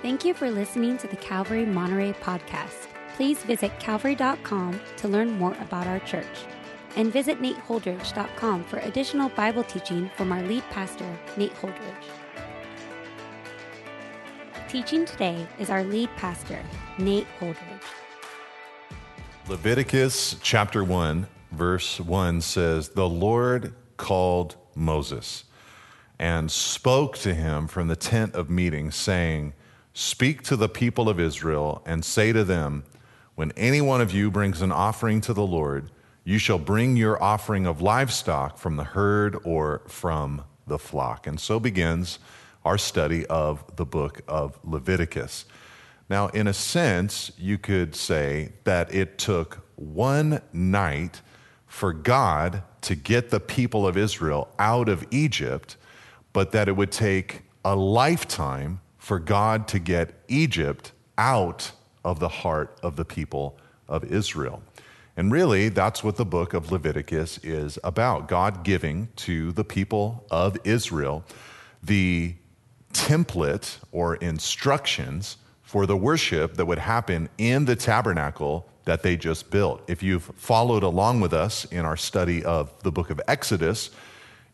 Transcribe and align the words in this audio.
Thank 0.00 0.24
you 0.24 0.32
for 0.32 0.48
listening 0.48 0.96
to 0.98 1.08
the 1.08 1.16
Calvary 1.16 1.66
Monterey 1.66 2.12
podcast. 2.12 2.86
Please 3.16 3.42
visit 3.42 3.72
calvary.com 3.80 4.80
to 4.96 5.08
learn 5.08 5.32
more 5.32 5.56
about 5.60 5.88
our 5.88 5.98
church. 6.00 6.46
And 6.94 7.12
visit 7.12 7.42
nateholdridge.com 7.42 8.62
for 8.64 8.78
additional 8.78 9.28
Bible 9.30 9.64
teaching 9.64 10.08
from 10.16 10.30
our 10.30 10.40
lead 10.42 10.62
pastor, 10.70 11.18
Nate 11.36 11.52
Holdridge. 11.56 11.74
Teaching 14.68 15.04
today 15.04 15.44
is 15.58 15.68
our 15.68 15.82
lead 15.82 16.10
pastor, 16.16 16.62
Nate 16.98 17.26
Holdridge. 17.40 17.82
Leviticus 19.48 20.36
chapter 20.40 20.84
1, 20.84 21.26
verse 21.50 21.98
1 21.98 22.40
says, 22.40 22.90
The 22.90 23.08
Lord 23.08 23.74
called 23.96 24.54
Moses 24.76 25.42
and 26.20 26.52
spoke 26.52 27.18
to 27.18 27.34
him 27.34 27.66
from 27.66 27.88
the 27.88 27.96
tent 27.96 28.36
of 28.36 28.48
meeting, 28.48 28.92
saying, 28.92 29.54
Speak 30.00 30.42
to 30.42 30.54
the 30.54 30.68
people 30.68 31.08
of 31.08 31.18
Israel 31.18 31.82
and 31.84 32.04
say 32.04 32.30
to 32.30 32.44
them, 32.44 32.84
When 33.34 33.50
any 33.56 33.80
one 33.80 34.00
of 34.00 34.12
you 34.12 34.30
brings 34.30 34.62
an 34.62 34.70
offering 34.70 35.20
to 35.22 35.34
the 35.34 35.44
Lord, 35.44 35.90
you 36.22 36.38
shall 36.38 36.60
bring 36.60 36.96
your 36.96 37.20
offering 37.20 37.66
of 37.66 37.82
livestock 37.82 38.58
from 38.58 38.76
the 38.76 38.84
herd 38.84 39.36
or 39.42 39.82
from 39.88 40.44
the 40.68 40.78
flock. 40.78 41.26
And 41.26 41.40
so 41.40 41.58
begins 41.58 42.20
our 42.64 42.78
study 42.78 43.26
of 43.26 43.64
the 43.74 43.84
book 43.84 44.20
of 44.28 44.56
Leviticus. 44.62 45.46
Now, 46.08 46.28
in 46.28 46.46
a 46.46 46.52
sense, 46.52 47.32
you 47.36 47.58
could 47.58 47.96
say 47.96 48.52
that 48.62 48.94
it 48.94 49.18
took 49.18 49.66
one 49.74 50.40
night 50.52 51.22
for 51.66 51.92
God 51.92 52.62
to 52.82 52.94
get 52.94 53.30
the 53.30 53.40
people 53.40 53.84
of 53.84 53.96
Israel 53.96 54.48
out 54.60 54.88
of 54.88 55.04
Egypt, 55.10 55.76
but 56.32 56.52
that 56.52 56.68
it 56.68 56.76
would 56.76 56.92
take 56.92 57.42
a 57.64 57.74
lifetime 57.74 58.80
for 59.08 59.18
God 59.18 59.66
to 59.68 59.78
get 59.78 60.12
Egypt 60.28 60.92
out 61.16 61.72
of 62.04 62.20
the 62.20 62.28
heart 62.28 62.78
of 62.82 62.96
the 62.96 63.06
people 63.06 63.56
of 63.88 64.04
Israel. 64.04 64.62
And 65.16 65.32
really, 65.32 65.70
that's 65.70 66.04
what 66.04 66.16
the 66.16 66.26
book 66.26 66.52
of 66.52 66.70
Leviticus 66.70 67.38
is 67.38 67.78
about 67.82 68.28
God 68.28 68.64
giving 68.64 69.08
to 69.16 69.50
the 69.52 69.64
people 69.64 70.26
of 70.30 70.58
Israel 70.62 71.24
the 71.82 72.34
template 72.92 73.78
or 73.92 74.16
instructions 74.16 75.38
for 75.62 75.86
the 75.86 75.96
worship 75.96 76.56
that 76.56 76.66
would 76.66 76.78
happen 76.78 77.30
in 77.38 77.64
the 77.64 77.76
tabernacle 77.76 78.68
that 78.84 79.02
they 79.02 79.16
just 79.16 79.50
built. 79.50 79.80
If 79.88 80.02
you've 80.02 80.30
followed 80.36 80.82
along 80.82 81.20
with 81.20 81.32
us 81.32 81.64
in 81.64 81.86
our 81.86 81.96
study 81.96 82.44
of 82.44 82.78
the 82.82 82.92
book 82.92 83.08
of 83.08 83.22
Exodus, 83.26 83.88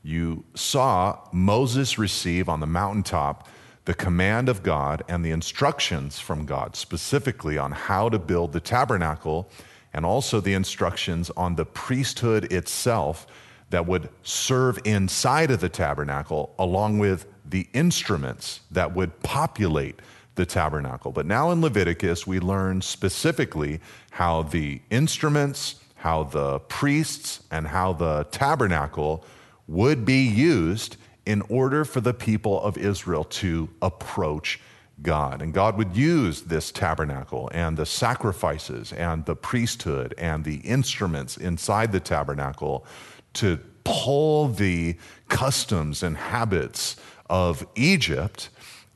you 0.04 0.44
saw 0.54 1.18
Moses 1.32 1.98
receive 1.98 2.48
on 2.48 2.60
the 2.60 2.68
mountaintop 2.68 3.48
the 3.84 3.94
command 3.94 4.48
of 4.48 4.62
God 4.62 5.02
and 5.08 5.24
the 5.24 5.30
instructions 5.30 6.18
from 6.18 6.46
God, 6.46 6.76
specifically 6.76 7.58
on 7.58 7.72
how 7.72 8.08
to 8.08 8.18
build 8.18 8.52
the 8.52 8.60
tabernacle, 8.60 9.48
and 9.92 10.06
also 10.06 10.40
the 10.40 10.54
instructions 10.54 11.30
on 11.36 11.56
the 11.56 11.66
priesthood 11.66 12.52
itself 12.52 13.26
that 13.70 13.86
would 13.86 14.08
serve 14.22 14.78
inside 14.84 15.50
of 15.50 15.60
the 15.60 15.68
tabernacle, 15.68 16.54
along 16.58 16.98
with 16.98 17.26
the 17.44 17.66
instruments 17.72 18.60
that 18.70 18.94
would 18.94 19.22
populate 19.22 20.00
the 20.34 20.46
tabernacle. 20.46 21.12
But 21.12 21.26
now 21.26 21.50
in 21.50 21.60
Leviticus, 21.60 22.26
we 22.26 22.40
learn 22.40 22.82
specifically 22.82 23.80
how 24.10 24.42
the 24.42 24.80
instruments, 24.90 25.76
how 25.96 26.24
the 26.24 26.58
priests, 26.60 27.42
and 27.50 27.66
how 27.66 27.92
the 27.92 28.24
tabernacle 28.30 29.24
would 29.68 30.04
be 30.04 30.22
used 30.22 30.96
in 31.26 31.42
order 31.42 31.84
for 31.84 32.00
the 32.00 32.14
people 32.14 32.60
of 32.62 32.76
Israel 32.76 33.24
to 33.24 33.68
approach 33.80 34.60
God. 35.02 35.42
And 35.42 35.52
God 35.52 35.76
would 35.76 35.96
use 35.96 36.42
this 36.42 36.70
tabernacle 36.70 37.50
and 37.52 37.76
the 37.76 37.86
sacrifices 37.86 38.92
and 38.92 39.24
the 39.24 39.34
priesthood 39.34 40.14
and 40.18 40.44
the 40.44 40.56
instruments 40.56 41.36
inside 41.36 41.92
the 41.92 42.00
tabernacle 42.00 42.86
to 43.34 43.58
pull 43.82 44.48
the 44.48 44.96
customs 45.28 46.02
and 46.02 46.16
habits 46.16 46.96
of 47.28 47.66
Egypt 47.74 48.50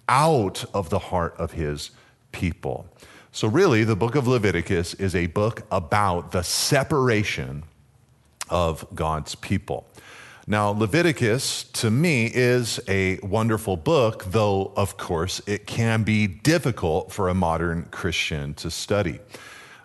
out 0.08 0.64
of 0.72 0.90
the 0.90 0.98
heart 0.98 1.34
of 1.38 1.52
his 1.52 1.90
people. 2.32 2.86
So, 3.32 3.48
really, 3.48 3.84
the 3.84 3.96
book 3.96 4.14
of 4.14 4.26
Leviticus 4.26 4.94
is 4.94 5.14
a 5.14 5.26
book 5.26 5.62
about 5.70 6.32
the 6.32 6.42
separation 6.42 7.64
of 8.48 8.86
God's 8.94 9.34
people. 9.34 9.86
Now, 10.50 10.70
Leviticus 10.70 11.64
to 11.74 11.90
me 11.90 12.24
is 12.24 12.80
a 12.88 13.18
wonderful 13.18 13.76
book, 13.76 14.24
though, 14.28 14.72
of 14.76 14.96
course, 14.96 15.42
it 15.46 15.66
can 15.66 16.04
be 16.04 16.26
difficult 16.26 17.12
for 17.12 17.28
a 17.28 17.34
modern 17.34 17.84
Christian 17.90 18.54
to 18.54 18.70
study. 18.70 19.18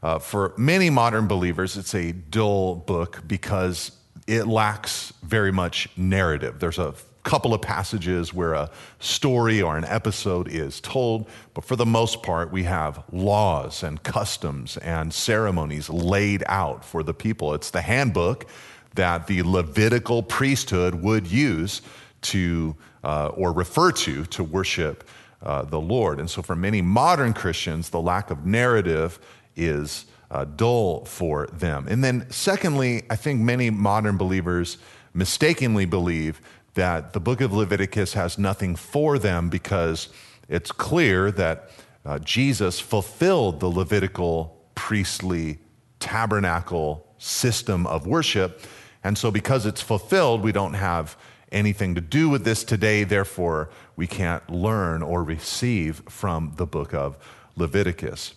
Uh, 0.02 0.20
for 0.20 0.54
many 0.56 0.90
modern 0.90 1.28
believers, 1.28 1.76
it's 1.76 1.94
a 1.94 2.14
dull 2.14 2.76
book 2.76 3.24
because 3.28 3.92
it 4.26 4.48
lacks 4.48 5.12
very 5.22 5.52
much 5.52 5.90
narrative. 5.98 6.60
There's 6.60 6.80
a 6.80 6.94
couple 7.24 7.54
of 7.54 7.62
passages 7.62 8.34
where 8.34 8.54
a 8.54 8.70
story 9.00 9.62
or 9.62 9.76
an 9.76 9.84
episode 9.84 10.48
is 10.48 10.80
told, 10.80 11.28
but 11.54 11.66
for 11.66 11.76
the 11.76 11.86
most 11.86 12.24
part, 12.24 12.54
we 12.54 12.64
have 12.64 13.04
laws 13.12 13.84
and 13.84 14.02
customs 14.02 14.78
and 14.78 15.14
ceremonies 15.14 15.90
laid 15.90 16.42
out 16.48 16.86
for 16.86 17.04
the 17.04 17.14
people. 17.14 17.54
It's 17.54 17.70
the 17.70 17.82
handbook 17.82 18.46
that 18.96 19.28
the 19.28 19.44
Levitical 19.44 20.24
priesthood 20.24 20.96
would 20.96 21.28
use 21.28 21.82
to 22.22 22.76
uh, 23.04 23.28
or 23.28 23.52
refer 23.52 23.92
to 23.92 24.26
to 24.26 24.44
worship 24.44 25.08
uh, 25.42 25.64
the 25.64 25.80
Lord. 25.80 26.20
And 26.20 26.30
so, 26.30 26.42
for 26.42 26.56
many 26.56 26.82
modern 26.82 27.34
Christians, 27.34 27.90
the 27.90 28.02
lack 28.02 28.32
of 28.32 28.46
narrative 28.46 29.20
is 29.56 30.06
uh, 30.32 30.46
dull 30.46 31.06
for 31.06 31.48
them. 31.48 31.88
And 31.88 32.04
then, 32.04 32.26
secondly, 32.30 33.04
I 33.10 33.16
think 33.16 33.42
many 33.42 33.70
modern 33.70 34.18
believers 34.18 34.78
mistakenly 35.14 35.86
believe 35.86 36.42
that 36.74 37.14
the 37.14 37.20
book 37.20 37.42
of 37.42 37.54
Leviticus 37.54 38.14
has 38.14 38.38
nothing 38.38 38.76
for 38.76 39.20
them 39.20 39.50
because 39.50 40.10
it's 40.50 40.72
clear 40.72 41.30
that 41.32 41.70
uh, 42.06 42.20
Jesus 42.20 42.80
fulfilled 42.80 43.60
the 43.60 43.68
Levitical 43.68 44.60
priestly 44.76 45.60
tabernacle 46.00 47.08
system 47.18 47.86
of 47.88 48.08
worship 48.08 48.62
and 49.04 49.18
so, 49.18 49.32
because 49.32 49.66
it's 49.66 49.82
fulfilled, 49.82 50.42
we 50.42 50.52
don't 50.52 50.76
have 50.76 51.18
anything 51.52 51.96
to 51.96 52.02
do 52.02 52.30
with 52.30 52.46
this 52.46 52.64
today. 52.64 53.04
Therefore, 53.04 53.70
we 53.96 54.08
can't 54.08 54.48
learn 54.50 55.04
or 55.04 55.24
receive 55.24 56.02
from 56.10 56.54
the 56.56 56.66
book 56.66 56.94
of 56.94 57.18
Leviticus. 57.56 58.34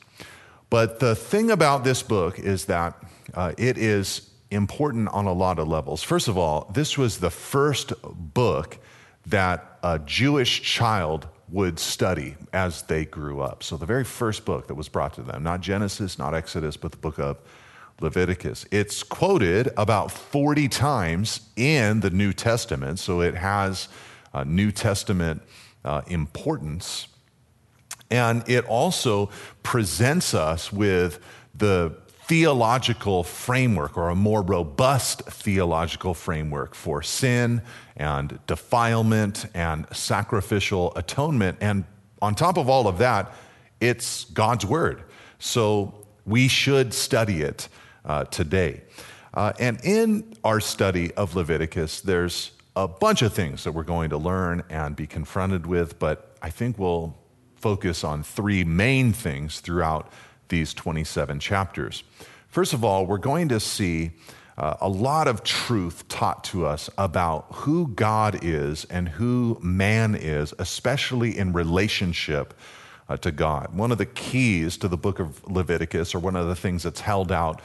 But 0.68 1.00
the 1.00 1.14
thing 1.14 1.50
about 1.50 1.84
this 1.84 2.02
book 2.02 2.38
is 2.38 2.66
that 2.66 2.94
uh, 3.34 3.52
it 3.56 3.78
is 3.78 4.30
important 4.50 5.08
on 5.08 5.26
a 5.26 5.32
lot 5.32 5.58
of 5.58 5.68
levels. 5.68 6.02
First 6.02 6.28
of 6.28 6.36
all, 6.36 6.70
this 6.74 6.98
was 6.98 7.18
the 7.18 7.30
first 7.30 7.92
book 8.02 8.78
that 9.26 9.78
a 9.82 9.98
Jewish 10.00 10.62
child 10.62 11.26
would 11.48 11.78
study 11.78 12.36
as 12.52 12.82
they 12.82 13.04
grew 13.04 13.40
up. 13.40 13.62
So, 13.62 13.76
the 13.76 13.86
very 13.86 14.04
first 14.04 14.44
book 14.44 14.66
that 14.66 14.74
was 14.74 14.88
brought 14.88 15.14
to 15.14 15.22
them, 15.22 15.44
not 15.44 15.60
Genesis, 15.60 16.18
not 16.18 16.34
Exodus, 16.34 16.76
but 16.76 16.90
the 16.90 16.96
book 16.96 17.18
of 17.18 17.38
Leviticus. 18.00 18.66
It's 18.70 19.02
quoted 19.02 19.70
about 19.76 20.10
40 20.10 20.68
times 20.68 21.40
in 21.56 22.00
the 22.00 22.10
New 22.10 22.32
Testament, 22.32 22.98
so 22.98 23.20
it 23.20 23.34
has 23.34 23.88
uh, 24.34 24.44
New 24.44 24.70
Testament 24.70 25.42
uh, 25.84 26.02
importance. 26.08 27.08
And 28.10 28.48
it 28.48 28.64
also 28.66 29.30
presents 29.62 30.34
us 30.34 30.72
with 30.72 31.20
the 31.54 31.96
theological 32.26 33.22
framework 33.22 33.96
or 33.96 34.08
a 34.08 34.14
more 34.14 34.42
robust 34.42 35.22
theological 35.22 36.12
framework 36.12 36.74
for 36.74 37.00
sin 37.00 37.62
and 37.96 38.38
defilement 38.46 39.46
and 39.54 39.86
sacrificial 39.92 40.92
atonement. 40.96 41.56
And 41.60 41.84
on 42.20 42.34
top 42.34 42.58
of 42.58 42.68
all 42.68 42.88
of 42.88 42.98
that, 42.98 43.32
it's 43.80 44.24
God's 44.24 44.66
word. 44.66 45.04
So 45.38 46.06
we 46.24 46.48
should 46.48 46.92
study 46.92 47.42
it 47.42 47.68
uh, 48.06 48.24
today. 48.24 48.82
Uh, 49.34 49.52
and 49.58 49.78
in 49.84 50.36
our 50.44 50.60
study 50.60 51.12
of 51.14 51.36
Leviticus, 51.36 52.00
there's 52.00 52.52
a 52.74 52.88
bunch 52.88 53.22
of 53.22 53.32
things 53.32 53.64
that 53.64 53.72
we're 53.72 53.82
going 53.82 54.10
to 54.10 54.18
learn 54.18 54.62
and 54.70 54.96
be 54.96 55.06
confronted 55.06 55.66
with, 55.66 55.98
but 55.98 56.36
I 56.40 56.50
think 56.50 56.78
we'll 56.78 57.16
focus 57.56 58.04
on 58.04 58.22
three 58.22 58.64
main 58.64 59.12
things 59.12 59.60
throughout 59.60 60.10
these 60.48 60.72
27 60.74 61.40
chapters. 61.40 62.04
First 62.48 62.72
of 62.72 62.84
all, 62.84 63.06
we're 63.06 63.18
going 63.18 63.48
to 63.48 63.60
see 63.60 64.12
uh, 64.56 64.76
a 64.80 64.88
lot 64.88 65.28
of 65.28 65.42
truth 65.42 66.08
taught 66.08 66.44
to 66.44 66.64
us 66.64 66.88
about 66.96 67.46
who 67.50 67.88
God 67.88 68.38
is 68.42 68.86
and 68.86 69.08
who 69.08 69.58
man 69.62 70.14
is, 70.14 70.54
especially 70.58 71.36
in 71.36 71.52
relationship 71.52 72.54
uh, 73.08 73.16
to 73.18 73.30
God. 73.30 73.74
One 73.74 73.92
of 73.92 73.98
the 73.98 74.06
keys 74.06 74.76
to 74.78 74.88
the 74.88 74.96
book 74.96 75.18
of 75.18 75.44
Leviticus, 75.50 76.14
or 76.14 76.18
one 76.18 76.36
of 76.36 76.46
the 76.46 76.56
things 76.56 76.82
that's 76.82 77.00
held 77.00 77.30
out 77.30 77.60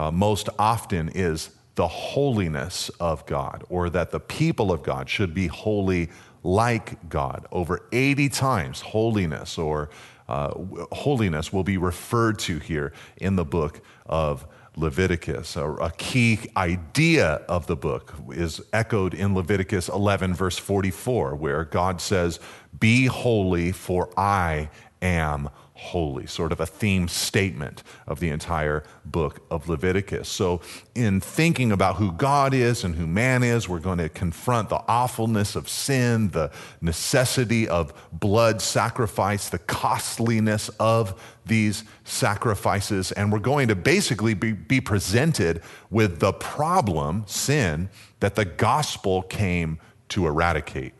uh, 0.00 0.10
most 0.10 0.48
often 0.58 1.10
is 1.10 1.50
the 1.74 1.86
holiness 1.86 2.90
of 3.00 3.26
God, 3.26 3.64
or 3.68 3.90
that 3.90 4.10
the 4.10 4.18
people 4.18 4.72
of 4.72 4.82
God 4.82 5.10
should 5.10 5.34
be 5.34 5.46
holy 5.46 6.08
like 6.42 7.10
God. 7.10 7.46
Over 7.52 7.86
80 7.92 8.30
times, 8.30 8.80
holiness 8.80 9.58
or 9.58 9.90
uh, 10.26 10.54
holiness 10.90 11.52
will 11.52 11.64
be 11.64 11.76
referred 11.76 12.38
to 12.38 12.58
here 12.58 12.94
in 13.18 13.36
the 13.36 13.44
book 13.44 13.82
of 14.06 14.46
Leviticus. 14.74 15.56
A, 15.56 15.70
a, 15.70 15.90
key 15.90 16.38
idea 16.56 17.32
of 17.46 17.66
the 17.66 17.76
book 17.76 18.14
is 18.30 18.62
echoed 18.72 19.12
in 19.12 19.34
Leviticus 19.34 19.90
11, 19.90 20.32
verse 20.32 20.56
44, 20.56 21.34
where 21.34 21.64
God 21.64 22.00
says, 22.00 22.40
Be 22.78 23.04
holy, 23.04 23.70
for 23.70 24.08
I 24.16 24.70
am 25.02 25.50
holy, 25.80 26.26
sort 26.26 26.52
of 26.52 26.60
a 26.60 26.66
theme 26.66 27.08
statement 27.08 27.82
of 28.06 28.20
the 28.20 28.28
entire 28.28 28.84
book 29.02 29.40
of 29.50 29.66
Leviticus. 29.66 30.28
So, 30.28 30.60
in 30.94 31.20
thinking 31.20 31.72
about 31.72 31.96
who 31.96 32.12
God 32.12 32.52
is 32.52 32.84
and 32.84 32.94
who 32.94 33.06
man 33.06 33.42
is, 33.42 33.66
we're 33.66 33.80
going 33.80 33.96
to 33.96 34.10
confront 34.10 34.68
the 34.68 34.82
awfulness 34.86 35.56
of 35.56 35.70
sin, 35.70 36.28
the 36.28 36.52
necessity 36.82 37.66
of 37.66 37.94
blood 38.12 38.60
sacrifice, 38.60 39.48
the 39.48 39.58
costliness 39.58 40.68
of 40.78 41.18
these 41.46 41.82
sacrifices, 42.04 43.10
and 43.12 43.32
we're 43.32 43.38
going 43.38 43.68
to 43.68 43.74
basically 43.74 44.34
be, 44.34 44.52
be 44.52 44.82
presented 44.82 45.62
with 45.88 46.20
the 46.20 46.34
problem, 46.34 47.24
sin, 47.26 47.88
that 48.20 48.34
the 48.34 48.44
gospel 48.44 49.22
came 49.22 49.78
to 50.10 50.26
eradicate. 50.26 50.92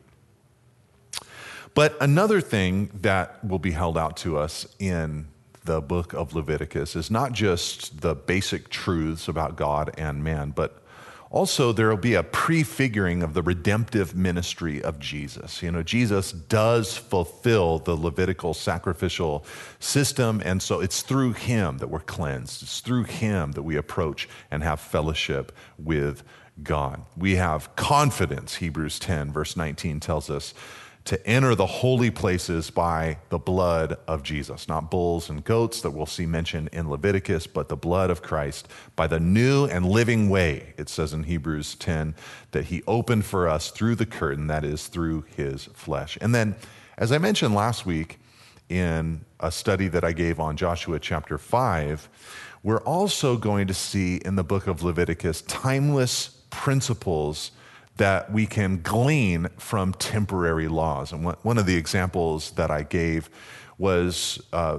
But 1.75 1.97
another 2.01 2.41
thing 2.41 2.91
that 3.03 3.45
will 3.45 3.59
be 3.59 3.71
held 3.71 3.97
out 3.97 4.17
to 4.19 4.39
us 4.39 4.67
in 4.79 5.29
the 5.65 5.81
book 5.81 6.13
of 6.13 6.35
Leviticus 6.35 6.97
is 6.97 7.11
not 7.11 7.33
just 7.33 8.01
the 8.01 8.15
basic 8.15 8.71
truths 8.71 9.29
about 9.29 9.57
God 9.57 9.93
and 9.97 10.25
man, 10.25 10.51
but 10.51 10.83
also 11.31 11.73
there 11.73 11.89
will 11.89 11.97
be 11.97 12.15
a 12.15 12.25
prefiguring 12.25 13.23
of 13.23 13.35
the 13.35 13.43
redemptive 13.43 14.17
ministry 14.17 14.83
of 14.83 14.99
Jesus. 14.99 15.63
You 15.63 15.71
know, 15.71 15.83
Jesus 15.83 16.33
does 16.33 16.97
fulfill 16.97 17.79
the 17.79 17.95
Levitical 17.95 18.53
sacrificial 18.53 19.45
system, 19.79 20.43
and 20.45 20.61
so 20.61 20.81
it's 20.81 21.03
through 21.03 21.35
him 21.35 21.79
that 21.79 21.89
we're 21.89 22.01
cleansed. 22.01 22.65
It's 22.65 22.81
through 22.81 23.05
him 23.05 23.53
that 23.53 23.63
we 23.63 23.77
approach 23.77 24.29
and 24.51 24.65
have 24.65 24.81
fellowship 24.81 25.53
with 25.79 26.25
God. 26.63 27.05
We 27.17 27.37
have 27.37 27.75
confidence, 27.77 28.57
Hebrews 28.57 28.99
10, 28.99 29.33
verse 29.33 29.57
19 29.57 30.01
tells 30.01 30.29
us 30.29 30.53
to 31.05 31.27
enter 31.27 31.55
the 31.55 31.67
holy 31.67 32.11
places 32.11 32.71
by 32.71 33.19
the 33.31 33.39
blood 33.39 33.99
of 34.07 34.23
Jesus, 34.23 34.69
not 34.69 34.91
bulls 34.91 35.31
and 35.31 35.43
goats 35.43 35.81
that 35.81 35.91
we'll 35.91 36.07
see 36.07 36.27
mentioned 36.27 36.69
in 36.73 36.91
Leviticus, 36.91 37.47
but 37.47 37.69
the 37.69 37.77
blood 37.77 38.11
of 38.11 38.23
Christ 38.23 38.69
by 38.97 39.07
the 39.07 39.19
new 39.19 39.65
and 39.65 39.87
living 39.87 40.29
way, 40.29 40.75
it 40.77 40.89
says 40.89 41.13
in 41.13 41.25
Hebrews 41.25 41.75
10, 41.77 42.15
that 42.51 42.67
he 42.67 42.83
opened 42.87 43.25
for 43.25 43.49
us 43.49 43.71
through 43.71 43.95
the 43.95 44.07
curtain, 44.07 44.47
that 44.49 44.65
is, 44.65 44.89
through 44.89 45.25
his 45.37 45.65
flesh. 45.67 46.19
And 46.21 46.35
then, 46.35 46.55
as 46.99 47.13
I 47.13 47.19
mentioned 47.19 47.55
last 47.55 47.87
week 47.87 48.19
in 48.69 49.25
a 49.41 49.51
study 49.51 49.89
that 49.89 50.05
I 50.05 50.13
gave 50.13 50.39
on 50.39 50.57
Joshua 50.57 50.99
chapter 50.99 51.39
5, 51.39 52.09
we're 52.63 52.83
also 52.83 53.39
going 53.39 53.67
to 53.69 53.75
see 53.75 54.17
in 54.17 54.37
the 54.37 54.45
book 54.45 54.67
of 54.67 54.83
Leviticus 54.83 55.41
timeless 55.43 56.29
principles 56.51 57.53
that 58.01 58.33
we 58.33 58.47
can 58.47 58.81
glean 58.81 59.47
from 59.59 59.93
temporary 59.93 60.69
laws. 60.69 61.13
And 61.13 61.23
one 61.43 61.59
of 61.59 61.67
the 61.67 61.77
examples 61.77 62.53
that 62.53 62.71
I 62.71 62.83
gave 62.83 63.29
was 63.77 64.41
uh, 64.55 64.79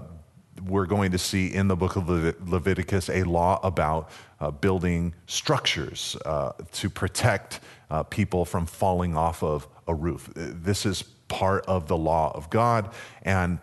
we're 0.66 0.88
going 0.88 1.12
to 1.12 1.20
see 1.20 1.54
in 1.54 1.68
the 1.68 1.76
book 1.76 1.98
of 1.98 2.10
Leviticus 2.10 3.10
a 3.10 3.22
law 3.24 3.60
about 3.62 4.10
uh, 4.40 4.50
building 4.50 5.14
structures 5.28 6.18
uh, 6.26 6.54
to 6.72 6.90
protect 6.90 7.60
uh, 7.92 8.02
people 8.02 8.44
from 8.44 8.66
falling 8.66 9.16
off 9.16 9.44
of 9.44 9.68
a 9.88 9.94
roof. 9.94 10.28
This 10.34 10.88
is 10.88 11.04
part 11.28 11.64
of 11.68 11.88
the 11.88 11.98
law 11.98 12.32
of 12.34 12.50
God. 12.50 12.90
And 13.22 13.60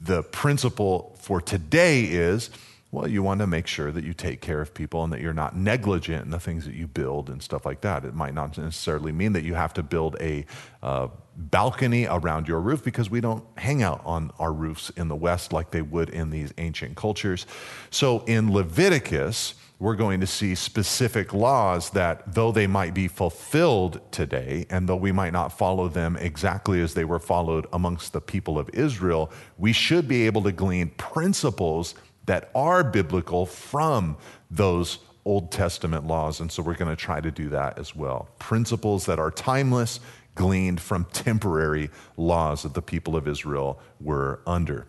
the 0.00 0.22
principle 0.22 1.14
for 1.20 1.42
today 1.42 2.04
is 2.04 2.48
well, 2.96 3.06
you 3.06 3.22
want 3.22 3.40
to 3.40 3.46
make 3.46 3.66
sure 3.66 3.92
that 3.92 4.04
you 4.04 4.14
take 4.14 4.40
care 4.40 4.62
of 4.62 4.72
people 4.72 5.04
and 5.04 5.12
that 5.12 5.20
you're 5.20 5.34
not 5.34 5.54
negligent 5.54 6.24
in 6.24 6.30
the 6.30 6.40
things 6.40 6.64
that 6.64 6.74
you 6.74 6.86
build 6.86 7.28
and 7.28 7.42
stuff 7.42 7.66
like 7.66 7.82
that. 7.82 8.06
It 8.06 8.14
might 8.14 8.32
not 8.32 8.56
necessarily 8.56 9.12
mean 9.12 9.34
that 9.34 9.44
you 9.44 9.52
have 9.52 9.74
to 9.74 9.82
build 9.82 10.16
a 10.18 10.46
uh, 10.82 11.08
balcony 11.36 12.06
around 12.06 12.48
your 12.48 12.58
roof 12.58 12.82
because 12.82 13.10
we 13.10 13.20
don't 13.20 13.44
hang 13.58 13.82
out 13.82 14.00
on 14.06 14.30
our 14.38 14.50
roofs 14.50 14.88
in 14.96 15.08
the 15.08 15.14
West 15.14 15.52
like 15.52 15.72
they 15.72 15.82
would 15.82 16.08
in 16.08 16.30
these 16.30 16.54
ancient 16.56 16.96
cultures. 16.96 17.44
So 17.90 18.20
in 18.20 18.50
Leviticus, 18.50 19.56
we're 19.78 19.94
going 19.94 20.20
to 20.20 20.26
see 20.26 20.54
specific 20.54 21.34
laws 21.34 21.90
that, 21.90 22.32
though 22.32 22.50
they 22.50 22.66
might 22.66 22.94
be 22.94 23.08
fulfilled 23.08 24.00
today, 24.10 24.64
and 24.70 24.88
though 24.88 24.96
we 24.96 25.12
might 25.12 25.34
not 25.34 25.52
follow 25.52 25.88
them 25.88 26.16
exactly 26.16 26.80
as 26.80 26.94
they 26.94 27.04
were 27.04 27.18
followed 27.18 27.66
amongst 27.74 28.14
the 28.14 28.22
people 28.22 28.58
of 28.58 28.70
Israel, 28.72 29.30
we 29.58 29.74
should 29.74 30.08
be 30.08 30.24
able 30.24 30.42
to 30.44 30.52
glean 30.52 30.88
principles 30.96 31.94
that 32.26 32.50
are 32.54 32.84
biblical 32.84 33.46
from 33.46 34.16
those 34.50 34.98
Old 35.24 35.50
Testament 35.50 36.06
laws. 36.06 36.40
And 36.40 36.50
so 36.50 36.62
we're 36.62 36.74
going 36.74 36.94
to 36.94 36.96
try 36.96 37.20
to 37.20 37.30
do 37.30 37.48
that 37.48 37.78
as 37.78 37.96
well. 37.96 38.28
Principles 38.38 39.06
that 39.06 39.18
are 39.18 39.30
timeless, 39.30 40.00
gleaned 40.34 40.80
from 40.80 41.04
temporary 41.06 41.90
laws 42.16 42.62
that 42.62 42.74
the 42.74 42.82
people 42.82 43.16
of 43.16 43.26
Israel 43.26 43.80
were 44.00 44.40
under. 44.46 44.86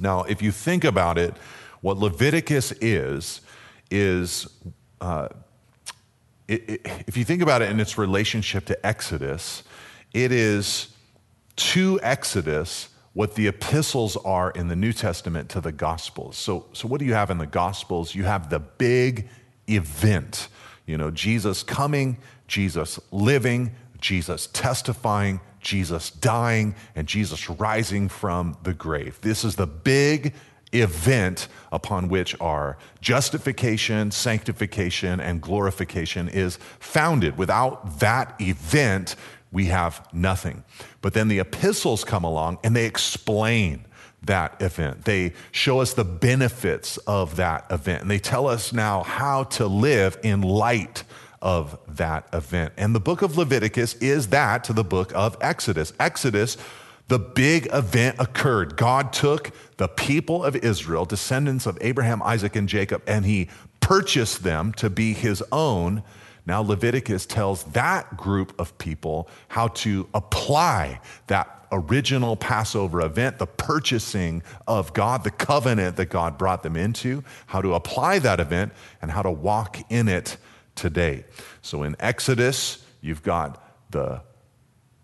Now, 0.00 0.24
if 0.24 0.42
you 0.42 0.52
think 0.52 0.84
about 0.84 1.16
it, 1.16 1.34
what 1.80 1.96
Leviticus 1.96 2.72
is, 2.80 3.40
is 3.90 4.48
uh, 5.00 5.28
it, 6.46 6.68
it, 6.68 6.86
if 7.06 7.16
you 7.16 7.24
think 7.24 7.40
about 7.42 7.62
it 7.62 7.70
in 7.70 7.80
its 7.80 7.96
relationship 7.96 8.64
to 8.66 8.86
Exodus, 8.86 9.62
it 10.12 10.32
is 10.32 10.88
to 11.56 12.00
Exodus 12.02 12.88
what 13.18 13.34
the 13.34 13.48
epistles 13.48 14.16
are 14.18 14.52
in 14.52 14.68
the 14.68 14.76
New 14.76 14.92
Testament 14.92 15.48
to 15.48 15.60
the 15.60 15.72
Gospels. 15.72 16.36
So, 16.36 16.66
so 16.72 16.86
what 16.86 17.00
do 17.00 17.04
you 17.04 17.14
have 17.14 17.30
in 17.30 17.38
the 17.38 17.48
Gospels? 17.48 18.14
You 18.14 18.22
have 18.22 18.48
the 18.48 18.60
big 18.60 19.28
event. 19.68 20.46
You 20.86 20.98
know, 20.98 21.10
Jesus 21.10 21.64
coming, 21.64 22.18
Jesus 22.46 23.00
living, 23.10 23.72
Jesus 24.00 24.46
testifying, 24.52 25.40
Jesus 25.58 26.12
dying, 26.12 26.76
and 26.94 27.08
Jesus 27.08 27.50
rising 27.50 28.08
from 28.08 28.56
the 28.62 28.72
grave. 28.72 29.18
This 29.20 29.42
is 29.42 29.56
the 29.56 29.66
big 29.66 30.32
event 30.72 31.48
upon 31.72 32.08
which 32.08 32.40
our 32.40 32.78
justification, 33.00 34.12
sanctification, 34.12 35.18
and 35.18 35.42
glorification 35.42 36.28
is 36.28 36.60
founded. 36.78 37.36
Without 37.36 37.98
that 37.98 38.40
event, 38.40 39.16
we 39.50 39.66
have 39.66 40.06
nothing. 40.12 40.64
But 41.00 41.14
then 41.14 41.28
the 41.28 41.38
epistles 41.38 42.04
come 42.04 42.24
along 42.24 42.58
and 42.62 42.76
they 42.76 42.84
explain 42.86 43.84
that 44.22 44.60
event. 44.60 45.04
They 45.04 45.32
show 45.52 45.80
us 45.80 45.94
the 45.94 46.04
benefits 46.04 46.96
of 46.98 47.36
that 47.36 47.66
event. 47.70 48.02
And 48.02 48.10
they 48.10 48.18
tell 48.18 48.46
us 48.46 48.72
now 48.72 49.02
how 49.02 49.44
to 49.44 49.66
live 49.66 50.18
in 50.22 50.42
light 50.42 51.04
of 51.40 51.78
that 51.88 52.28
event. 52.32 52.72
And 52.76 52.94
the 52.94 53.00
book 53.00 53.22
of 53.22 53.38
Leviticus 53.38 53.94
is 53.94 54.28
that 54.28 54.64
to 54.64 54.72
the 54.72 54.84
book 54.84 55.12
of 55.14 55.36
Exodus. 55.40 55.92
Exodus, 56.00 56.56
the 57.06 57.18
big 57.18 57.68
event 57.72 58.16
occurred. 58.18 58.76
God 58.76 59.12
took 59.12 59.52
the 59.76 59.88
people 59.88 60.44
of 60.44 60.56
Israel, 60.56 61.04
descendants 61.04 61.64
of 61.64 61.78
Abraham, 61.80 62.22
Isaac, 62.22 62.56
and 62.56 62.68
Jacob, 62.68 63.02
and 63.06 63.24
he 63.24 63.48
purchased 63.80 64.42
them 64.42 64.72
to 64.74 64.90
be 64.90 65.14
his 65.14 65.42
own 65.52 66.02
now, 66.48 66.62
Leviticus 66.62 67.26
tells 67.26 67.62
that 67.64 68.16
group 68.16 68.58
of 68.58 68.78
people 68.78 69.28
how 69.48 69.68
to 69.68 70.08
apply 70.14 71.02
that 71.26 71.66
original 71.70 72.36
Passover 72.36 73.02
event, 73.02 73.38
the 73.38 73.46
purchasing 73.46 74.42
of 74.66 74.94
God, 74.94 75.24
the 75.24 75.30
covenant 75.30 75.96
that 75.96 76.06
God 76.06 76.38
brought 76.38 76.62
them 76.62 76.74
into, 76.74 77.22
how 77.48 77.60
to 77.60 77.74
apply 77.74 78.20
that 78.20 78.40
event, 78.40 78.72
and 79.02 79.10
how 79.10 79.20
to 79.20 79.30
walk 79.30 79.76
in 79.90 80.08
it 80.08 80.38
today. 80.74 81.26
So 81.60 81.82
in 81.82 81.94
Exodus, 82.00 82.82
you've 83.02 83.22
got 83.22 83.62
the 83.90 84.22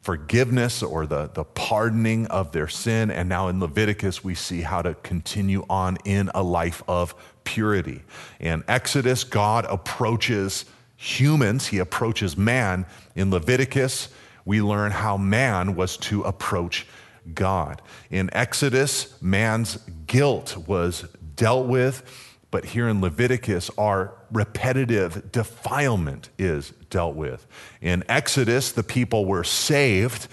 forgiveness 0.01 0.83
or 0.83 1.07
the, 1.07 1.31
the 1.35 1.45
pardoning 1.45 2.27
of 2.29 2.53
their 2.53 2.69
sin. 2.69 3.11
And 3.11 3.29
now 3.29 3.49
in 3.49 3.61
Leviticus, 3.61 4.25
we 4.25 4.35
see 4.35 4.63
how 4.63 4.81
to 4.81 4.95
continue 4.95 5.67
on 5.69 5.99
in 6.07 6.31
a 6.35 6.43
life 6.43 6.83
of 6.89 7.15
purity. 7.45 8.03
In 8.41 8.65
Exodus, 8.67 9.25
God 9.25 9.67
approaches 9.69 10.65
humans, 11.05 11.69
he 11.69 11.79
approaches 11.79 12.37
man. 12.37 12.87
In 13.15 13.31
Leviticus, 13.31 14.09
we 14.45 14.63
learn 14.63 14.91
how 14.91 15.17
man 15.17 15.75
was 15.77 15.97
to 15.99 16.23
approach 16.23 16.87
God. 17.33 17.83
In 18.11 18.31
Exodus, 18.33 19.21
man's 19.23 19.77
guilt 20.07 20.57
was 20.67 21.07
dealt 21.37 21.67
with, 21.67 22.03
but 22.51 22.65
here 22.65 22.89
in 22.89 23.01
Leviticus, 23.01 23.71
our 23.77 24.15
repetitive 24.31 25.31
defilement 25.33 26.31
is 26.39 26.71
dealt 26.91 27.17
with. 27.17 27.47
In 27.81 28.05
Exodus, 28.09 28.73
the 28.73 28.83
people 28.83 29.25
were 29.25 29.45
saved, 29.45 30.29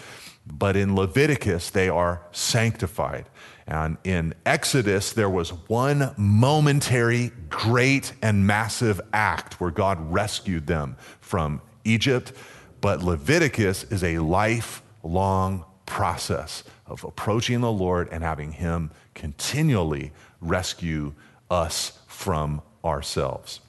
but 0.46 0.76
in 0.76 0.96
Leviticus, 0.96 1.70
they 1.70 1.90
are 1.90 2.22
sanctified. 2.32 3.26
And 3.68 3.98
in 4.04 4.34
Exodus, 4.46 5.14
there 5.14 5.30
was 5.30 5.50
one 5.68 6.14
momentary, 6.18 7.32
great, 7.50 8.14
and 8.22 8.46
massive 8.46 9.00
act 9.14 9.60
where 9.60 9.72
God 9.72 10.12
rescued 10.12 10.68
them 10.68 10.98
from 11.20 11.62
Egypt. 11.84 12.34
But 12.82 13.04
Leviticus 13.04 13.84
is 13.86 14.04
a 14.04 14.20
lifelong 14.20 15.66
process 15.86 16.64
of 16.86 17.04
approaching 17.04 17.62
the 17.62 17.72
Lord 17.72 18.10
and 18.12 18.24
having 18.24 18.52
Him 18.54 18.92
continually 19.14 20.12
rescue 20.40 21.14
us 21.50 22.00
from 22.08 22.62
ourselves. 22.84 23.62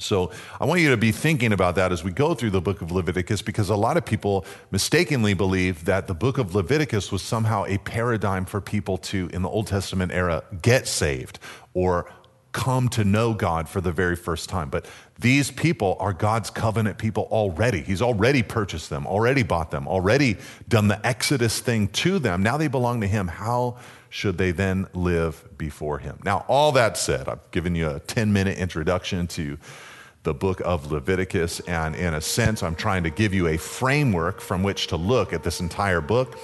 So 0.00 0.30
I 0.60 0.64
want 0.64 0.80
you 0.80 0.90
to 0.90 0.96
be 0.96 1.12
thinking 1.12 1.52
about 1.52 1.74
that 1.76 1.92
as 1.92 2.02
we 2.02 2.12
go 2.12 2.34
through 2.34 2.50
the 2.50 2.60
book 2.60 2.82
of 2.82 2.90
Leviticus 2.90 3.42
because 3.42 3.68
a 3.68 3.76
lot 3.76 3.96
of 3.96 4.04
people 4.04 4.44
mistakenly 4.70 5.34
believe 5.34 5.84
that 5.84 6.06
the 6.06 6.14
book 6.14 6.38
of 6.38 6.54
Leviticus 6.54 7.12
was 7.12 7.22
somehow 7.22 7.64
a 7.66 7.78
paradigm 7.78 8.44
for 8.44 8.60
people 8.60 8.98
to, 8.98 9.28
in 9.32 9.42
the 9.42 9.48
Old 9.48 9.66
Testament 9.66 10.12
era, 10.12 10.42
get 10.62 10.86
saved 10.86 11.38
or 11.74 12.10
come 12.52 12.88
to 12.88 13.04
know 13.04 13.32
God 13.32 13.68
for 13.68 13.80
the 13.80 13.92
very 13.92 14.16
first 14.16 14.48
time. 14.48 14.70
But 14.70 14.86
these 15.18 15.50
people 15.50 15.96
are 16.00 16.12
God's 16.12 16.50
covenant 16.50 16.98
people 16.98 17.28
already. 17.30 17.80
He's 17.80 18.02
already 18.02 18.42
purchased 18.42 18.90
them, 18.90 19.06
already 19.06 19.42
bought 19.42 19.70
them, 19.70 19.86
already 19.86 20.36
done 20.68 20.88
the 20.88 21.04
Exodus 21.06 21.60
thing 21.60 21.88
to 21.88 22.18
them. 22.18 22.42
Now 22.42 22.56
they 22.56 22.68
belong 22.68 23.00
to 23.02 23.06
Him. 23.06 23.28
How 23.28 23.76
should 24.08 24.38
they 24.38 24.50
then 24.50 24.88
live 24.92 25.44
before 25.56 25.98
Him? 25.98 26.18
Now, 26.24 26.44
all 26.48 26.72
that 26.72 26.96
said, 26.96 27.28
I've 27.28 27.50
given 27.52 27.74
you 27.74 27.88
a 27.88 28.00
10 28.00 28.32
minute 28.32 28.58
introduction 28.58 29.26
to 29.28 29.56
the 30.22 30.34
book 30.34 30.60
of 30.64 30.92
Leviticus. 30.92 31.60
And 31.60 31.94
in 31.96 32.14
a 32.14 32.20
sense, 32.20 32.62
I'm 32.62 32.74
trying 32.74 33.04
to 33.04 33.10
give 33.10 33.32
you 33.32 33.48
a 33.48 33.56
framework 33.56 34.40
from 34.40 34.62
which 34.62 34.88
to 34.88 34.96
look 34.96 35.32
at 35.32 35.42
this 35.42 35.60
entire 35.60 36.00
book. 36.00 36.38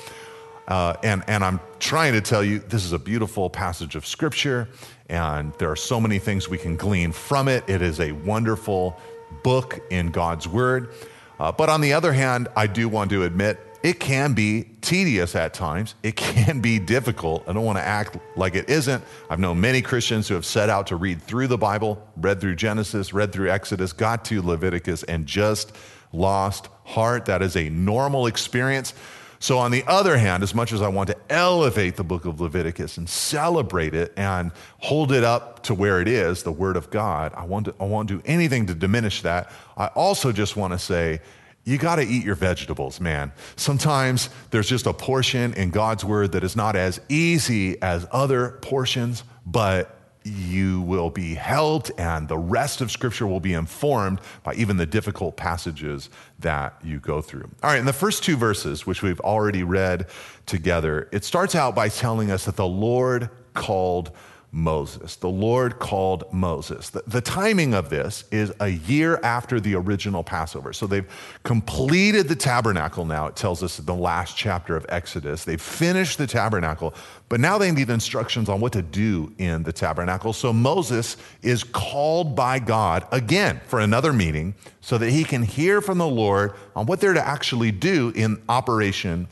Uh, 0.68 0.94
and, 1.02 1.22
and 1.28 1.44
I'm 1.44 1.60
trying 1.78 2.14
to 2.14 2.20
tell 2.20 2.42
you 2.42 2.58
this 2.58 2.84
is 2.84 2.92
a 2.92 2.98
beautiful 2.98 3.48
passage 3.48 3.94
of 3.94 4.04
scripture, 4.04 4.68
and 5.08 5.52
there 5.54 5.70
are 5.70 5.76
so 5.76 6.00
many 6.00 6.18
things 6.18 6.48
we 6.48 6.58
can 6.58 6.76
glean 6.76 7.12
from 7.12 7.46
it. 7.46 7.62
It 7.68 7.82
is 7.82 8.00
a 8.00 8.12
wonderful 8.12 8.98
book 9.44 9.80
in 9.90 10.08
God's 10.08 10.48
word. 10.48 10.92
Uh, 11.38 11.52
but 11.52 11.68
on 11.68 11.80
the 11.80 11.92
other 11.92 12.12
hand, 12.12 12.48
I 12.56 12.66
do 12.66 12.88
want 12.88 13.10
to 13.10 13.22
admit 13.24 13.60
it 13.82 14.00
can 14.00 14.32
be 14.32 14.64
tedious 14.80 15.34
at 15.34 15.54
times. 15.54 15.94
It 16.02 16.16
can 16.16 16.60
be 16.60 16.78
difficult. 16.78 17.44
I 17.48 17.52
don't 17.52 17.64
want 17.64 17.78
to 17.78 17.84
act 17.84 18.18
like 18.36 18.54
it 18.54 18.68
isn't. 18.68 19.02
I've 19.30 19.38
known 19.38 19.60
many 19.60 19.82
Christians 19.82 20.28
who 20.28 20.34
have 20.34 20.44
set 20.46 20.68
out 20.68 20.86
to 20.88 20.96
read 20.96 21.22
through 21.22 21.46
the 21.46 21.58
Bible, 21.58 22.04
read 22.16 22.40
through 22.40 22.56
Genesis, 22.56 23.12
read 23.12 23.32
through 23.32 23.50
Exodus, 23.50 23.92
got 23.92 24.24
to 24.26 24.42
Leviticus, 24.42 25.02
and 25.04 25.26
just 25.26 25.72
lost 26.12 26.68
heart. 26.84 27.26
That 27.26 27.42
is 27.42 27.56
a 27.56 27.68
normal 27.70 28.26
experience. 28.26 28.94
So, 29.38 29.58
on 29.58 29.70
the 29.70 29.84
other 29.86 30.16
hand, 30.16 30.42
as 30.42 30.54
much 30.54 30.72
as 30.72 30.80
I 30.80 30.88
want 30.88 31.08
to 31.10 31.16
elevate 31.28 31.96
the 31.96 32.04
book 32.04 32.24
of 32.24 32.40
Leviticus 32.40 32.96
and 32.96 33.08
celebrate 33.08 33.94
it 33.94 34.12
and 34.16 34.50
hold 34.78 35.12
it 35.12 35.24
up 35.24 35.62
to 35.64 35.74
where 35.74 36.00
it 36.00 36.08
is, 36.08 36.42
the 36.42 36.52
Word 36.52 36.76
of 36.76 36.90
God, 36.90 37.34
I, 37.34 37.44
want 37.44 37.66
to, 37.66 37.74
I 37.78 37.84
won't 37.84 38.08
do 38.08 38.22
anything 38.24 38.66
to 38.66 38.74
diminish 38.74 39.22
that. 39.22 39.52
I 39.76 39.88
also 39.88 40.32
just 40.32 40.56
want 40.56 40.72
to 40.72 40.78
say, 40.78 41.20
you 41.66 41.78
got 41.78 41.96
to 41.96 42.02
eat 42.02 42.24
your 42.24 42.36
vegetables, 42.36 43.00
man. 43.00 43.32
Sometimes 43.56 44.30
there's 44.50 44.68
just 44.68 44.86
a 44.86 44.92
portion 44.92 45.52
in 45.54 45.70
God's 45.70 46.04
word 46.04 46.32
that 46.32 46.44
is 46.44 46.54
not 46.54 46.76
as 46.76 47.00
easy 47.08 47.82
as 47.82 48.06
other 48.12 48.52
portions, 48.62 49.24
but 49.44 49.92
you 50.24 50.80
will 50.82 51.10
be 51.10 51.34
helped, 51.34 51.90
and 51.98 52.28
the 52.28 52.38
rest 52.38 52.80
of 52.80 52.90
Scripture 52.90 53.26
will 53.26 53.40
be 53.40 53.52
informed 53.52 54.20
by 54.44 54.54
even 54.54 54.76
the 54.76 54.86
difficult 54.86 55.36
passages 55.36 56.08
that 56.38 56.74
you 56.84 57.00
go 57.00 57.20
through. 57.20 57.50
All 57.62 57.70
right, 57.70 57.78
in 57.78 57.86
the 57.86 57.92
first 57.92 58.22
two 58.22 58.36
verses, 58.36 58.86
which 58.86 59.02
we've 59.02 59.20
already 59.20 59.64
read 59.64 60.06
together, 60.46 61.08
it 61.12 61.24
starts 61.24 61.54
out 61.54 61.74
by 61.74 61.88
telling 61.88 62.30
us 62.30 62.44
that 62.44 62.56
the 62.56 62.66
Lord 62.66 63.28
called 63.54 64.12
Moses. 64.56 65.16
The 65.16 65.28
Lord 65.28 65.78
called 65.78 66.24
Moses. 66.32 66.88
The, 66.88 67.02
the, 67.06 67.20
timing 67.20 67.74
of 67.74 67.90
this 67.90 68.24
is 68.30 68.50
a 68.58 68.68
year 68.68 69.20
after 69.22 69.60
the 69.60 69.74
original 69.74 70.24
Passover. 70.24 70.72
So 70.72 70.86
they've 70.86 71.06
completed 71.42 72.26
the 72.26 72.36
tabernacle 72.36 73.04
now, 73.04 73.26
it 73.26 73.36
tells 73.36 73.62
us 73.62 73.78
in 73.78 73.84
the 73.84 73.94
last 73.94 74.34
chapter 74.34 74.74
of 74.74 74.86
Exodus. 74.88 75.44
They've 75.44 75.60
finished 75.60 76.16
the 76.16 76.26
tabernacle, 76.26 76.94
but 77.28 77.38
now 77.38 77.58
they 77.58 77.70
need 77.70 77.90
instructions 77.90 78.48
on 78.48 78.60
what 78.60 78.72
to 78.72 78.80
do 78.80 79.30
in 79.36 79.62
the 79.62 79.74
tabernacle. 79.74 80.32
So 80.32 80.54
Moses 80.54 81.18
is 81.42 81.62
called 81.62 82.34
by 82.34 82.58
God 82.58 83.06
again 83.12 83.60
for 83.66 83.80
another 83.80 84.14
meeting 84.14 84.54
so 84.80 84.96
that 84.96 85.10
he 85.10 85.24
can 85.24 85.42
hear 85.42 85.82
from 85.82 85.98
the 85.98 86.08
Lord 86.08 86.54
on 86.74 86.86
what 86.86 87.00
they're 87.00 87.12
to 87.12 87.26
actually 87.26 87.72
do 87.72 88.10
in 88.16 88.40
Operation 88.48 89.28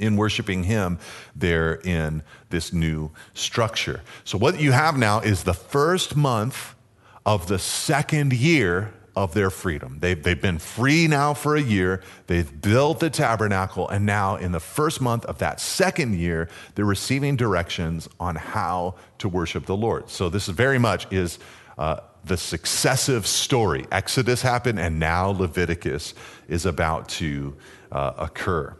in 0.00 0.16
worshiping 0.16 0.64
Him 0.64 0.98
there 1.36 1.74
in 1.74 2.22
this 2.48 2.72
new 2.72 3.12
structure. 3.34 4.00
So, 4.24 4.36
what 4.38 4.58
you 4.58 4.72
have 4.72 4.96
now 4.96 5.20
is 5.20 5.44
the 5.44 5.54
first 5.54 6.16
month 6.16 6.74
of 7.24 7.46
the 7.46 7.58
second 7.58 8.32
year 8.32 8.92
of 9.14 9.34
their 9.34 9.50
freedom. 9.50 9.98
They've, 10.00 10.20
they've 10.20 10.40
been 10.40 10.58
free 10.58 11.06
now 11.06 11.34
for 11.34 11.54
a 11.54 11.60
year. 11.60 12.02
They've 12.26 12.60
built 12.60 13.00
the 13.00 13.10
tabernacle. 13.10 13.88
And 13.88 14.06
now, 14.06 14.36
in 14.36 14.52
the 14.52 14.60
first 14.60 15.00
month 15.00 15.24
of 15.26 15.38
that 15.38 15.60
second 15.60 16.14
year, 16.14 16.48
they're 16.74 16.84
receiving 16.84 17.36
directions 17.36 18.08
on 18.18 18.36
how 18.36 18.94
to 19.18 19.28
worship 19.28 19.66
the 19.66 19.76
Lord. 19.76 20.10
So, 20.10 20.28
this 20.28 20.46
very 20.46 20.78
much 20.78 21.12
is. 21.12 21.38
Uh, 21.78 22.00
the 22.22 22.36
successive 22.36 23.26
story. 23.26 23.86
Exodus 23.90 24.42
happened, 24.42 24.78
and 24.78 24.98
now 24.98 25.30
Leviticus 25.30 26.12
is 26.48 26.66
about 26.66 27.08
to 27.08 27.56
uh, 27.90 28.12
occur. 28.18 28.76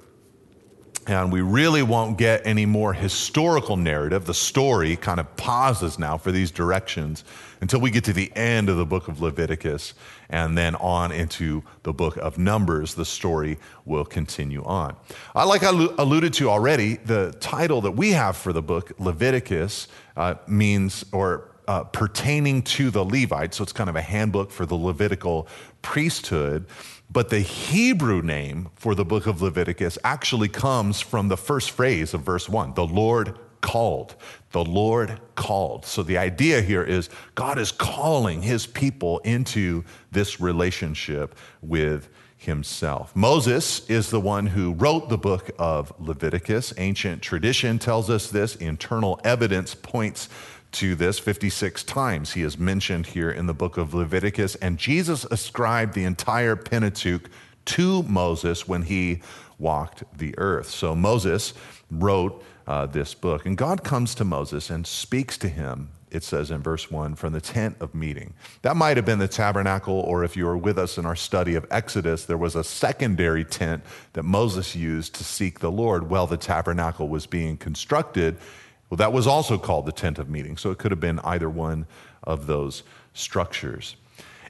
And 1.11 1.33
we 1.33 1.41
really 1.41 1.83
won't 1.83 2.19
get 2.19 2.47
any 2.47 2.67
more 2.67 2.93
historical 2.93 3.77
narrative. 3.77 4.27
The 4.27 4.33
story 4.35 4.95
kind 4.95 5.19
of 5.19 5.37
pauses 5.37 5.99
now 5.99 6.17
for 6.17 6.31
these 6.31 6.53
directions 6.53 7.25
until 7.61 7.81
we 7.81 7.91
get 7.91 8.05
to 8.05 8.13
the 8.13 8.31
end 8.37 8.69
of 8.69 8.77
the 8.77 8.87
book 8.87 9.09
of 9.09 9.21
Leviticus 9.21 9.95
and 10.29 10.57
then 10.57 10.77
on 10.77 11.11
into 11.11 11.65
the 11.83 11.93
book 11.93 12.17
of 12.19 12.39
Numbers. 12.39 12.95
The 12.95 13.05
story 13.05 13.59
will 13.85 14.05
continue 14.05 14.63
on. 14.63 14.95
Uh, 15.35 15.49
like 15.49 15.65
I 15.65 15.71
alluded 15.99 16.33
to 16.35 16.49
already, 16.49 16.95
the 16.99 17.35
title 17.41 17.81
that 17.81 17.93
we 17.93 18.13
have 18.13 18.37
for 18.37 18.53
the 18.53 18.63
book, 18.63 18.93
Leviticus, 19.01 19.89
uh, 20.17 20.37
means 20.47 21.05
or 21.11 21.51
uh, 21.67 21.83
pertaining 21.83 22.63
to 22.63 22.89
the 22.89 23.05
Levites. 23.05 23.57
So 23.57 23.65
it's 23.65 23.73
kind 23.73 23.91
of 23.91 23.97
a 23.97 24.03
handbook 24.03 24.53
for 24.53 24.65
the 24.65 24.77
Levitical 24.77 25.49
priesthood. 25.83 26.67
But 27.13 27.31
the 27.31 27.41
Hebrew 27.41 28.23
name 28.23 28.69
for 28.77 28.95
the 28.95 29.05
book 29.05 29.27
of 29.27 29.43
Leviticus 29.43 29.99
actually 30.05 30.49
comes 30.49 31.01
from 31.01 31.29
the 31.29 31.37
first 31.37 31.73
phrase 31.73 32.15
of 32.15 32.23
verse 32.23 32.49
one 32.49 32.75
the 32.75 32.87
Lord 32.87 33.37
called. 33.61 34.15
The 34.53 34.65
Lord 34.65 35.21
called. 35.35 35.85
So 35.85 36.03
the 36.03 36.19
idea 36.19 36.63
here 36.63 36.83
is 36.85 37.11
God 37.35 37.59
is 37.59 37.73
calling 37.73 38.43
his 38.43 38.67
people 38.67 39.19
into 39.21 39.85
this 40.13 40.41
relationship 40.41 41.37
with 41.63 42.09
himself. 42.37 43.15
Moses 43.15 43.89
is 43.91 44.09
the 44.11 44.21
one 44.21 44.47
who 44.47 44.73
wrote 44.73 45.09
the 45.09 45.19
book 45.19 45.51
of 45.59 45.93
Leviticus. 45.99 46.73
Ancient 46.79 47.21
tradition 47.23 47.79
tells 47.79 48.09
us 48.09 48.31
this, 48.31 48.57
internal 48.57 49.21
evidence 49.25 49.75
points 49.75 50.29
to 50.73 50.95
this 50.95 51.19
56 51.19 51.83
times. 51.85 52.33
He 52.33 52.43
is 52.43 52.59
mentioned 52.59 53.07
here 53.07 53.31
in 53.31 53.47
the 53.47 53.55
book 53.55 53.77
of 53.77 53.95
Leviticus, 53.95 54.55
and 54.57 54.79
Jesus 54.79 55.25
ascribed 55.31 55.95
the 55.95 56.05
entire 56.05 56.57
Pentateuch 56.57 57.31
to 57.67 58.03
Moses 58.05 58.69
when 58.69 58.83
he 58.83 59.23
walked 59.59 60.05
the 60.17 60.35
earth. 60.39 60.69
So 60.69 60.95
Moses 60.95 61.55
wrote 61.91 62.43
uh, 62.67 62.87
this 62.87 63.15
book, 63.15 63.47
and 63.47 63.57
God 63.57 63.85
comes 63.85 64.15
to 64.17 64.25
Moses 64.25 64.71
and 64.71 64.87
speaks 64.87 65.37
to 65.39 65.49
him. 65.49 65.91
It 66.11 66.25
says 66.25 66.51
in 66.51 66.61
verse 66.61 66.91
1 66.91 67.15
from 67.15 67.33
the 67.33 67.41
tent 67.41 67.77
of 67.79 67.95
meeting. 67.95 68.35
That 68.63 68.77
might 68.77 68.97
have 68.97 69.07
been 69.07 69.21
the 69.21 69.29
tabernacle, 69.29 69.95
or 69.95 70.25
if 70.25 70.37
you 70.37 70.45
were 70.45 70.57
with 70.57 70.77
us 70.77 70.99
in 70.99 71.07
our 71.07 71.15
study 71.15 71.55
of 71.55 71.67
Exodus, 71.71 72.25
there 72.25 72.37
was 72.37 72.57
a 72.57 72.65
secondary 72.65 73.45
tent 73.45 73.85
that 74.15 74.25
Moses 74.25 74.75
used 74.75 75.15
to 75.17 75.25
seek 75.25 75.61
the 75.61 75.71
Lord 75.71 76.11
while 76.11 76.27
the 76.27 76.37
tabernacle 76.37 77.09
was 77.09 77.27
being 77.27 77.57
constructed 77.57 78.39
well, 78.91 78.97
that 78.97 79.13
was 79.13 79.27
also 79.27 79.57
called 79.57 79.87
the 79.87 79.93
tent 79.93 80.19
of 80.19 80.29
meeting, 80.29 80.57
so 80.57 80.71
it 80.71 80.79
could 80.79 80.91
have 80.91 81.01
been 81.01 81.21
either 81.21 81.49
one 81.49 81.87
of 82.25 82.47
those 82.47 82.83
structures. 83.15 83.97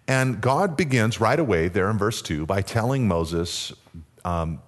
And 0.09 0.40
God 0.40 0.76
begins 0.76 1.20
right 1.20 1.38
away 1.38 1.68
there 1.68 1.90
in 1.90 1.99
verse 1.99 2.23
2 2.23 2.47
by 2.47 2.62
telling 2.62 3.06
Moses 3.06 3.73
um, 4.25 4.61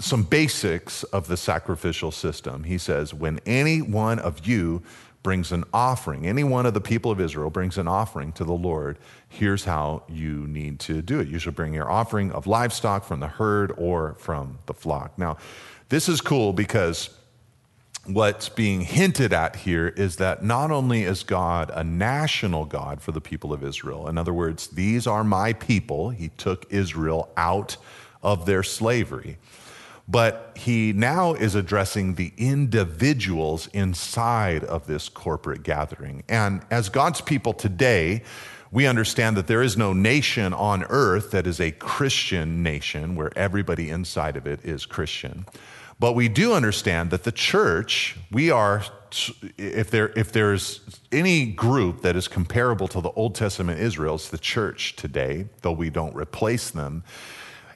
some 0.00 0.22
basics 0.22 1.04
of 1.04 1.28
the 1.28 1.36
sacrificial 1.36 2.10
system. 2.10 2.64
He 2.64 2.78
says, 2.78 3.12
When 3.12 3.38
any 3.46 3.82
one 3.82 4.18
of 4.18 4.46
you 4.46 4.82
brings 5.22 5.52
an 5.52 5.64
offering, 5.74 6.26
any 6.26 6.42
one 6.42 6.64
of 6.64 6.72
the 6.74 6.80
people 6.80 7.10
of 7.10 7.20
Israel 7.20 7.50
brings 7.50 7.76
an 7.76 7.86
offering 7.86 8.32
to 8.32 8.44
the 8.44 8.52
Lord, 8.52 8.98
here's 9.28 9.64
how 9.64 10.04
you 10.08 10.46
need 10.46 10.80
to 10.80 11.02
do 11.02 11.20
it. 11.20 11.28
You 11.28 11.38
should 11.38 11.54
bring 11.54 11.74
your 11.74 11.90
offering 11.90 12.32
of 12.32 12.46
livestock 12.46 13.04
from 13.04 13.20
the 13.20 13.28
herd 13.28 13.72
or 13.76 14.14
from 14.18 14.58
the 14.66 14.74
flock. 14.74 15.18
Now, 15.18 15.36
this 15.90 16.08
is 16.08 16.20
cool 16.20 16.52
because 16.52 17.10
what's 18.06 18.48
being 18.48 18.80
hinted 18.80 19.32
at 19.32 19.56
here 19.56 19.88
is 19.88 20.16
that 20.16 20.42
not 20.42 20.70
only 20.70 21.02
is 21.02 21.22
God 21.22 21.70
a 21.74 21.84
national 21.84 22.64
God 22.64 23.02
for 23.02 23.12
the 23.12 23.20
people 23.20 23.52
of 23.52 23.62
Israel, 23.62 24.08
in 24.08 24.16
other 24.16 24.32
words, 24.32 24.68
these 24.68 25.06
are 25.06 25.22
my 25.24 25.52
people, 25.52 26.10
he 26.10 26.30
took 26.30 26.66
Israel 26.70 27.30
out 27.36 27.76
of 28.22 28.46
their 28.46 28.62
slavery, 28.62 29.36
But 30.08 30.56
he 30.56 30.94
now 30.94 31.34
is 31.34 31.54
addressing 31.54 32.14
the 32.14 32.32
individuals 32.38 33.66
inside 33.74 34.64
of 34.64 34.86
this 34.86 35.10
corporate 35.10 35.62
gathering. 35.62 36.24
And 36.28 36.62
as 36.70 36.88
God's 36.88 37.20
people 37.20 37.52
today, 37.52 38.22
we 38.70 38.86
understand 38.86 39.36
that 39.36 39.48
there 39.48 39.62
is 39.62 39.76
no 39.76 39.92
nation 39.92 40.54
on 40.54 40.84
earth 40.84 41.30
that 41.32 41.46
is 41.46 41.60
a 41.60 41.72
Christian 41.72 42.62
nation 42.62 43.16
where 43.16 43.30
everybody 43.36 43.90
inside 43.90 44.36
of 44.38 44.46
it 44.46 44.64
is 44.64 44.86
Christian. 44.86 45.44
But 46.00 46.12
we 46.12 46.28
do 46.28 46.52
understand 46.52 47.10
that 47.10 47.24
the 47.24 47.32
church, 47.32 48.16
we 48.30 48.50
are, 48.50 48.84
if, 49.56 49.90
there, 49.90 50.12
if 50.16 50.30
there's 50.30 50.80
any 51.10 51.46
group 51.46 52.02
that 52.02 52.14
is 52.14 52.28
comparable 52.28 52.86
to 52.88 53.00
the 53.00 53.10
Old 53.10 53.34
Testament 53.34 53.80
Israel, 53.80 54.14
it's 54.14 54.28
the 54.28 54.38
church 54.38 54.94
today, 54.94 55.46
though 55.62 55.72
we 55.72 55.90
don't 55.90 56.14
replace 56.14 56.70
them. 56.70 57.02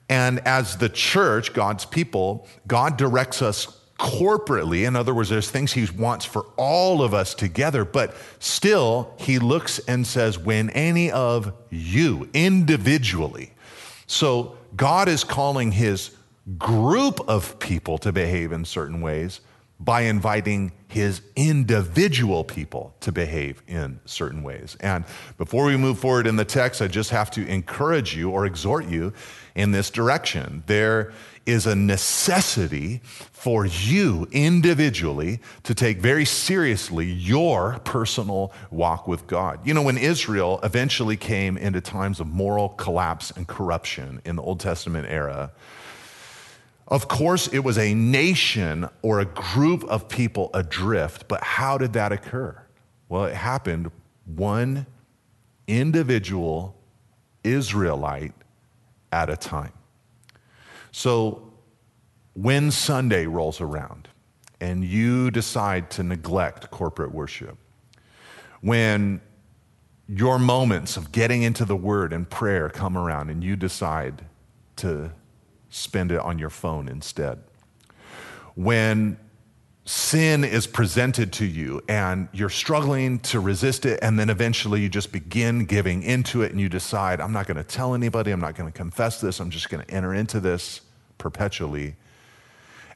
And 0.09 0.41
as 0.41 0.77
the 0.77 0.89
church, 0.89 1.53
God's 1.53 1.85
people, 1.85 2.47
God 2.67 2.97
directs 2.97 3.43
us 3.43 3.81
corporately. 3.99 4.87
In 4.87 4.97
other 4.97 5.15
words, 5.15 5.29
there's 5.29 5.51
things 5.51 5.73
he 5.73 5.87
wants 5.97 6.25
for 6.25 6.47
all 6.57 7.03
of 7.03 7.15
us 7.15 7.35
together, 7.35 7.85
but 7.85 8.15
still, 8.41 9.15
he 9.19 9.39
looks 9.39 9.79
and 9.81 10.07
says, 10.07 10.39
when 10.39 10.71
any 10.71 11.11
of 11.11 11.53
you 11.71 12.29
individually. 12.35 13.53
So 14.07 14.57
God 14.77 15.09
is 15.09 15.25
calling 15.25 15.73
his 15.73 16.17
group 16.59 17.21
of 17.29 17.59
people 17.59 17.99
to 17.99 18.13
behave 18.13 18.53
in 18.53 18.65
certain 18.65 19.01
ways 19.01 19.41
by 19.79 20.03
inviting 20.03 20.71
his 20.87 21.23
individual 21.35 22.45
people 22.45 22.95
to 23.01 23.11
behave 23.11 23.63
in 23.67 23.99
certain 24.05 24.45
ways. 24.45 24.77
And 24.81 25.05
before 25.39 25.65
we 25.65 25.77
move 25.77 25.99
forward 25.99 26.27
in 26.29 26.37
the 26.37 26.45
text, 26.45 26.81
I 26.81 26.87
just 26.87 27.11
have 27.11 27.33
to 27.33 27.47
encourage 27.47 28.15
you 28.17 28.31
or 28.31 28.47
exhort 28.47 28.87
you 28.87 29.13
in 29.57 29.73
this 29.73 29.91
direction. 29.91 30.63
There 30.67 31.13
is 31.47 31.67
a 31.67 31.75
necessity 31.75 33.01
for 33.03 33.67
you 33.67 34.29
individually 34.31 35.41
to 35.65 35.75
take 35.75 35.99
very 35.99 36.25
seriously 36.25 37.07
your 37.07 37.81
personal 37.83 38.53
walk 38.71 39.09
with 39.09 39.27
God. 39.27 39.67
You 39.67 39.75
know, 39.75 39.83
when 39.83 39.99
Israel 39.99 40.61
eventually 40.63 41.17
came 41.17 41.57
into 41.57 41.81
times 41.81 42.21
of 42.21 42.29
moral 42.29 42.69
collapse 42.69 43.33
and 43.33 43.49
corruption 43.49 44.23
in 44.25 44.37
the 44.37 44.43
Old 44.43 44.61
Testament 44.61 45.09
era, 45.09 45.51
of 46.89 47.09
course, 47.09 47.47
it 47.49 47.61
was 47.61 47.79
a 47.79 47.95
nation 47.95 48.89
or 49.03 49.21
a 49.21 49.25
group 49.25 49.85
of 49.85 50.09
people 50.09 50.51
adrift, 50.53 51.29
but 51.29 51.43
how 51.43 51.79
did 51.79 51.93
that 51.95 52.13
occur? 52.13 52.61
Well, 53.09 53.25
it 53.25 53.35
happened 53.35 53.91
one 54.25 54.87
individual 55.67 56.77
Israelite 57.45 58.35
at 59.11 59.31
a 59.31 59.37
time. 59.37 59.73
So 60.91 61.53
when 62.35 62.71
Sunday 62.71 63.27
rolls 63.27 63.61
around 63.61 64.09
and 64.61 64.85
you 64.85 65.31
decide 65.31 65.91
to 65.93 66.03
neglect 66.03 66.71
corporate 66.71 67.13
worship, 67.13 67.57
when 68.61 69.21
your 70.09 70.39
moments 70.39 70.97
of 70.97 71.13
getting 71.13 71.43
into 71.43 71.65
the 71.65 71.77
word 71.77 72.13
and 72.13 72.29
prayer 72.29 72.69
come 72.69 72.97
around 72.97 73.31
and 73.31 73.43
you 73.43 73.57
decide 73.57 74.25
to 74.77 75.13
spend 75.73 76.13
it 76.13 76.21
on 76.21 76.39
your 76.39 76.51
phone 76.51 76.87
instead. 76.87 77.43
When 78.55 79.19
sin 79.85 80.45
is 80.45 80.67
presented 80.67 81.33
to 81.33 81.47
you 81.47 81.83
and 81.89 82.29
you're 82.33 82.51
struggling 82.51 83.19
to 83.19 83.41
resist 83.41 83.87
it, 83.87 83.99
and 84.03 84.19
then 84.19 84.31
eventually 84.31 84.81
you 84.81 84.89
just 84.89 85.11
begin 85.11 85.65
giving 85.65 86.03
into 86.03 86.43
it 86.43 86.53
and 86.53 86.61
you 86.61 86.69
decide, 86.69 87.21
I'm 87.21 87.33
not 87.33 87.47
going 87.47 87.57
to 87.57 87.65
tell 87.65 87.95
anybody, 87.95 88.31
I'm 88.31 88.41
not 88.41 88.55
going 88.55 88.71
to 88.71 88.77
confess 88.77 89.21
this, 89.21 89.41
I'm 89.41 89.51
just 89.51 89.71
going 89.71 89.85
to 89.85 89.91
enter 89.91 90.15
into 90.15 90.41
this 90.41 90.83
perpetually. 91.19 91.97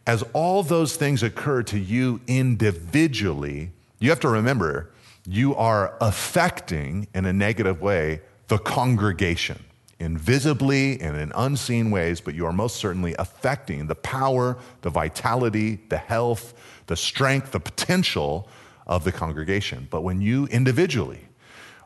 As 0.07 0.23
all 0.35 0.63
those 0.63 0.97
things 0.97 1.23
occur 1.23 1.63
to 1.65 1.79
you 1.79 2.21
individually, 2.29 3.73
you 3.99 4.11
have 4.11 4.21
to 4.21 4.29
remember 4.29 4.91
you 5.27 5.57
are 5.57 5.97
affecting 6.01 7.09
in 7.15 7.25
a 7.25 7.33
negative 7.33 7.81
way 7.81 8.21
the 8.47 8.59
congregation 8.59 9.66
invisibly 9.99 11.01
and 11.01 11.17
in 11.17 11.33
unseen 11.35 11.91
ways, 11.91 12.21
but 12.21 12.35
you 12.35 12.47
are 12.47 12.53
most 12.53 12.77
certainly 12.77 13.15
affecting 13.19 13.87
the 13.87 13.95
power, 13.95 14.57
the 14.83 14.91
vitality, 14.91 15.79
the 15.89 15.97
health, 15.97 16.55
the 16.87 16.97
strength, 16.97 17.53
the 17.53 17.61
potential 17.61 18.49
of 18.87 19.05
the 19.05 19.13
congregation. 19.13 19.89
But 19.91 20.03
when 20.03 20.21
you 20.21 20.47
individually 20.47 21.21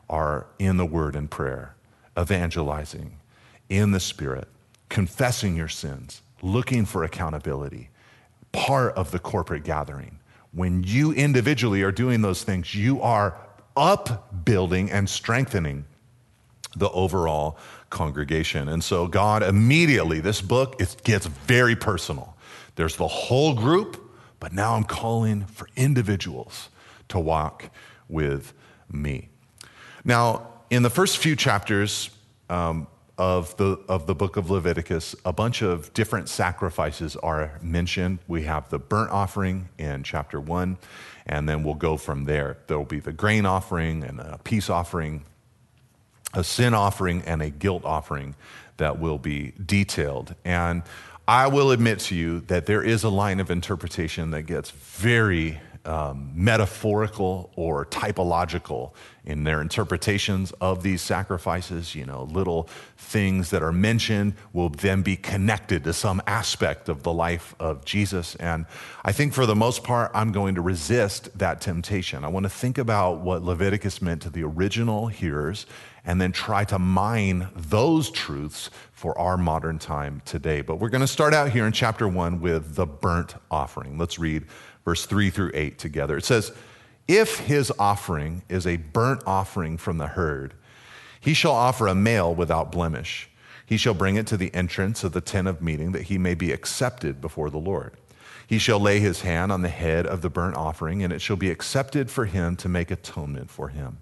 are 0.09 0.45
in 0.59 0.77
the 0.77 0.85
word 0.85 1.15
and 1.15 1.31
prayer, 1.31 1.75
evangelizing 2.19 3.17
in 3.69 3.91
the 3.91 3.99
spirit, 3.99 4.47
confessing 4.89 5.55
your 5.55 5.69
sins, 5.69 6.21
looking 6.41 6.85
for 6.85 7.03
accountability, 7.03 7.89
part 8.51 8.93
of 8.95 9.11
the 9.11 9.19
corporate 9.19 9.63
gathering, 9.63 10.19
when 10.51 10.83
you 10.83 11.13
individually 11.13 11.81
are 11.81 11.93
doing 11.93 12.21
those 12.21 12.43
things, 12.43 12.75
you 12.75 13.01
are 13.01 13.37
upbuilding 13.77 14.91
and 14.91 15.09
strengthening 15.09 15.85
the 16.75 16.89
overall 16.89 17.57
congregation. 17.89 18.69
And 18.69 18.83
so 18.83 19.07
God 19.07 19.43
immediately, 19.43 20.19
this 20.19 20.41
book, 20.41 20.79
it 20.79 20.95
gets 21.03 21.25
very 21.25 21.75
personal. 21.75 22.35
There's 22.75 22.95
the 22.95 23.07
whole 23.07 23.53
group, 23.53 24.01
but 24.39 24.53
now 24.53 24.75
I'm 24.75 24.85
calling 24.85 25.45
for 25.45 25.67
individuals 25.75 26.69
to 27.09 27.19
walk 27.19 27.69
with 28.07 28.53
me. 28.91 29.29
Now, 30.03 30.47
in 30.69 30.83
the 30.83 30.89
first 30.89 31.17
few 31.17 31.35
chapters 31.35 32.09
um, 32.49 32.87
of, 33.17 33.55
the, 33.57 33.77
of 33.87 34.07
the 34.07 34.15
book 34.15 34.37
of 34.37 34.49
Leviticus, 34.49 35.15
a 35.25 35.33
bunch 35.33 35.61
of 35.61 35.93
different 35.93 36.29
sacrifices 36.29 37.15
are 37.17 37.59
mentioned. 37.61 38.19
We 38.27 38.43
have 38.43 38.69
the 38.69 38.79
burnt 38.79 39.11
offering 39.11 39.69
in 39.77 40.03
chapter 40.03 40.39
one, 40.39 40.77
and 41.27 41.47
then 41.47 41.63
we'll 41.63 41.75
go 41.75 41.97
from 41.97 42.23
there. 42.23 42.57
There 42.67 42.77
will 42.77 42.85
be 42.85 42.99
the 42.99 43.13
grain 43.13 43.45
offering 43.45 44.03
and 44.03 44.19
a 44.19 44.39
peace 44.43 44.69
offering 44.69 45.23
a 46.33 46.43
sin 46.43 46.73
offering 46.73 47.21
and 47.23 47.41
a 47.41 47.49
guilt 47.49 47.83
offering 47.85 48.35
that 48.77 48.99
will 48.99 49.17
be 49.17 49.53
detailed. 49.65 50.35
And 50.45 50.83
I 51.27 51.47
will 51.47 51.71
admit 51.71 51.99
to 51.99 52.15
you 52.15 52.41
that 52.41 52.65
there 52.65 52.83
is 52.83 53.03
a 53.03 53.09
line 53.09 53.39
of 53.39 53.51
interpretation 53.51 54.31
that 54.31 54.43
gets 54.43 54.71
very 54.71 55.59
um, 55.85 56.31
metaphorical 56.35 57.51
or 57.55 57.85
typological 57.85 58.91
in 59.23 59.43
their 59.43 59.61
interpretations 59.61 60.51
of 60.61 60.81
these 60.81 61.01
sacrifices. 61.01 61.93
You 61.93 62.05
know, 62.05 62.23
little 62.23 62.67
things 62.97 63.51
that 63.51 63.61
are 63.61 63.71
mentioned 63.71 64.33
will 64.51 64.69
then 64.69 65.03
be 65.03 65.15
connected 65.15 65.83
to 65.83 65.93
some 65.93 66.21
aspect 66.25 66.89
of 66.89 67.03
the 67.03 67.13
life 67.13 67.53
of 67.59 67.85
Jesus. 67.85 68.35
And 68.35 68.65
I 69.03 69.11
think 69.11 69.33
for 69.33 69.45
the 69.45 69.55
most 69.55 69.83
part, 69.83 70.11
I'm 70.13 70.31
going 70.31 70.55
to 70.55 70.61
resist 70.61 71.37
that 71.37 71.61
temptation. 71.61 72.25
I 72.25 72.29
want 72.29 72.45
to 72.45 72.49
think 72.49 72.77
about 72.77 73.19
what 73.21 73.43
Leviticus 73.43 74.01
meant 74.01 74.23
to 74.23 74.29
the 74.29 74.43
original 74.43 75.07
hearers 75.07 75.65
and 76.03 76.19
then 76.19 76.31
try 76.31 76.63
to 76.65 76.79
mine 76.79 77.47
those 77.55 78.09
truths 78.09 78.71
for 78.91 79.15
our 79.19 79.37
modern 79.37 79.77
time 79.77 80.21
today. 80.25 80.61
But 80.61 80.77
we're 80.77 80.89
going 80.89 81.01
to 81.01 81.07
start 81.07 81.33
out 81.35 81.51
here 81.51 81.67
in 81.67 81.73
chapter 81.73 82.07
one 82.07 82.41
with 82.41 82.73
the 82.73 82.87
burnt 82.87 83.35
offering. 83.51 83.99
Let's 83.99 84.17
read 84.17 84.45
verse 84.83 85.05
three 85.05 85.29
through 85.29 85.51
eight 85.53 85.77
together. 85.77 86.17
It 86.17 86.25
says, 86.25 86.51
If 87.13 87.39
his 87.39 87.73
offering 87.77 88.41
is 88.47 88.65
a 88.65 88.77
burnt 88.77 89.23
offering 89.27 89.75
from 89.75 89.97
the 89.97 90.07
herd, 90.07 90.53
he 91.19 91.33
shall 91.33 91.51
offer 91.51 91.87
a 91.87 91.93
male 91.93 92.33
without 92.33 92.71
blemish. 92.71 93.29
He 93.65 93.75
shall 93.75 93.93
bring 93.93 94.15
it 94.15 94.25
to 94.27 94.37
the 94.37 94.55
entrance 94.55 95.03
of 95.03 95.11
the 95.11 95.19
tent 95.19 95.49
of 95.49 95.61
meeting 95.61 95.91
that 95.91 96.03
he 96.03 96.17
may 96.17 96.35
be 96.35 96.53
accepted 96.53 97.19
before 97.19 97.49
the 97.49 97.57
Lord. 97.57 97.97
He 98.47 98.57
shall 98.57 98.79
lay 98.79 99.01
his 99.01 99.23
hand 99.23 99.51
on 99.51 99.61
the 99.61 99.67
head 99.67 100.07
of 100.07 100.21
the 100.21 100.29
burnt 100.29 100.55
offering, 100.55 101.03
and 101.03 101.11
it 101.11 101.19
shall 101.19 101.35
be 101.35 101.51
accepted 101.51 102.09
for 102.09 102.27
him 102.27 102.55
to 102.55 102.69
make 102.69 102.89
atonement 102.89 103.49
for 103.49 103.67
him. 103.67 103.97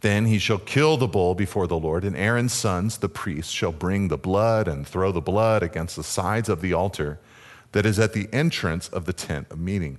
Then 0.00 0.26
he 0.26 0.40
shall 0.40 0.58
kill 0.58 0.96
the 0.96 1.06
bull 1.06 1.36
before 1.36 1.68
the 1.68 1.78
Lord, 1.78 2.02
and 2.02 2.16
Aaron's 2.16 2.52
sons, 2.52 2.98
the 2.98 3.08
priests, 3.08 3.52
shall 3.52 3.70
bring 3.70 4.08
the 4.08 4.18
blood 4.18 4.66
and 4.66 4.84
throw 4.84 5.12
the 5.12 5.20
blood 5.20 5.62
against 5.62 5.94
the 5.94 6.02
sides 6.02 6.48
of 6.48 6.62
the 6.62 6.72
altar 6.72 7.20
that 7.70 7.86
is 7.86 8.00
at 8.00 8.12
the 8.12 8.28
entrance 8.32 8.88
of 8.88 9.04
the 9.04 9.12
tent 9.12 9.46
of 9.52 9.60
meeting. 9.60 9.98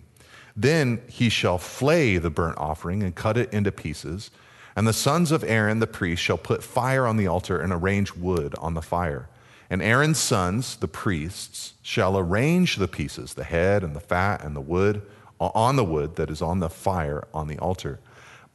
Then 0.56 1.02
he 1.08 1.30
shall 1.30 1.58
flay 1.58 2.18
the 2.18 2.30
burnt 2.30 2.58
offering 2.58 3.04
and 3.04 3.16
cut 3.16 3.38
it 3.38 3.54
into 3.54 3.72
pieces. 3.72 4.32
And 4.76 4.88
the 4.88 4.94
sons 4.94 5.32
of 5.32 5.44
Aaron 5.44 5.80
the 5.80 5.88
priest 5.88 6.22
shall 6.22 6.38
put 6.38 6.64
fire 6.64 7.06
on 7.06 7.18
the 7.18 7.28
altar 7.28 7.60
and 7.60 7.72
arrange 7.74 8.16
wood 8.16 8.56
on 8.60 8.74
the 8.74 8.82
fire. 8.82 9.28
And 9.70 9.82
Aaron's 9.82 10.20
sons, 10.20 10.76
the 10.76 10.88
priests, 10.88 11.74
shall 11.82 12.18
arrange 12.18 12.76
the 12.76 12.88
pieces, 12.88 13.34
the 13.34 13.44
head 13.44 13.84
and 13.84 13.96
the 13.96 14.02
fat 14.02 14.44
and 14.44 14.56
the 14.56 14.62
wood, 14.62 15.02
on 15.40 15.76
the 15.76 15.84
wood 15.84 16.18
that 16.18 16.30
is 16.30 16.42
on 16.42 16.60
the 16.60 16.70
fire 16.70 17.28
on 17.34 17.48
the 17.48 17.58
altar 17.58 18.00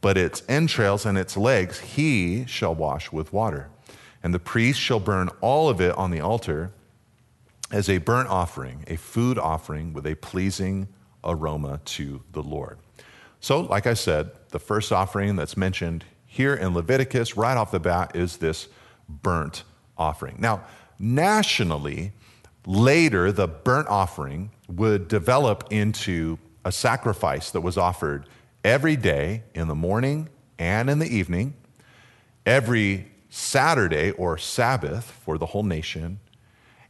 but 0.01 0.17
its 0.17 0.43
entrails 0.49 1.07
and 1.07 1.17
its 1.19 1.37
legs 1.37 1.81
he 1.81 2.45
shall 2.47 2.75
wash 2.75 3.11
with 3.11 3.33
water. 3.33 3.69
And 4.23 4.35
the 4.35 4.39
priest 4.39 4.79
shall 4.79 5.01
burn 5.01 5.29
all 5.41 5.69
of 5.69 5.81
it 5.81 5.97
on 5.97 6.11
the 6.11 6.21
altar 6.21 6.71
as 7.71 7.89
a 7.89 7.99
burnt 7.99 8.29
offering, 8.29 8.85
a 8.87 8.97
food 8.97 9.39
offering 9.39 9.93
with 9.93 10.07
a 10.07 10.15
pleasing 10.15 10.89
aroma 11.27 11.81
to 11.85 12.23
the 12.33 12.43
Lord. 12.43 12.79
So, 13.41 13.61
like 13.61 13.87
I 13.87 13.95
said, 13.95 14.31
the 14.51 14.59
first 14.59 14.93
offering 14.93 15.37
that's 15.37 15.57
mentioned 15.57 16.05
here 16.27 16.55
in 16.55 16.75
Leviticus 16.75 17.37
right 17.37 17.57
off 17.57 17.71
the 17.71 17.81
bat 17.81 18.17
is 18.17 18.39
this 18.39 18.69
burnt 19.09 19.65
offering. 19.97 20.37
Now, 20.39 20.63
nationally, 20.99 22.13
later, 22.67 23.33
the 23.33 23.47
burnt 23.47 23.89
offering 23.89 24.51
would 24.69 25.09
develop 25.09 25.65
into 25.71 26.39
a 26.65 26.73
sacrifice 26.73 27.51
that 27.53 27.61
was 27.61 27.79
offered 27.79 28.29
every 28.65 28.97
day 28.97 29.43
in 29.55 29.69
the 29.69 29.75
morning 29.75 30.29
and 30.59 30.91
in 30.91 30.99
the 30.99 31.07
evening, 31.07 31.55
every 32.45 33.07
Saturday 33.29 34.11
or 34.13 34.39
Sabbath 34.39 35.05
for 35.05 35.39
the 35.39 35.47
whole 35.47 35.63
nation, 35.63 36.19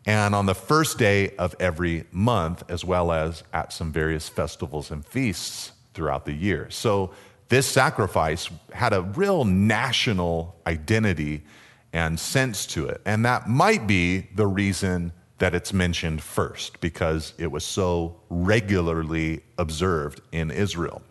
and 0.07 0.37
on 0.37 0.47
the 0.47 0.55
first 0.55 0.99
day 0.99 1.31
of 1.37 1.55
every 1.59 2.05
month, 2.13 2.63
as 2.69 2.85
well 2.85 3.11
as 3.11 3.43
at 3.53 3.73
some 3.73 3.93
various 3.93 4.29
festivals 4.29 4.93
and 4.93 5.05
feasts 5.05 5.73
throughout 5.95 6.25
the 6.25 6.33
year. 6.33 6.71
So, 6.71 7.13
this 7.49 7.67
sacrifice 7.67 8.49
had 8.73 8.93
a 8.93 9.03
real 9.03 9.45
national 9.45 10.57
identity 10.67 11.45
and 11.93 12.19
sense 12.19 12.67
to 12.67 12.87
it. 12.89 13.01
And 13.07 13.25
that 13.25 13.49
might 13.49 13.87
be 13.87 14.27
the 14.35 14.47
reason 14.47 15.13
that 15.39 15.55
it's 15.55 15.73
mentioned 15.73 16.23
first, 16.23 16.81
because 16.81 17.35
it 17.39 17.51
was 17.51 17.65
so 17.65 18.17
regularly 18.29 19.43
observed 19.59 20.21
in 20.33 20.51
Israel. 20.51 21.03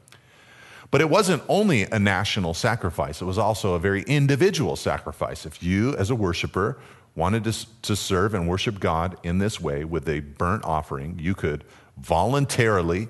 But 0.91 1.01
it 1.01 1.09
wasn't 1.09 1.43
only 1.47 1.83
a 1.83 1.99
national 1.99 2.53
sacrifice, 2.53 3.21
it 3.21 3.25
was 3.25 3.37
also 3.37 3.73
a 3.73 3.79
very 3.79 4.03
individual 4.03 4.75
sacrifice. 4.75 5.45
If 5.45 5.63
you, 5.63 5.95
as 5.95 6.09
a 6.09 6.15
worshiper, 6.15 6.79
wanted 7.15 7.45
to, 7.45 7.81
to 7.81 7.95
serve 7.95 8.33
and 8.33 8.47
worship 8.47 8.79
God 8.79 9.17
in 9.23 9.37
this 9.37 9.59
way 9.59 9.85
with 9.85 10.07
a 10.09 10.19
burnt 10.19 10.65
offering, 10.65 11.17
you 11.19 11.33
could 11.33 11.63
voluntarily 11.97 13.07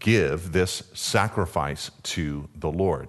give 0.00 0.52
this 0.52 0.82
sacrifice 0.92 1.90
to 2.02 2.48
the 2.56 2.70
Lord. 2.70 3.08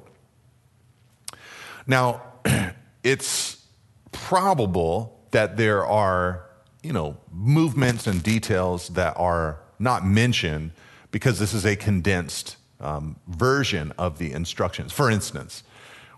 Now, 1.88 2.22
it's 3.04 3.66
probable 4.12 5.20
that 5.32 5.58
there 5.58 5.86
are, 5.86 6.46
you 6.84 6.94
know, 6.94 7.18
movements 7.32 8.06
and 8.06 8.22
details 8.22 8.90
that 8.90 9.16
are 9.18 9.60
not 9.80 10.06
mentioned 10.06 10.72
because 11.12 11.40
this 11.40 11.54
is 11.54 11.66
a 11.66 11.76
condensed 11.76 12.58
um, 12.80 13.16
version 13.28 13.92
of 13.98 14.20
the 14.20 14.32
instructions. 14.32 14.92
For 14.92 15.10
instance, 15.10 15.64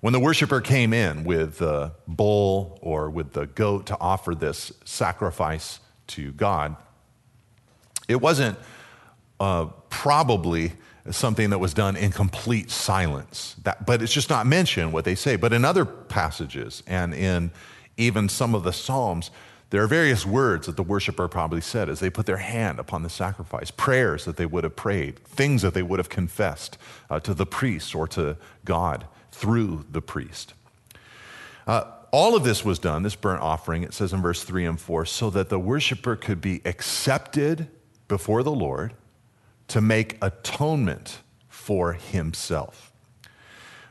when 0.05 0.13
the 0.13 0.19
worshiper 0.19 0.61
came 0.61 0.93
in 0.93 1.23
with 1.23 1.57
the 1.57 1.91
bull 2.07 2.77
or 2.83 3.09
with 3.09 3.33
the 3.33 3.47
goat 3.47 3.87
to 3.87 3.97
offer 3.99 4.35
this 4.35 4.71
sacrifice 4.83 5.79
to 6.05 6.31
God, 6.33 6.75
it 8.07 8.21
wasn't 8.21 8.55
uh, 9.39 9.65
probably 9.89 10.73
something 11.09 11.49
that 11.49 11.57
was 11.57 11.73
done 11.73 11.95
in 11.95 12.11
complete 12.11 12.69
silence. 12.69 13.55
That, 13.63 13.87
but 13.87 14.03
it's 14.03 14.13
just 14.13 14.29
not 14.29 14.45
mentioned 14.45 14.93
what 14.93 15.05
they 15.05 15.15
say. 15.15 15.37
But 15.37 15.53
in 15.53 15.65
other 15.65 15.85
passages 15.85 16.83
and 16.85 17.11
in 17.11 17.49
even 17.97 18.29
some 18.29 18.53
of 18.53 18.61
the 18.61 18.73
Psalms, 18.73 19.31
there 19.71 19.81
are 19.81 19.87
various 19.87 20.23
words 20.23 20.67
that 20.67 20.75
the 20.75 20.83
worshiper 20.83 21.27
probably 21.27 21.61
said 21.61 21.89
as 21.89 21.99
they 21.99 22.11
put 22.11 22.27
their 22.27 22.37
hand 22.37 22.77
upon 22.77 23.01
the 23.01 23.09
sacrifice, 23.09 23.71
prayers 23.71 24.25
that 24.25 24.37
they 24.37 24.45
would 24.45 24.65
have 24.65 24.75
prayed, 24.75 25.17
things 25.25 25.63
that 25.63 25.73
they 25.73 25.81
would 25.81 25.97
have 25.97 26.09
confessed 26.09 26.77
uh, 27.09 27.19
to 27.21 27.33
the 27.33 27.47
priest 27.47 27.95
or 27.95 28.07
to 28.09 28.37
God 28.65 29.07
through 29.35 29.85
the 29.91 30.01
priest. 30.01 30.53
Uh, 31.67 31.83
all 32.11 32.35
of 32.35 32.45
this 32.45 32.63
was 32.63 32.79
done, 32.79 33.03
this 33.03 33.15
burnt 33.15 33.41
offering, 33.41 33.83
it 33.83 33.93
says 33.93 34.13
in 34.13 34.21
verse 34.21 34.43
3 34.43 34.65
and 34.65 34.79
4, 34.79 35.05
so 35.05 35.29
that 35.29 35.49
the 35.49 35.59
worshiper 35.59 36.15
could 36.15 36.39
be 36.39 36.61
accepted 36.63 37.67
before 38.07 38.41
the 38.43 38.51
Lord 38.51 38.93
to 39.67 39.81
make 39.81 40.17
atonement 40.21 41.19
for 41.49 41.93
himself. 41.93 42.93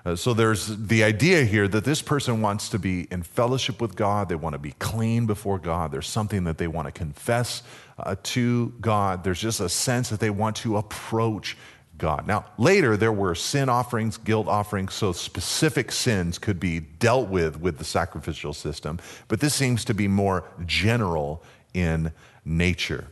Uh, 0.06 0.16
so 0.16 0.32
there's 0.32 0.76
the 0.76 1.02
idea 1.02 1.44
here 1.44 1.66
that 1.68 1.84
this 1.84 2.00
person 2.00 2.40
wants 2.40 2.68
to 2.70 2.78
be 2.78 3.06
in 3.10 3.22
fellowship 3.22 3.80
with 3.80 3.96
God. 3.96 4.28
They 4.28 4.34
want 4.34 4.54
to 4.54 4.58
be 4.58 4.72
clean 4.72 5.26
before 5.26 5.58
God. 5.58 5.92
There's 5.92 6.06
something 6.06 6.44
that 6.44 6.58
they 6.58 6.66
want 6.66 6.86
to 6.86 6.92
confess 6.92 7.62
uh, 7.98 8.16
to 8.22 8.72
God. 8.80 9.24
There's 9.24 9.40
just 9.40 9.60
a 9.60 9.68
sense 9.68 10.10
that 10.10 10.20
they 10.20 10.30
want 10.30 10.56
to 10.56 10.76
approach 10.76 11.56
God. 11.98 12.26
Now, 12.26 12.46
later 12.58 12.96
there 12.96 13.12
were 13.12 13.34
sin 13.34 13.68
offerings, 13.68 14.16
guilt 14.16 14.48
offerings, 14.48 14.94
so 14.94 15.12
specific 15.12 15.92
sins 15.92 16.38
could 16.38 16.58
be 16.58 16.80
dealt 16.80 17.28
with 17.28 17.60
with 17.60 17.78
the 17.78 17.84
sacrificial 17.84 18.52
system, 18.52 18.98
but 19.28 19.40
this 19.40 19.54
seems 19.54 19.84
to 19.86 19.94
be 19.94 20.08
more 20.08 20.44
general 20.66 21.42
in 21.72 22.12
nature. 22.44 23.08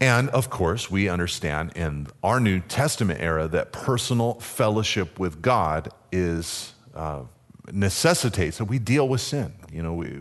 And 0.00 0.28
of 0.30 0.50
course, 0.50 0.90
we 0.90 1.08
understand 1.08 1.72
in 1.74 2.08
our 2.22 2.38
New 2.38 2.60
Testament 2.60 3.20
era 3.20 3.48
that 3.48 3.72
personal 3.72 4.34
fellowship 4.34 5.18
with 5.18 5.40
God 5.40 5.88
is 6.12 6.74
uh, 6.94 7.22
necessitates 7.72 8.58
that 8.58 8.66
we 8.66 8.78
deal 8.78 9.08
with 9.08 9.20
sin. 9.20 9.52
You 9.72 9.82
know, 9.82 9.94
we, 9.94 10.20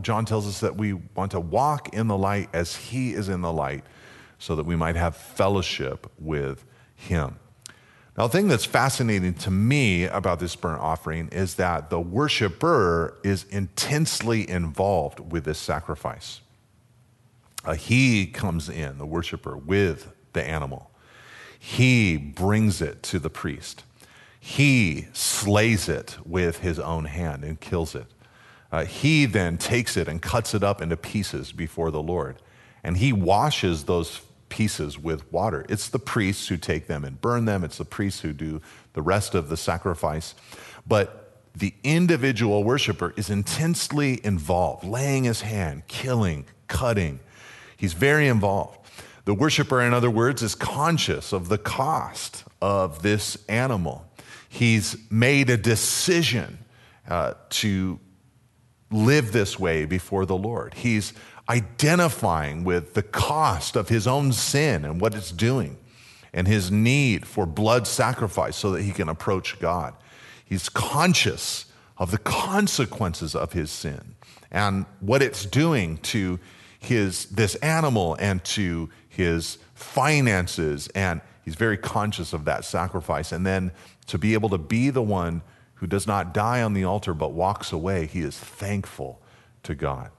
John 0.00 0.24
tells 0.24 0.46
us 0.46 0.60
that 0.60 0.76
we 0.76 0.94
want 0.94 1.32
to 1.32 1.40
walk 1.40 1.94
in 1.94 2.08
the 2.08 2.16
light 2.16 2.48
as 2.52 2.74
He 2.74 3.12
is 3.12 3.28
in 3.28 3.40
the 3.40 3.52
light, 3.52 3.84
so 4.42 4.56
that 4.56 4.66
we 4.66 4.74
might 4.74 4.96
have 4.96 5.14
fellowship 5.16 6.10
with 6.18 6.64
Him. 6.96 7.36
Now, 8.18 8.26
the 8.26 8.32
thing 8.32 8.48
that's 8.48 8.64
fascinating 8.64 9.34
to 9.34 9.52
me 9.52 10.06
about 10.06 10.40
this 10.40 10.56
burnt 10.56 10.80
offering 10.80 11.28
is 11.28 11.54
that 11.54 11.90
the 11.90 12.00
worshiper 12.00 13.18
is 13.22 13.44
intensely 13.50 14.50
involved 14.50 15.20
with 15.32 15.44
this 15.44 15.60
sacrifice. 15.60 16.40
Uh, 17.64 17.74
he 17.74 18.26
comes 18.26 18.68
in, 18.68 18.98
the 18.98 19.06
worshiper, 19.06 19.56
with 19.56 20.12
the 20.32 20.42
animal. 20.42 20.90
He 21.56 22.16
brings 22.16 22.82
it 22.82 23.04
to 23.04 23.20
the 23.20 23.30
priest. 23.30 23.84
He 24.40 25.06
slays 25.12 25.88
it 25.88 26.18
with 26.26 26.58
his 26.58 26.80
own 26.80 27.04
hand 27.04 27.44
and 27.44 27.60
kills 27.60 27.94
it. 27.94 28.06
Uh, 28.72 28.86
he 28.86 29.24
then 29.24 29.56
takes 29.56 29.96
it 29.96 30.08
and 30.08 30.20
cuts 30.20 30.52
it 30.52 30.64
up 30.64 30.82
into 30.82 30.96
pieces 30.96 31.52
before 31.52 31.92
the 31.92 32.02
Lord. 32.02 32.38
And 32.82 32.96
he 32.96 33.12
washes 33.12 33.84
those 33.84 34.20
pieces 34.52 34.98
with 34.98 35.32
water. 35.32 35.64
It's 35.70 35.88
the 35.88 35.98
priests 35.98 36.48
who 36.48 36.58
take 36.58 36.86
them 36.86 37.04
and 37.04 37.18
burn 37.20 37.46
them, 37.46 37.64
it's 37.64 37.78
the 37.78 37.86
priests 37.86 38.20
who 38.20 38.34
do 38.34 38.60
the 38.92 39.02
rest 39.02 39.34
of 39.34 39.48
the 39.48 39.56
sacrifice. 39.56 40.34
But 40.86 41.40
the 41.56 41.72
individual 41.82 42.62
worshiper 42.62 43.14
is 43.16 43.30
intensely 43.30 44.20
involved, 44.22 44.84
laying 44.84 45.24
his 45.24 45.40
hand, 45.40 45.88
killing, 45.88 46.44
cutting, 46.68 47.20
He's 47.82 47.94
very 47.94 48.28
involved. 48.28 48.78
The 49.24 49.34
worshiper, 49.34 49.80
in 49.82 49.92
other 49.92 50.08
words, 50.08 50.40
is 50.40 50.54
conscious 50.54 51.32
of 51.32 51.48
the 51.48 51.58
cost 51.58 52.44
of 52.60 53.02
this 53.02 53.36
animal. 53.48 54.06
He's 54.48 54.96
made 55.10 55.50
a 55.50 55.56
decision 55.56 56.58
uh, 57.08 57.34
to 57.50 57.98
live 58.92 59.32
this 59.32 59.58
way 59.58 59.84
before 59.84 60.26
the 60.26 60.36
Lord. 60.36 60.74
He's 60.74 61.12
identifying 61.48 62.64
with 62.64 62.94
the 62.94 63.02
cost 63.02 63.76
of 63.76 63.88
his 63.88 64.06
own 64.06 64.32
sin 64.32 64.84
and 64.84 65.00
what 65.00 65.14
it's 65.14 65.32
doing 65.32 65.76
and 66.32 66.46
his 66.46 66.70
need 66.70 67.26
for 67.26 67.46
blood 67.46 67.86
sacrifice 67.86 68.56
so 68.56 68.70
that 68.70 68.82
he 68.82 68.92
can 68.92 69.08
approach 69.08 69.58
God. 69.60 69.94
He's 70.44 70.68
conscious 70.68 71.66
of 71.98 72.10
the 72.10 72.18
consequences 72.18 73.34
of 73.34 73.52
his 73.52 73.70
sin 73.70 74.14
and 74.50 74.86
what 75.00 75.22
it's 75.22 75.44
doing 75.44 75.98
to 75.98 76.38
his 76.78 77.26
this 77.26 77.54
animal 77.56 78.16
and 78.18 78.42
to 78.44 78.90
his 79.08 79.58
finances. 79.74 80.88
And 80.94 81.20
he's 81.44 81.54
very 81.54 81.76
conscious 81.76 82.32
of 82.32 82.44
that 82.46 82.64
sacrifice. 82.64 83.32
And 83.32 83.46
then 83.46 83.72
to 84.06 84.18
be 84.18 84.34
able 84.34 84.48
to 84.50 84.58
be 84.58 84.90
the 84.90 85.02
one 85.02 85.42
who 85.74 85.86
does 85.86 86.06
not 86.06 86.32
die 86.32 86.62
on 86.62 86.74
the 86.74 86.84
altar 86.84 87.12
but 87.12 87.32
walks 87.32 87.72
away 87.72 88.06
he 88.06 88.20
is 88.20 88.38
thankful 88.38 89.20
to 89.64 89.74
God 89.74 90.10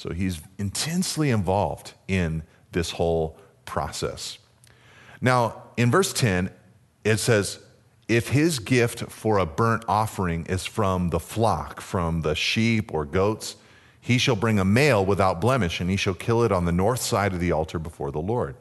so 0.00 0.10
he's 0.10 0.40
intensely 0.58 1.30
involved 1.30 1.92
in 2.08 2.42
this 2.72 2.92
whole 2.92 3.36
process 3.64 4.38
now 5.20 5.62
in 5.76 5.90
verse 5.90 6.12
10 6.12 6.50
it 7.04 7.18
says 7.18 7.58
if 8.08 8.28
his 8.28 8.58
gift 8.58 9.00
for 9.10 9.38
a 9.38 9.46
burnt 9.46 9.84
offering 9.86 10.44
is 10.46 10.66
from 10.66 11.10
the 11.10 11.20
flock 11.20 11.80
from 11.80 12.22
the 12.22 12.34
sheep 12.34 12.92
or 12.92 13.04
goats 13.04 13.56
he 14.00 14.18
shall 14.18 14.36
bring 14.36 14.58
a 14.58 14.64
male 14.64 15.04
without 15.04 15.40
blemish, 15.40 15.80
and 15.80 15.90
he 15.90 15.96
shall 15.96 16.14
kill 16.14 16.42
it 16.42 16.50
on 16.50 16.64
the 16.64 16.72
north 16.72 17.00
side 17.00 17.34
of 17.34 17.40
the 17.40 17.52
altar 17.52 17.78
before 17.78 18.10
the 18.10 18.20
Lord. 18.20 18.56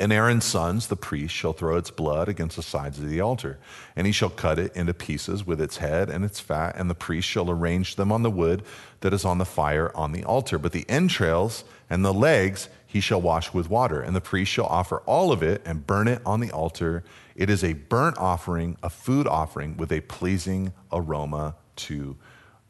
And 0.00 0.14
Aaron's 0.14 0.46
sons, 0.46 0.86
the 0.86 0.96
priest, 0.96 1.34
shall 1.34 1.52
throw 1.52 1.76
its 1.76 1.90
blood 1.90 2.26
against 2.26 2.56
the 2.56 2.62
sides 2.62 2.98
of 2.98 3.06
the 3.10 3.20
altar, 3.20 3.58
and 3.94 4.06
he 4.06 4.12
shall 4.14 4.30
cut 4.30 4.58
it 4.58 4.74
into 4.74 4.94
pieces 4.94 5.46
with 5.46 5.60
its 5.60 5.76
head 5.76 6.08
and 6.08 6.24
its 6.24 6.40
fat, 6.40 6.74
and 6.76 6.88
the 6.88 6.94
priest 6.94 7.28
shall 7.28 7.50
arrange 7.50 7.96
them 7.96 8.10
on 8.10 8.22
the 8.22 8.30
wood 8.30 8.62
that 9.00 9.12
is 9.12 9.26
on 9.26 9.36
the 9.36 9.44
fire 9.44 9.94
on 9.94 10.12
the 10.12 10.24
altar. 10.24 10.58
But 10.58 10.72
the 10.72 10.88
entrails 10.88 11.64
and 11.90 12.02
the 12.02 12.14
legs 12.14 12.70
he 12.86 13.00
shall 13.00 13.20
wash 13.20 13.52
with 13.52 13.68
water, 13.68 14.00
and 14.00 14.16
the 14.16 14.22
priest 14.22 14.50
shall 14.50 14.64
offer 14.64 15.02
all 15.04 15.32
of 15.32 15.42
it 15.42 15.60
and 15.66 15.86
burn 15.86 16.08
it 16.08 16.22
on 16.24 16.40
the 16.40 16.50
altar. 16.50 17.04
It 17.36 17.50
is 17.50 17.62
a 17.62 17.74
burnt 17.74 18.16
offering, 18.16 18.78
a 18.82 18.88
food 18.88 19.26
offering 19.26 19.76
with 19.76 19.92
a 19.92 20.00
pleasing 20.00 20.72
aroma 20.90 21.56
to 21.76 22.16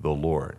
the 0.00 0.10
Lord. 0.10 0.56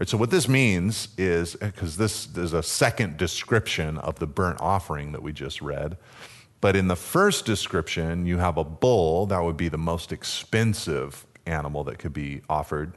Right, 0.00 0.08
so 0.08 0.16
what 0.16 0.30
this 0.30 0.48
means 0.48 1.08
is 1.18 1.56
eh, 1.60 1.66
because 1.66 1.98
this 1.98 2.34
is 2.34 2.54
a 2.54 2.62
second 2.62 3.18
description 3.18 3.98
of 3.98 4.18
the 4.18 4.26
burnt 4.26 4.58
offering 4.58 5.12
that 5.12 5.22
we 5.22 5.34
just 5.34 5.60
read. 5.60 5.98
But 6.62 6.74
in 6.74 6.88
the 6.88 6.96
first 6.96 7.44
description, 7.44 8.24
you 8.24 8.38
have 8.38 8.56
a 8.56 8.64
bull, 8.64 9.26
that 9.26 9.42
would 9.42 9.58
be 9.58 9.68
the 9.68 9.76
most 9.76 10.10
expensive 10.10 11.26
animal 11.44 11.84
that 11.84 11.98
could 11.98 12.14
be 12.14 12.40
offered. 12.48 12.94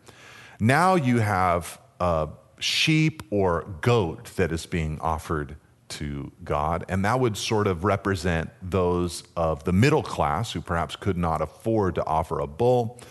Now 0.62 0.96
you 0.96 1.20
have 1.20 1.78
a 2.00 2.30
sheep 2.60 3.22
or 3.32 3.64
goat 3.82 4.32
that 4.38 4.54
is 4.54 4.66
being 4.66 4.98
offered 5.02 5.58
to 5.90 6.32
God. 6.46 6.86
And 6.88 7.04
that 7.04 7.20
would 7.20 7.36
sort 7.36 7.68
of 7.68 7.84
represent 7.84 8.50
those 8.62 9.24
of 9.36 9.66
the 9.66 9.74
middle 9.74 10.04
class 10.04 10.54
who 10.54 10.62
perhaps 10.62 10.96
could 10.96 11.18
not 11.18 11.42
afford 11.42 11.96
to 11.96 12.06
offer 12.06 12.40
a 12.40 12.48
bull. 12.48 13.02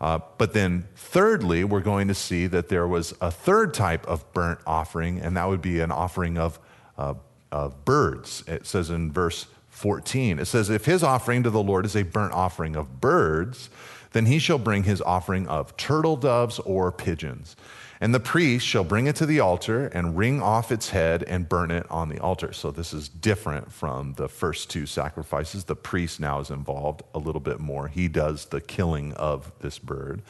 Uh, 0.00 0.18
but 0.38 0.54
then, 0.54 0.88
thirdly, 0.96 1.62
we're 1.62 1.80
going 1.80 2.08
to 2.08 2.14
see 2.14 2.46
that 2.46 2.68
there 2.68 2.88
was 2.88 3.12
a 3.20 3.30
third 3.30 3.74
type 3.74 4.06
of 4.06 4.30
burnt 4.32 4.60
offering, 4.66 5.20
and 5.20 5.36
that 5.36 5.48
would 5.48 5.60
be 5.60 5.80
an 5.80 5.92
offering 5.92 6.38
of, 6.38 6.58
uh, 6.96 7.14
of 7.52 7.84
birds. 7.84 8.42
It 8.46 8.66
says 8.66 8.88
in 8.88 9.12
verse 9.12 9.46
14, 9.68 10.38
it 10.38 10.46
says, 10.46 10.70
If 10.70 10.86
his 10.86 11.02
offering 11.02 11.42
to 11.42 11.50
the 11.50 11.62
Lord 11.62 11.84
is 11.84 11.94
a 11.94 12.02
burnt 12.02 12.32
offering 12.32 12.76
of 12.76 13.00
birds, 13.00 13.68
then 14.12 14.26
he 14.26 14.38
shall 14.38 14.58
bring 14.58 14.84
his 14.84 15.02
offering 15.02 15.46
of 15.46 15.76
turtle 15.76 16.16
doves 16.16 16.58
or 16.60 16.90
pigeons. 16.90 17.54
And 18.02 18.14
the 18.14 18.20
priest 18.20 18.66
shall 18.66 18.82
bring 18.82 19.06
it 19.06 19.16
to 19.16 19.26
the 19.26 19.40
altar 19.40 19.88
and 19.88 20.16
wring 20.16 20.40
off 20.40 20.72
its 20.72 20.88
head 20.88 21.22
and 21.24 21.48
burn 21.48 21.70
it 21.70 21.86
on 21.90 22.08
the 22.08 22.18
altar. 22.18 22.52
So 22.54 22.70
this 22.70 22.94
is 22.94 23.10
different 23.10 23.70
from 23.70 24.14
the 24.14 24.26
first 24.26 24.70
two 24.70 24.86
sacrifices. 24.86 25.64
The 25.64 25.76
priest 25.76 26.18
now 26.18 26.40
is 26.40 26.48
involved 26.48 27.02
a 27.14 27.18
little 27.18 27.42
bit 27.42 27.60
more. 27.60 27.88
He 27.88 28.08
does 28.08 28.46
the 28.46 28.62
killing 28.62 29.12
of 29.14 29.52
this 29.60 29.78
bird. 29.78 30.22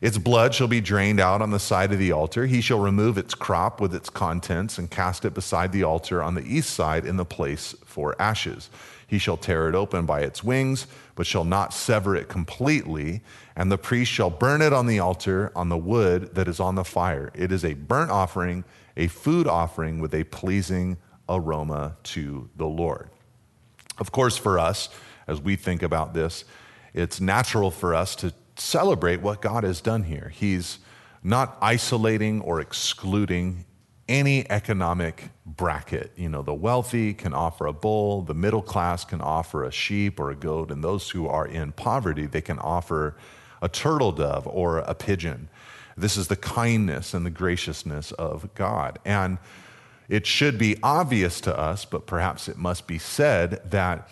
Its 0.00 0.16
blood 0.16 0.54
shall 0.54 0.68
be 0.68 0.80
drained 0.80 1.18
out 1.18 1.42
on 1.42 1.50
the 1.50 1.58
side 1.58 1.92
of 1.92 1.98
the 1.98 2.12
altar. 2.12 2.46
He 2.46 2.60
shall 2.60 2.78
remove 2.78 3.18
its 3.18 3.34
crop 3.34 3.80
with 3.80 3.92
its 3.92 4.08
contents 4.08 4.78
and 4.78 4.88
cast 4.88 5.24
it 5.24 5.34
beside 5.34 5.72
the 5.72 5.82
altar 5.82 6.22
on 6.22 6.34
the 6.34 6.46
east 6.46 6.70
side 6.70 7.04
in 7.04 7.16
the 7.16 7.24
place 7.24 7.74
for 7.84 8.14
ashes. 8.22 8.70
He 9.08 9.18
shall 9.18 9.36
tear 9.36 9.68
it 9.68 9.74
open 9.74 10.06
by 10.06 10.20
its 10.20 10.44
wings, 10.44 10.86
but 11.16 11.26
shall 11.26 11.44
not 11.44 11.72
sever 11.72 12.14
it 12.14 12.28
completely. 12.28 13.22
And 13.58 13.72
the 13.72 13.76
priest 13.76 14.12
shall 14.12 14.30
burn 14.30 14.62
it 14.62 14.72
on 14.72 14.86
the 14.86 15.00
altar 15.00 15.50
on 15.56 15.68
the 15.68 15.76
wood 15.76 16.36
that 16.36 16.46
is 16.46 16.60
on 16.60 16.76
the 16.76 16.84
fire. 16.84 17.32
It 17.34 17.50
is 17.50 17.64
a 17.64 17.74
burnt 17.74 18.12
offering, 18.12 18.62
a 18.96 19.08
food 19.08 19.48
offering 19.48 19.98
with 19.98 20.14
a 20.14 20.22
pleasing 20.22 20.96
aroma 21.28 21.96
to 22.04 22.48
the 22.56 22.68
Lord. 22.68 23.10
Of 23.98 24.12
course, 24.12 24.36
for 24.36 24.60
us, 24.60 24.88
as 25.26 25.40
we 25.40 25.56
think 25.56 25.82
about 25.82 26.14
this, 26.14 26.44
it's 26.94 27.20
natural 27.20 27.72
for 27.72 27.96
us 27.96 28.14
to 28.16 28.32
celebrate 28.56 29.22
what 29.22 29.42
God 29.42 29.64
has 29.64 29.80
done 29.80 30.04
here. 30.04 30.32
He's 30.32 30.78
not 31.24 31.58
isolating 31.60 32.40
or 32.42 32.60
excluding 32.60 33.64
any 34.08 34.48
economic 34.48 35.30
bracket. 35.44 36.12
You 36.14 36.28
know, 36.28 36.42
the 36.42 36.54
wealthy 36.54 37.12
can 37.12 37.34
offer 37.34 37.66
a 37.66 37.72
bull, 37.72 38.22
the 38.22 38.34
middle 38.34 38.62
class 38.62 39.04
can 39.04 39.20
offer 39.20 39.64
a 39.64 39.72
sheep 39.72 40.20
or 40.20 40.30
a 40.30 40.36
goat, 40.36 40.70
and 40.70 40.82
those 40.82 41.10
who 41.10 41.26
are 41.26 41.46
in 41.46 41.72
poverty, 41.72 42.26
they 42.26 42.40
can 42.40 42.60
offer 42.60 43.16
a 43.60 43.68
turtle 43.68 44.12
dove 44.12 44.46
or 44.46 44.78
a 44.78 44.94
pigeon. 44.94 45.48
This 45.96 46.16
is 46.16 46.28
the 46.28 46.36
kindness 46.36 47.14
and 47.14 47.26
the 47.26 47.30
graciousness 47.30 48.12
of 48.12 48.54
God. 48.54 48.98
And 49.04 49.38
it 50.08 50.26
should 50.26 50.58
be 50.58 50.76
obvious 50.82 51.40
to 51.42 51.58
us, 51.58 51.84
but 51.84 52.06
perhaps 52.06 52.48
it 52.48 52.56
must 52.56 52.86
be 52.86 52.98
said, 52.98 53.60
that 53.70 54.08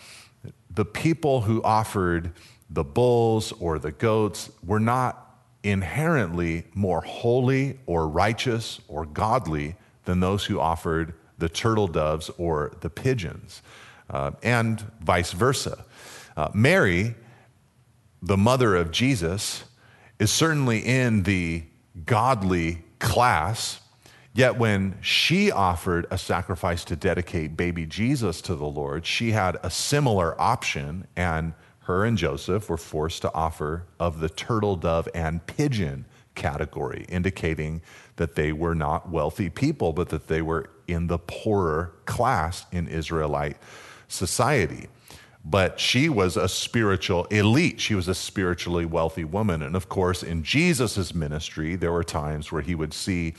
the 0.69 0.85
people 0.85 1.41
who 1.41 1.63
offered 1.63 2.31
the 2.69 2.83
bulls 2.83 3.51
or 3.53 3.79
the 3.79 3.91
goats 3.91 4.51
were 4.65 4.79
not 4.79 5.23
inherently 5.63 6.65
more 6.73 7.01
holy 7.01 7.79
or 7.85 8.07
righteous 8.07 8.79
or 8.87 9.05
godly 9.05 9.75
than 10.05 10.19
those 10.19 10.45
who 10.45 10.59
offered 10.59 11.13
the 11.37 11.49
turtle 11.49 11.87
doves 11.87 12.29
or 12.37 12.73
the 12.81 12.89
pigeons, 12.89 13.61
uh, 14.09 14.31
and 14.43 14.81
vice 15.01 15.31
versa. 15.31 15.83
Uh, 16.35 16.49
Mary, 16.53 17.15
the 18.21 18.37
mother 18.37 18.75
of 18.75 18.91
Jesus, 18.91 19.63
is 20.19 20.31
certainly 20.31 20.79
in 20.79 21.23
the 21.23 21.63
godly 22.05 22.83
class. 22.99 23.79
Yet 24.33 24.57
when 24.57 24.97
she 25.01 25.51
offered 25.51 26.05
a 26.11 26.17
sacrifice 26.17 26.83
to 26.85 26.95
dedicate 26.95 27.57
baby 27.57 27.85
Jesus 27.85 28.41
to 28.41 28.55
the 28.55 28.67
Lord, 28.67 29.05
she 29.05 29.31
had 29.31 29.57
a 29.63 29.71
similar 29.71 30.39
option, 30.39 31.07
and 31.15 31.53
her 31.81 32.05
and 32.05 32.17
Joseph 32.17 32.69
were 32.69 32.77
forced 32.77 33.21
to 33.23 33.33
offer 33.33 33.85
of 33.99 34.19
the 34.19 34.29
turtle 34.29 34.75
dove 34.75 35.07
and 35.15 35.45
pigeon 35.47 36.05
category, 36.35 37.05
indicating 37.09 37.81
that 38.17 38.35
they 38.35 38.51
were 38.51 38.75
not 38.75 39.09
wealthy 39.09 39.49
people, 39.49 39.91
but 39.91 40.09
that 40.09 40.27
they 40.27 40.41
were 40.41 40.69
in 40.87 41.07
the 41.07 41.17
poorer 41.17 41.93
class 42.05 42.65
in 42.71 42.87
Israelite 42.87 43.57
society. 44.07 44.87
But 45.49 45.79
she 45.79 46.09
was 46.09 46.35
a 46.35 46.49
spiritual 46.49 47.23
elite. 47.25 47.79
She 47.79 47.95
was 47.95 48.09
a 48.09 48.15
spiritually 48.15 48.85
wealthy 48.85 49.23
woman. 49.23 49.61
And 49.61 49.77
of 49.77 49.87
course, 49.87 50.21
in 50.21 50.43
Jesus' 50.43 51.15
ministry, 51.15 51.77
there 51.77 51.93
were 51.93 52.03
times 52.03 52.51
where 52.51 52.61
he 52.61 52.75
would 52.75 52.93
see 52.93 53.33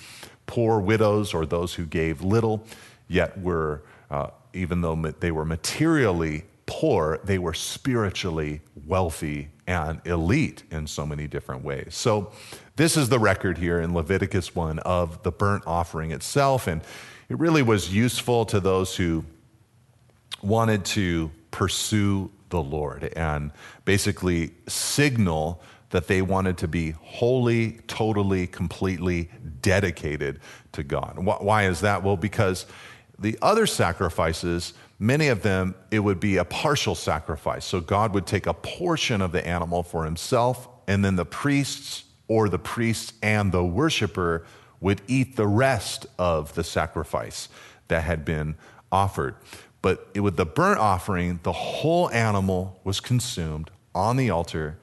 poor 0.47 0.81
widows 0.81 1.35
or 1.35 1.45
those 1.45 1.75
who 1.75 1.85
gave 1.85 2.23
little, 2.23 2.65
yet 3.09 3.39
were, 3.39 3.83
uh, 4.11 4.29
even 4.55 4.81
though 4.81 4.97
they 5.21 5.31
were 5.31 5.45
materially 5.45 6.45
poor, 6.65 7.21
they 7.25 7.39
were 7.39 7.53
spiritually 7.53 8.63
wealthy 8.87 9.51
and 9.67 10.01
elite 10.07 10.63
in 10.71 10.87
so 10.87 11.05
many 11.05 11.27
different 11.27 11.63
ways. 11.63 11.95
So, 11.95 12.33
this 12.77 12.97
is 12.97 13.11
the 13.11 13.19
record 13.19 13.59
here 13.59 13.81
in 13.81 13.93
Leviticus 13.93 14.55
1 14.55 14.79
of 14.79 15.23
the 15.25 15.33
burnt 15.33 15.65
offering 15.67 16.13
itself. 16.13 16.69
And 16.69 16.81
it 17.29 17.39
really 17.39 17.63
was 17.63 17.93
useful 17.93 18.47
to 18.47 18.61
those 18.61 18.97
who 18.97 19.25
wanted 20.43 20.85
to 20.87 21.33
pursue 21.59 22.31
the 22.51 22.63
Lord 22.63 23.13
and 23.17 23.51
basically 23.85 24.53
signal 24.69 25.61
that 25.91 26.07
they 26.07 26.23
wanted 26.23 26.57
to 26.59 26.69
be 26.69 26.93
wholly, 26.93 27.81
totally, 27.89 28.47
completely 28.47 29.29
dedicated 29.61 30.39
to 30.71 30.85
God. 30.85 31.19
Why 31.19 31.67
is 31.67 31.81
that? 31.81 32.05
Well, 32.05 32.17
because 32.17 32.65
the 33.19 33.37
other 33.43 33.67
sacrifices, 33.67 34.73
many 35.01 35.27
of 35.27 35.43
them, 35.43 35.75
it 35.91 35.99
would 35.99 36.21
be 36.21 36.37
a 36.37 36.45
partial 36.45 36.95
sacrifice. 36.95 37.65
So 37.65 37.81
God 37.81 38.15
would 38.15 38.25
take 38.25 38.47
a 38.47 38.55
portion 38.55 39.21
of 39.21 39.33
the 39.33 39.45
animal 39.45 39.83
for 39.83 40.05
himself, 40.05 40.69
and 40.87 41.05
then 41.05 41.17
the 41.17 41.25
priests 41.25 42.05
or 42.29 42.49
the 42.49 42.61
priest 42.61 43.15
and 43.21 43.51
the 43.51 43.65
worshiper 43.65 44.47
would 44.81 45.03
eat 45.09 45.35
the 45.35 45.49
rest 45.49 46.07
of 46.21 46.55
the 46.55 46.63
sacrifice 46.63 47.49
that 47.89 48.05
had 48.05 48.25
been 48.25 48.55
offered. 48.93 49.35
But 49.81 50.17
with 50.17 50.37
the 50.37 50.47
burnt 50.47 50.81
offering, 50.81 51.41
the 51.43 51.53
whole 51.53 52.11
animal 52.11 52.81
was 52.85 53.01
consumed 53.01 53.71
on 53.95 54.17
the 54.17 54.31
altar, 54.31 54.79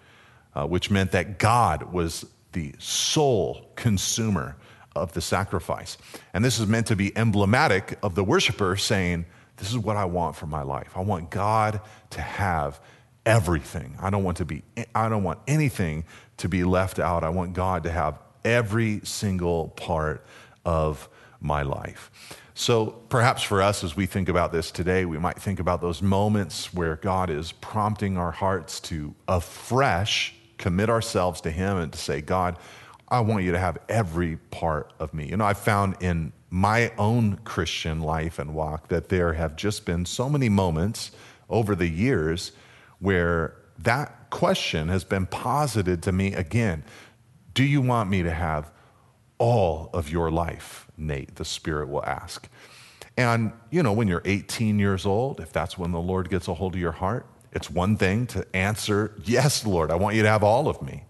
uh, 0.53 0.65
which 0.65 0.89
meant 0.89 1.11
that 1.11 1.37
God 1.37 1.91
was 1.93 2.25
the 2.53 2.73
sole 2.79 3.69
consumer 3.75 4.55
of 4.95 5.11
the 5.13 5.21
sacrifice. 5.21 5.97
And 6.33 6.43
this 6.43 6.59
is 6.59 6.67
meant 6.67 6.87
to 6.87 6.95
be 6.95 7.15
emblematic 7.17 7.97
of 8.01 8.15
the 8.15 8.23
worshiper 8.23 8.77
saying, 8.77 9.25
This 9.57 9.69
is 9.69 9.77
what 9.77 9.97
I 9.97 10.05
want 10.05 10.35
for 10.35 10.45
my 10.47 10.61
life. 10.61 10.91
I 10.95 11.01
want 11.01 11.29
God 11.29 11.81
to 12.11 12.21
have 12.21 12.79
everything. 13.25 13.97
I 14.01 14.09
don't 14.09 14.23
want 14.23 14.37
to 14.37 14.45
be 14.45 14.63
I 14.93 15.09
don't 15.09 15.23
want 15.23 15.39
anything 15.47 16.05
to 16.37 16.47
be 16.47 16.63
left 16.63 16.99
out. 16.99 17.23
I 17.23 17.29
want 17.29 17.53
God 17.53 17.83
to 17.83 17.91
have 17.91 18.19
every 18.43 19.01
single 19.03 19.69
part 19.69 20.25
of 20.63 21.09
my 21.41 21.63
life. 21.63 22.11
So 22.57 22.87
perhaps 23.09 23.43
for 23.43 23.61
us, 23.61 23.83
as 23.83 23.95
we 23.95 24.05
think 24.05 24.29
about 24.29 24.53
this 24.53 24.71
today, 24.71 25.05
we 25.05 25.19
might 25.19 25.37
think 25.37 25.59
about 25.59 25.81
those 25.81 26.01
moments 26.01 26.73
where 26.73 26.95
God 26.95 27.29
is 27.29 27.51
prompting 27.51 28.17
our 28.17 28.31
hearts 28.31 28.79
to 28.81 29.13
afresh 29.27 30.33
commit 30.57 30.89
ourselves 30.89 31.41
to 31.41 31.51
Him 31.51 31.77
and 31.77 31.91
to 31.91 31.99
say, 31.99 32.21
God, 32.21 32.57
I 33.09 33.19
want 33.19 33.43
you 33.43 33.51
to 33.51 33.59
have 33.59 33.77
every 33.89 34.37
part 34.51 34.93
of 34.99 35.13
me. 35.13 35.27
You 35.27 35.37
know, 35.37 35.45
I've 35.45 35.59
found 35.59 35.97
in 35.99 36.31
my 36.49 36.91
own 36.97 37.37
Christian 37.43 38.01
life 38.01 38.39
and 38.39 38.53
walk 38.53 38.87
that 38.87 39.09
there 39.09 39.33
have 39.33 39.55
just 39.55 39.85
been 39.85 40.05
so 40.05 40.29
many 40.29 40.49
moments 40.49 41.11
over 41.49 41.75
the 41.75 41.87
years 41.87 42.51
where 42.99 43.55
that 43.77 44.29
question 44.29 44.87
has 44.87 45.03
been 45.03 45.25
posited 45.25 46.01
to 46.03 46.11
me 46.11 46.33
again. 46.33 46.83
Do 47.53 47.63
you 47.63 47.81
want 47.81 48.09
me 48.09 48.23
to 48.23 48.31
have 48.31 48.71
all 49.37 49.89
of 49.93 50.09
your 50.09 50.31
life, 50.31 50.84
Nate? 50.97 51.35
The 51.35 51.45
Spirit 51.45 51.89
will 51.89 52.05
ask. 52.05 52.47
And, 53.17 53.53
you 53.69 53.81
know, 53.81 53.93
when 53.93 54.07
you're 54.07 54.21
18 54.25 54.77
years 54.77 55.05
old, 55.05 55.39
if 55.39 55.53
that's 55.53 55.77
when 55.77 55.91
the 55.91 55.99
Lord 55.99 56.29
gets 56.29 56.47
a 56.47 56.53
hold 56.53 56.75
of 56.75 56.81
your 56.81 56.91
heart, 56.91 57.25
it's 57.53 57.69
one 57.69 57.95
thing 57.95 58.27
to 58.27 58.45
answer, 58.53 59.13
Yes, 59.23 59.65
Lord, 59.65 59.89
I 59.89 59.95
want 59.95 60.15
you 60.15 60.23
to 60.23 60.29
have 60.29 60.43
all 60.43 60.67
of 60.67 60.81
me. 60.81 61.03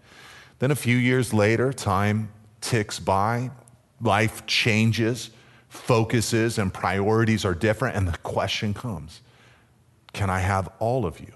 Then 0.60 0.72
a 0.72 0.76
few 0.76 0.96
years 0.96 1.34
later, 1.34 1.74
time 1.74 2.32
ticks 2.62 3.00
by, 3.00 3.52
life 4.00 4.46
changes, 4.46 5.32
focuses 5.68 6.58
and 6.58 6.74
priorities 6.74 7.46
are 7.46 7.54
different, 7.54 7.98
and 7.98 8.08
the 8.08 8.18
question 8.20 8.74
comes 8.74 9.22
Can 10.14 10.30
I 10.30 10.40
have 10.40 10.70
all 10.80 11.06
of 11.06 11.20
you? 11.20 11.34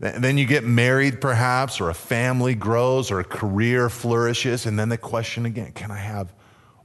Then 0.00 0.36
you 0.36 0.46
get 0.46 0.64
married, 0.64 1.20
perhaps, 1.20 1.80
or 1.80 1.88
a 1.88 1.94
family 1.94 2.56
grows, 2.56 3.12
or 3.12 3.20
a 3.20 3.24
career 3.24 3.88
flourishes, 3.88 4.66
and 4.66 4.76
then 4.76 4.88
the 4.88 4.98
question 4.98 5.46
again 5.46 5.70
can 5.72 5.92
I 5.92 5.98
have 5.98 6.32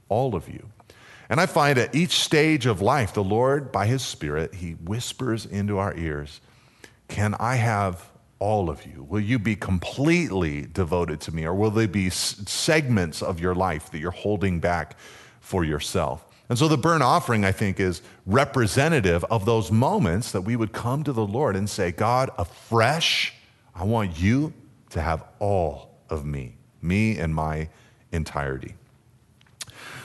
all 0.08 0.36
of 0.36 0.48
you? 0.48 0.68
And 1.30 1.40
I 1.40 1.46
find 1.46 1.78
at 1.78 1.94
each 1.94 2.20
stage 2.20 2.66
of 2.66 2.80
life, 2.80 3.12
the 3.12 3.24
Lord, 3.24 3.70
by 3.70 3.86
His 3.86 4.02
Spirit, 4.02 4.54
He 4.54 4.72
whispers 4.72 5.44
into 5.44 5.78
our 5.78 5.94
ears, 5.96 6.40
Can 7.08 7.34
I 7.34 7.56
have 7.56 8.10
all 8.38 8.70
of 8.70 8.86
you? 8.86 9.02
Will 9.02 9.20
you 9.20 9.38
be 9.38 9.56
completely 9.56 10.62
devoted 10.62 11.20
to 11.22 11.34
me, 11.34 11.44
or 11.44 11.54
will 11.54 11.70
there 11.70 11.88
be 11.88 12.08
segments 12.08 13.22
of 13.22 13.40
your 13.40 13.54
life 13.54 13.90
that 13.90 13.98
you're 13.98 14.10
holding 14.10 14.60
back 14.60 14.96
for 15.48 15.64
yourself. 15.64 16.26
And 16.50 16.58
so 16.58 16.68
the 16.68 16.76
burnt 16.76 17.02
offering, 17.02 17.44
I 17.44 17.52
think, 17.52 17.80
is 17.80 18.02
representative 18.26 19.24
of 19.24 19.46
those 19.46 19.72
moments 19.72 20.30
that 20.32 20.42
we 20.42 20.56
would 20.56 20.72
come 20.72 21.02
to 21.04 21.12
the 21.12 21.24
Lord 21.26 21.56
and 21.56 21.68
say, 21.68 21.90
God, 21.90 22.30
afresh, 22.36 23.32
I 23.74 23.84
want 23.84 24.20
you 24.20 24.52
to 24.90 25.00
have 25.00 25.24
all 25.38 25.96
of 26.10 26.26
me, 26.26 26.56
me 26.82 27.18
and 27.18 27.34
my 27.34 27.70
entirety. 28.12 28.74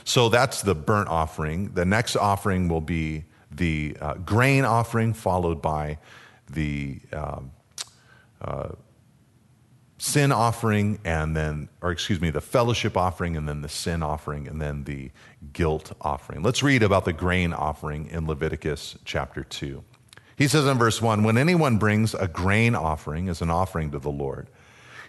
So 0.06 0.30
that's 0.30 0.62
the 0.62 0.76
burnt 0.76 1.10
offering. 1.10 1.74
The 1.74 1.86
next 1.86 2.16
offering 2.16 2.68
will 2.68 2.82
be 2.82 3.26
the 3.52 3.96
uh, 4.02 4.16
grain 4.16 4.66
offering, 4.66 5.14
followed 5.14 5.62
by 5.62 6.00
the 6.52 7.00
um, 7.12 7.52
uh, 8.42 8.70
sin 9.98 10.32
offering, 10.32 11.00
and 11.06 11.36
then, 11.36 11.70
or 11.82 11.92
excuse 11.92 12.20
me, 12.20 12.30
the 12.30 12.42
fellowship 12.42 12.98
offering, 12.98 13.38
and 13.38 13.48
then 13.48 13.62
the 13.62 13.70
sin 13.70 14.04
offering, 14.04 14.48
and 14.48 14.62
then 14.62 14.84
the 14.84 15.12
guilt 15.54 15.94
offering. 16.02 16.44
Let's 16.44 16.62
read 16.62 16.84
about 16.84 17.06
the 17.06 17.14
grain 17.14 17.54
offering 17.54 18.08
in 18.08 18.28
Leviticus 18.28 18.98
chapter 19.06 19.44
2. 19.44 19.84
He 20.36 20.48
says 20.48 20.66
in 20.66 20.78
verse 20.78 21.02
1 21.02 21.24
When 21.24 21.38
anyone 21.38 21.78
brings 21.78 22.14
a 22.14 22.28
grain 22.28 22.76
offering 22.76 23.30
as 23.30 23.42
an 23.42 23.50
offering 23.50 23.92
to 23.92 24.00
the 24.00 24.12
Lord, 24.12 24.50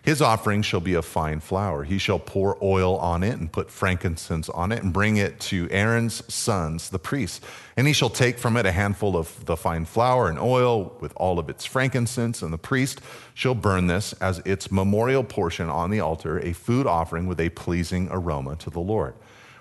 his 0.04 0.20
offering 0.20 0.60
shall 0.60 0.80
be 0.80 0.92
of 0.92 1.06
fine 1.06 1.40
flour. 1.40 1.82
He 1.82 1.96
shall 1.96 2.18
pour 2.18 2.58
oil 2.62 2.98
on 2.98 3.22
it 3.22 3.38
and 3.38 3.50
put 3.50 3.70
frankincense 3.70 4.50
on 4.50 4.70
it 4.70 4.82
and 4.82 4.92
bring 4.92 5.16
it 5.16 5.40
to 5.40 5.66
Aaron's 5.70 6.22
sons, 6.32 6.90
the 6.90 6.98
priests. 6.98 7.40
And 7.78 7.86
he 7.86 7.94
shall 7.94 8.10
take 8.10 8.38
from 8.38 8.58
it 8.58 8.66
a 8.66 8.72
handful 8.72 9.16
of 9.16 9.46
the 9.46 9.56
fine 9.56 9.86
flour 9.86 10.28
and 10.28 10.38
oil 10.38 10.94
with 11.00 11.14
all 11.16 11.38
of 11.38 11.48
its 11.48 11.64
frankincense. 11.64 12.42
And 12.42 12.52
the 12.52 12.58
priest 12.58 13.00
shall 13.32 13.54
burn 13.54 13.86
this 13.86 14.12
as 14.20 14.42
its 14.44 14.70
memorial 14.70 15.24
portion 15.24 15.70
on 15.70 15.90
the 15.90 16.00
altar, 16.00 16.38
a 16.38 16.52
food 16.52 16.86
offering 16.86 17.26
with 17.26 17.40
a 17.40 17.48
pleasing 17.48 18.08
aroma 18.10 18.56
to 18.56 18.68
the 18.68 18.80
Lord. 18.80 19.14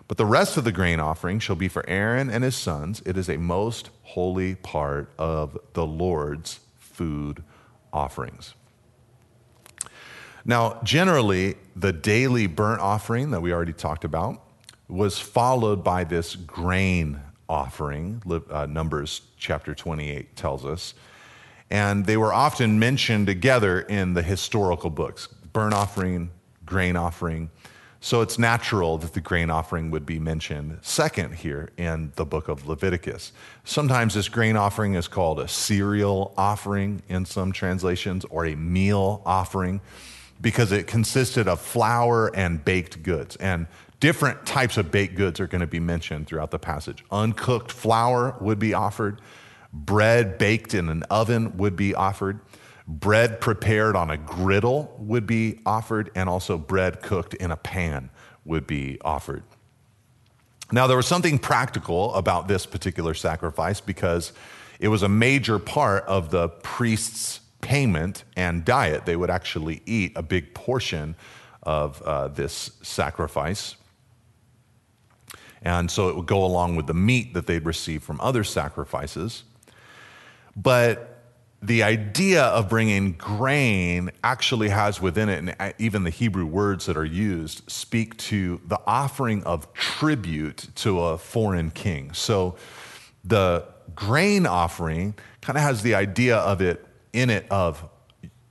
But 0.10 0.18
the 0.18 0.26
rest 0.26 0.58
of 0.58 0.66
the 0.66 0.74
grain 0.74 1.00
offering 1.00 1.40
shall 1.40 1.56
be 1.56 1.70
for 1.70 1.88
Aaron 1.90 2.30
and 2.30 2.44
his 2.44 2.58
sons. 2.58 3.02
It 3.06 3.16
is 3.16 3.30
a 3.30 3.38
most 3.38 3.92
holy 4.02 4.56
part 4.56 5.10
of 5.18 5.58
the 5.72 5.88
Lord's 5.88 6.60
food 6.78 7.44
offerings. 7.94 8.56
Now, 10.46 10.80
generally, 10.84 11.56
the 11.76 11.94
daily 11.94 12.48
burnt 12.48 12.82
offering 12.82 13.32
that 13.32 13.42
we 13.42 13.54
already 13.54 13.74
talked 13.74 14.04
about 14.04 14.42
was 14.90 15.18
followed 15.18 15.84
by 15.84 16.04
this 16.04 16.36
grain 16.36 17.20
offering, 17.48 18.22
uh, 18.50 18.66
Numbers 18.66 19.22
chapter 19.38 19.74
28 19.74 20.36
tells 20.36 20.66
us. 20.66 20.94
And 21.70 22.06
they 22.06 22.18
were 22.18 22.34
often 22.34 22.78
mentioned 22.78 23.28
together 23.28 23.82
in 23.82 24.14
the 24.14 24.22
historical 24.22 24.90
books 24.90 25.28
burnt 25.54 25.74
offering, 25.74 26.30
grain 26.66 26.96
offering. 26.96 27.50
So 28.02 28.22
it's 28.22 28.38
natural 28.38 28.98
that 28.98 29.14
the 29.14 29.22
grain 29.22 29.50
offering 29.50 29.90
would 29.92 30.06
be 30.06 30.20
mentioned 30.20 30.78
second 30.82 31.36
here 31.36 31.70
in 31.78 32.12
the 32.16 32.26
book 32.26 32.50
of 32.50 32.68
Leviticus. 32.68 33.32
Sometimes 33.64 34.14
this 34.14 34.28
grain 34.28 34.58
offering 34.58 34.96
is 34.96 35.08
called 35.08 35.40
a 35.40 35.48
cereal 35.48 36.34
offering 36.36 37.02
in 37.08 37.24
some 37.24 37.54
translations 37.54 38.26
or 38.26 38.46
a 38.46 38.56
meal 38.56 39.22
offering 39.26 39.80
because 40.44 40.74
it 40.74 40.86
consisted 40.86 41.48
of 41.48 41.60
flour 41.60 42.28
and 42.36 42.64
baked 42.64 43.02
goods. 43.02 43.38
And 43.38 43.66
different 44.02 44.46
types 44.46 44.78
of 44.78 44.92
baked 44.92 45.16
goods 45.16 45.40
are 45.40 45.48
going 45.48 45.62
to 45.62 45.68
be 45.68 45.80
mentioned 45.80 46.28
throughout 46.28 46.52
the 46.52 46.60
passage. 46.60 47.04
Uncooked 47.10 47.72
flour 47.72 48.36
would 48.42 48.60
be 48.60 48.74
offered, 48.74 49.22
bread 49.72 50.38
baked 50.38 50.74
in 50.74 50.90
an 50.90 51.04
oven 51.04 51.56
would 51.58 51.78
be 51.78 51.96
offered, 51.96 52.42
bread 52.86 53.40
prepared 53.40 53.96
on 53.96 54.10
a 54.10 54.18
griddle 54.18 54.94
would 55.00 55.26
be 55.26 55.62
offered, 55.66 56.12
and 56.14 56.28
also 56.28 56.58
bread 56.58 57.02
cooked 57.02 57.34
in 57.36 57.50
a 57.50 57.58
pan 57.58 58.10
would 58.44 58.68
be 58.68 59.00
offered. 59.02 59.44
Now, 60.74 60.88
there 60.88 60.98
was 60.98 61.08
something 61.08 61.40
practical 61.40 62.14
about 62.16 62.50
this 62.50 62.66
particular 62.66 63.14
sacrifice 63.14 63.80
because 63.80 64.34
it 64.82 64.90
was 64.90 65.04
a 65.04 65.10
major 65.10 65.58
part 65.58 66.04
of 66.06 66.32
the 66.32 66.50
priest's 66.50 67.40
payment 67.64 68.26
and 68.36 68.64
diet. 68.64 69.06
They 69.06 69.16
would 69.16 69.32
actually 69.32 69.82
eat 69.86 70.12
a 70.16 70.22
big 70.22 70.54
portion 70.54 71.16
of 71.64 72.02
uh, 72.04 72.28
this 72.28 72.72
sacrifice. 72.84 73.76
And 75.62 75.90
so 75.90 76.10
it 76.10 76.16
would 76.16 76.26
go 76.28 76.44
along 76.44 76.76
with 76.76 76.88
the 76.88 76.94
meat 76.94 77.34
that 77.34 77.48
they'd 77.48 77.66
receive 77.66 78.04
from 78.04 78.20
other 78.20 78.44
sacrifices. 78.44 79.44
But 80.58 81.22
the 81.62 81.84
idea 81.84 82.44
of 82.44 82.68
bringing 82.68 83.14
grain 83.14 84.12
actually 84.22 84.68
has 84.68 85.00
within 85.00 85.30
it, 85.30 85.40
and 85.40 85.56
uh, 85.58 85.72
even 85.80 86.04
the 86.04 86.10
Hebrew 86.10 86.46
words 86.46 86.86
that 86.88 86.98
are 86.98 87.06
used 87.06 87.72
speak 87.72 88.18
to 88.18 88.60
the 88.68 88.80
offering 88.86 89.42
of 89.46 89.72
tribute 89.74 90.68
to 90.76 91.00
a 91.00 91.18
foreign 91.18 91.72
king. 91.72 92.12
So 92.12 92.58
the 93.24 93.66
grain 93.96 94.46
offering 94.46 95.16
kind 95.40 95.58
of 95.58 95.64
has 95.64 95.82
the 95.82 95.96
idea 95.96 96.36
of 96.38 96.60
it 96.60 96.86
in 97.14 97.30
it 97.30 97.46
of 97.50 97.88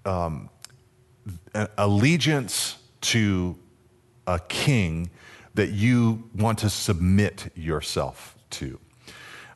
um, 0.05 0.48
allegiance 1.77 2.79
to 3.01 3.59
a 4.27 4.38
king 4.48 5.11
that 5.55 5.70
you 5.70 6.31
want 6.35 6.59
to 6.61 6.70
submit 6.70 7.51
yourself 7.55 8.37
to. 8.51 8.79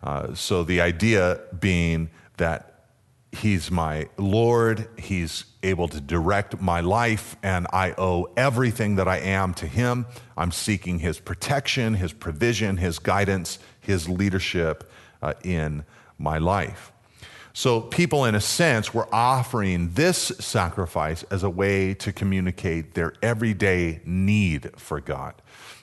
Uh, 0.02 0.34
so 0.34 0.62
the 0.62 0.80
idea 0.80 1.40
being 1.58 2.10
that 2.36 2.76
he's 3.32 3.70
my 3.70 4.08
Lord, 4.16 4.88
he's 4.98 5.44
able 5.62 5.88
to 5.88 6.00
direct 6.00 6.60
my 6.60 6.80
life, 6.80 7.36
and 7.42 7.66
I 7.72 7.94
owe 7.96 8.30
everything 8.36 8.96
that 8.96 9.08
I 9.08 9.18
am 9.18 9.54
to 9.54 9.66
him. 9.66 10.06
I'm 10.36 10.52
seeking 10.52 10.98
his 10.98 11.18
protection, 11.18 11.94
his 11.94 12.12
provision, 12.12 12.76
his 12.76 12.98
guidance, 12.98 13.58
his 13.80 14.08
leadership 14.08 14.90
uh, 15.22 15.34
in 15.42 15.84
my 16.18 16.38
life. 16.38 16.92
So, 17.58 17.80
people, 17.80 18.26
in 18.26 18.34
a 18.34 18.40
sense, 18.42 18.92
were 18.92 19.08
offering 19.10 19.94
this 19.94 20.18
sacrifice 20.18 21.22
as 21.30 21.42
a 21.42 21.48
way 21.48 21.94
to 21.94 22.12
communicate 22.12 22.92
their 22.92 23.14
everyday 23.22 24.02
need 24.04 24.78
for 24.78 25.00
God, 25.00 25.32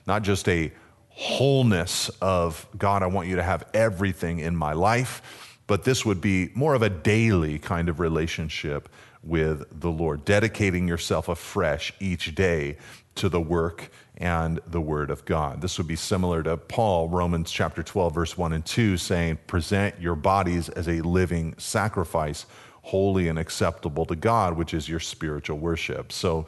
not 0.05 0.21
just 0.21 0.47
a 0.47 0.71
wholeness 1.09 2.09
of 2.21 2.67
God, 2.77 3.01
I 3.01 3.07
want 3.07 3.27
you 3.27 3.37
to 3.37 3.41
have 3.41 3.63
everything 3.73 4.37
in 4.37 4.55
my 4.55 4.73
life, 4.73 5.42
but 5.73 5.85
this 5.85 6.05
would 6.05 6.21
be 6.21 6.51
more 6.53 6.75
of 6.75 6.83
a 6.83 6.89
daily 6.91 7.57
kind 7.57 7.89
of 7.89 7.99
relationship 7.99 8.87
with 9.23 9.65
the 9.81 9.89
Lord, 9.89 10.23
dedicating 10.23 10.87
yourself 10.87 11.27
afresh 11.27 11.91
each 11.99 12.35
day 12.35 12.77
to 13.15 13.27
the 13.27 13.41
work 13.41 13.89
and 14.17 14.59
the 14.67 14.79
word 14.79 15.09
of 15.09 15.25
God. 15.25 15.61
This 15.61 15.79
would 15.79 15.87
be 15.87 15.95
similar 15.95 16.43
to 16.43 16.57
Paul, 16.57 17.09
Romans 17.09 17.49
chapter 17.49 17.81
12, 17.81 18.13
verse 18.13 18.37
1 18.37 18.53
and 18.53 18.63
2, 18.63 18.97
saying, 18.97 19.39
Present 19.47 19.99
your 19.99 20.15
bodies 20.15 20.69
as 20.69 20.87
a 20.87 21.01
living 21.01 21.55
sacrifice, 21.57 22.45
holy 22.83 23.27
and 23.27 23.39
acceptable 23.39 24.05
to 24.05 24.15
God, 24.15 24.55
which 24.55 24.75
is 24.75 24.87
your 24.87 24.99
spiritual 24.99 25.57
worship. 25.57 26.11
So 26.11 26.45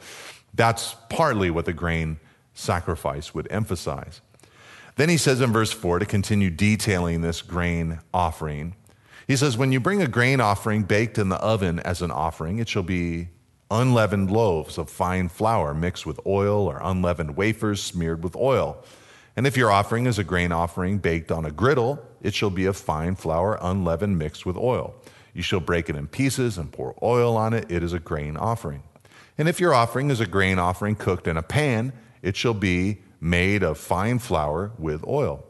that's 0.54 0.94
partly 1.10 1.50
what 1.50 1.64
the 1.64 1.72
grain 1.72 2.20
sacrifice 2.54 3.34
would 3.34 3.48
emphasize. 3.50 4.20
Then 4.94 5.08
he 5.08 5.16
says 5.16 5.40
in 5.40 5.52
verse 5.52 5.72
4 5.72 5.98
to 5.98 6.06
continue 6.06 6.48
detailing 6.48 7.22
this 7.22 7.42
grain 7.42 7.98
offering. 8.14 8.76
He 9.26 9.36
says, 9.36 9.56
When 9.56 9.72
you 9.72 9.80
bring 9.80 10.02
a 10.02 10.08
grain 10.08 10.40
offering 10.40 10.84
baked 10.84 11.18
in 11.18 11.28
the 11.28 11.36
oven 11.36 11.80
as 11.80 12.02
an 12.02 12.10
offering, 12.10 12.58
it 12.58 12.68
shall 12.68 12.82
be 12.82 13.28
unleavened 13.70 14.30
loaves 14.30 14.78
of 14.78 14.88
fine 14.88 15.28
flour 15.28 15.74
mixed 15.74 16.06
with 16.06 16.20
oil, 16.26 16.66
or 16.66 16.80
unleavened 16.82 17.36
wafers 17.36 17.82
smeared 17.82 18.22
with 18.22 18.36
oil. 18.36 18.82
And 19.36 19.46
if 19.46 19.56
your 19.56 19.70
offering 19.70 20.06
is 20.06 20.18
a 20.18 20.24
grain 20.24 20.52
offering 20.52 20.98
baked 20.98 21.30
on 21.30 21.44
a 21.44 21.50
griddle, 21.50 22.02
it 22.22 22.34
shall 22.34 22.50
be 22.50 22.64
of 22.66 22.76
fine 22.76 23.16
flour, 23.16 23.58
unleavened, 23.60 24.18
mixed 24.18 24.46
with 24.46 24.56
oil. 24.56 24.94
You 25.34 25.42
shall 25.42 25.60
break 25.60 25.90
it 25.90 25.96
in 25.96 26.06
pieces 26.06 26.56
and 26.56 26.72
pour 26.72 26.96
oil 27.02 27.36
on 27.36 27.52
it. 27.52 27.70
It 27.70 27.82
is 27.82 27.92
a 27.92 27.98
grain 27.98 28.36
offering. 28.36 28.82
And 29.36 29.48
if 29.48 29.60
your 29.60 29.74
offering 29.74 30.10
is 30.10 30.20
a 30.20 30.26
grain 30.26 30.58
offering 30.58 30.94
cooked 30.94 31.26
in 31.26 31.36
a 31.36 31.42
pan, 31.42 31.92
it 32.22 32.36
shall 32.36 32.54
be 32.54 33.02
made 33.20 33.62
of 33.62 33.76
fine 33.76 34.18
flour 34.18 34.72
with 34.78 35.06
oil. 35.06 35.45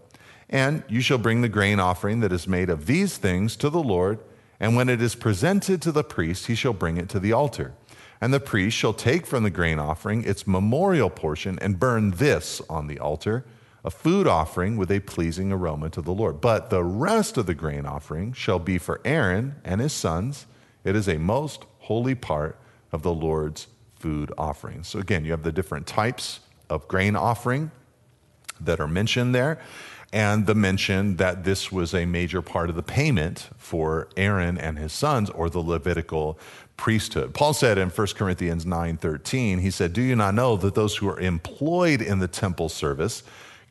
And 0.49 0.85
you 0.89 1.01
shall 1.01 1.19
bring 1.19 1.41
the 1.41 1.49
grain 1.49 1.81
offering 1.81 2.21
that 2.21 2.33
is 2.33 2.47
made 2.47 2.71
of 2.71 2.87
these 2.87 3.17
things 3.17 3.57
to 3.57 3.71
the 3.71 3.83
Lord. 3.83 4.21
And 4.61 4.77
when 4.77 4.89
it 4.89 5.03
is 5.03 5.15
presented 5.15 5.83
to 5.83 5.93
the 5.93 6.05
priest, 6.05 6.47
he 6.47 6.55
shall 6.55 6.73
bring 6.73 6.97
it 6.97 7.09
to 7.11 7.21
the 7.21 7.33
altar. 7.33 7.75
And 8.21 8.33
the 8.33 8.41
priest 8.41 8.77
shall 8.77 8.95
take 8.95 9.27
from 9.27 9.43
the 9.43 9.51
grain 9.51 9.79
offering 9.79 10.25
its 10.25 10.47
memorial 10.47 11.11
portion 11.11 11.59
and 11.61 11.79
burn 11.79 12.13
this 12.13 12.63
on 12.71 12.87
the 12.87 12.99
altar, 12.99 13.45
a 13.85 13.91
food 13.91 14.27
offering 14.27 14.77
with 14.77 14.91
a 14.91 15.01
pleasing 15.01 15.53
aroma 15.53 15.91
to 15.91 16.01
the 16.01 16.13
Lord. 16.13 16.41
But 16.41 16.71
the 16.71 16.83
rest 16.85 17.37
of 17.37 17.47
the 17.47 17.55
grain 17.55 17.85
offering 17.85 18.33
shall 18.33 18.59
be 18.59 18.79
for 18.79 19.01
Aaron 19.05 19.57
and 19.65 19.81
his 19.81 19.93
sons. 19.93 20.47
It 20.85 20.97
is 20.97 21.09
a 21.09 21.19
most 21.19 21.65
holy 21.81 22.15
part 22.15 22.59
of 22.93 23.03
the 23.03 23.13
Lord's 23.13 23.67
food 23.97 24.33
offering. 24.39 24.83
So 24.85 24.99
again, 24.99 25.25
you 25.25 25.33
have 25.33 25.43
the 25.43 25.53
different 25.53 25.87
types 25.87 26.41
of 26.71 26.89
grain 26.89 27.17
offering 27.17 27.71
that 28.61 28.81
are 28.81 28.89
mentioned 28.89 29.35
there 29.35 29.61
and 30.17 30.47
the 30.47 30.55
mention 30.55 31.17
that 31.17 31.45
this 31.45 31.71
was 31.71 31.93
a 31.93 32.07
major 32.07 32.41
part 32.41 32.71
of 32.71 32.75
the 32.75 32.83
payment 32.83 33.51
for 33.59 34.09
Aaron 34.17 34.57
and 34.57 34.79
his 34.79 34.95
sons 34.95 35.29
or 35.29 35.51
the 35.51 35.59
Levitical 35.59 36.39
priesthood. 36.79 37.35
Paul 37.35 37.53
said 37.53 37.77
in 37.77 37.91
1 37.91 38.07
Corinthians 38.17 38.65
9:13, 38.65 39.59
he 39.59 39.71
said, 39.71 39.93
"Do 39.93 40.01
you 40.01 40.17
not 40.17 40.33
know 40.33 40.57
that 40.57 40.75
those 40.75 40.97
who 40.97 41.09
are 41.11 41.21
employed 41.21 42.01
in 42.01 42.19
the 42.19 42.29
temple 42.29 42.71
service 42.71 43.25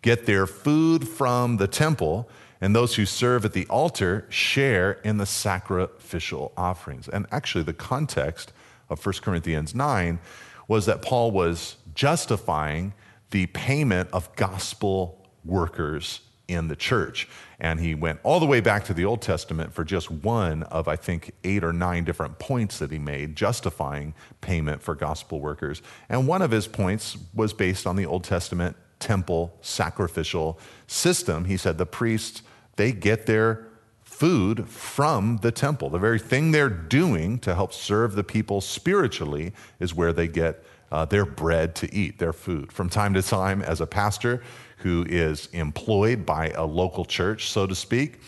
get 0.03 0.27
their 0.27 0.45
food 0.45 1.07
from 1.07 1.57
the 1.57 1.67
temple, 1.67 2.29
and 2.61 2.75
those 2.75 2.93
who 2.93 3.07
serve 3.07 3.43
at 3.43 3.53
the 3.53 3.65
altar 3.65 4.27
share 4.29 4.99
in 5.03 5.17
the 5.17 5.25
sacrificial 5.25 6.53
offerings. 6.55 7.07
And 7.07 7.25
actually, 7.31 7.63
the 7.63 7.73
context 7.73 8.53
of 8.87 9.03
1 9.03 9.23
Corinthians 9.23 9.73
9 9.73 10.19
was 10.67 10.85
that 10.85 11.01
Paul 11.01 11.31
was 11.31 11.77
justifying 11.95 12.93
the 13.31 13.47
payment 13.47 14.09
of 14.13 14.33
gospel 14.35 15.27
workers 15.43 16.21
in 16.47 16.67
the 16.67 16.75
church. 16.75 17.27
And 17.59 17.79
he 17.79 17.95
went 17.95 18.19
all 18.23 18.39
the 18.39 18.45
way 18.45 18.59
back 18.59 18.83
to 18.85 18.93
the 18.93 19.05
Old 19.05 19.21
Testament 19.21 19.73
for 19.73 19.83
just 19.83 20.11
one 20.11 20.63
of, 20.63 20.87
I 20.87 20.95
think, 20.95 21.31
eight 21.43 21.63
or 21.63 21.73
nine 21.73 22.03
different 22.03 22.39
points 22.39 22.79
that 22.79 22.91
he 22.91 22.99
made 22.99 23.35
justifying 23.35 24.13
payment 24.41 24.81
for 24.81 24.95
gospel 24.95 25.39
workers. 25.39 25.81
And 26.09 26.27
one 26.27 26.41
of 26.41 26.51
his 26.51 26.67
points 26.67 27.17
was 27.33 27.53
based 27.53 27.87
on 27.87 27.95
the 27.95 28.05
Old 28.05 28.23
Testament 28.23 28.75
temple 28.99 29.57
sacrificial 29.61 30.59
system. 30.87 31.45
He 31.45 31.57
said 31.57 31.77
the 31.77 31.85
priests, 31.85 32.41
they 32.75 32.91
get 32.91 33.25
their 33.25 33.67
food 34.03 34.69
from 34.69 35.37
the 35.41 35.51
temple. 35.51 35.89
The 35.89 35.99
very 35.99 36.19
thing 36.19 36.51
they're 36.51 36.69
doing 36.69 37.37
to 37.39 37.53
help 37.53 37.73
serve 37.73 38.15
the 38.15 38.23
people 38.23 38.61
spiritually 38.61 39.53
is 39.79 39.93
where 39.93 40.13
they 40.13 40.27
get 40.27 40.63
uh, 40.95 41.03
their 41.03 41.25
bread 41.25 41.75
to 41.75 41.93
eat, 41.93 42.17
their 42.19 42.31
food. 42.31 42.71
From 42.71 42.87
time 42.89 43.13
to 43.15 43.21
time, 43.21 43.61
as 43.61 43.81
a 43.81 43.85
pastor 43.85 44.41
who 44.77 45.05
is 45.09 45.49
employed 45.51 46.25
by 46.25 46.51
a 46.51 46.63
local 46.63 47.03
church, 47.03 47.49
so 47.49 47.67
to 47.67 47.75
speak, 47.75 48.21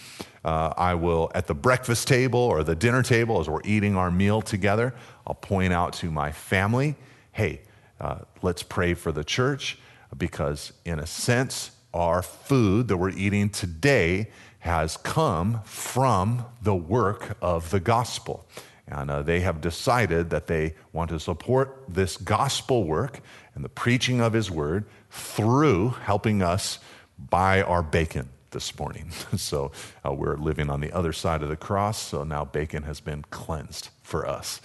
uh, 0.43 0.74
I 0.76 0.93
will, 0.93 1.32
at 1.34 1.47
the 1.47 1.53
breakfast 1.53 2.09
table 2.09 2.41
or 2.41 2.65
the 2.65 2.76
dinner 2.76 3.03
table, 3.03 3.39
as 3.39 3.47
we're 3.47 3.61
eating 3.63 3.95
our 3.95 4.11
meal 4.11 4.41
together, 4.41 4.93
I'll 5.26 5.36
point 5.36 5.72
out 5.72 5.93
to 5.93 6.11
my 6.11 6.34
family, 6.34 6.95
hey, 7.32 7.61
uh, 8.01 8.20
let's 8.41 8.63
pray 8.63 8.93
for 8.95 9.13
the 9.13 9.24
church 9.24 9.78
because, 10.18 10.74
in 10.84 10.99
a 10.99 11.07
sense, 11.07 11.72
our 11.93 12.22
food 12.22 12.89
that 12.89 12.97
we're 12.97 13.11
eating 13.11 13.49
today 13.49 14.30
has 14.59 14.97
come 14.97 15.61
from 15.63 16.45
the 16.61 16.76
work 16.76 17.38
of 17.41 17.70
the 17.70 17.80
gospel. 17.80 18.45
And 18.88 19.12
uh, 19.12 19.22
they 19.22 19.42
have 19.42 19.60
decided 19.60 20.30
that 20.30 20.48
they 20.48 20.76
want 20.94 21.10
to 21.10 21.20
support 21.20 21.84
this 21.90 22.16
gospel 22.16 22.86
work 22.86 23.22
and 23.54 23.64
the 23.64 23.70
preaching 23.70 24.22
of 24.22 24.34
his 24.34 24.50
word 24.50 24.86
through 25.10 25.90
helping 25.90 26.42
us 26.42 26.80
buy 27.18 27.62
our 27.62 27.84
bacon 27.84 28.30
this 28.52 28.78
morning. 28.80 29.12
so 29.36 29.72
uh, 30.06 30.14
we're 30.14 30.38
living 30.38 30.70
on 30.70 30.80
the 30.80 30.92
other 30.94 31.12
side 31.12 31.44
of 31.44 31.50
the 31.50 31.56
cross, 31.56 31.98
so 31.98 32.24
now 32.24 32.46
bacon 32.46 32.84
has 32.84 33.00
been 33.00 33.24
cleansed 33.30 33.90
for 34.04 34.26
us. 34.26 34.62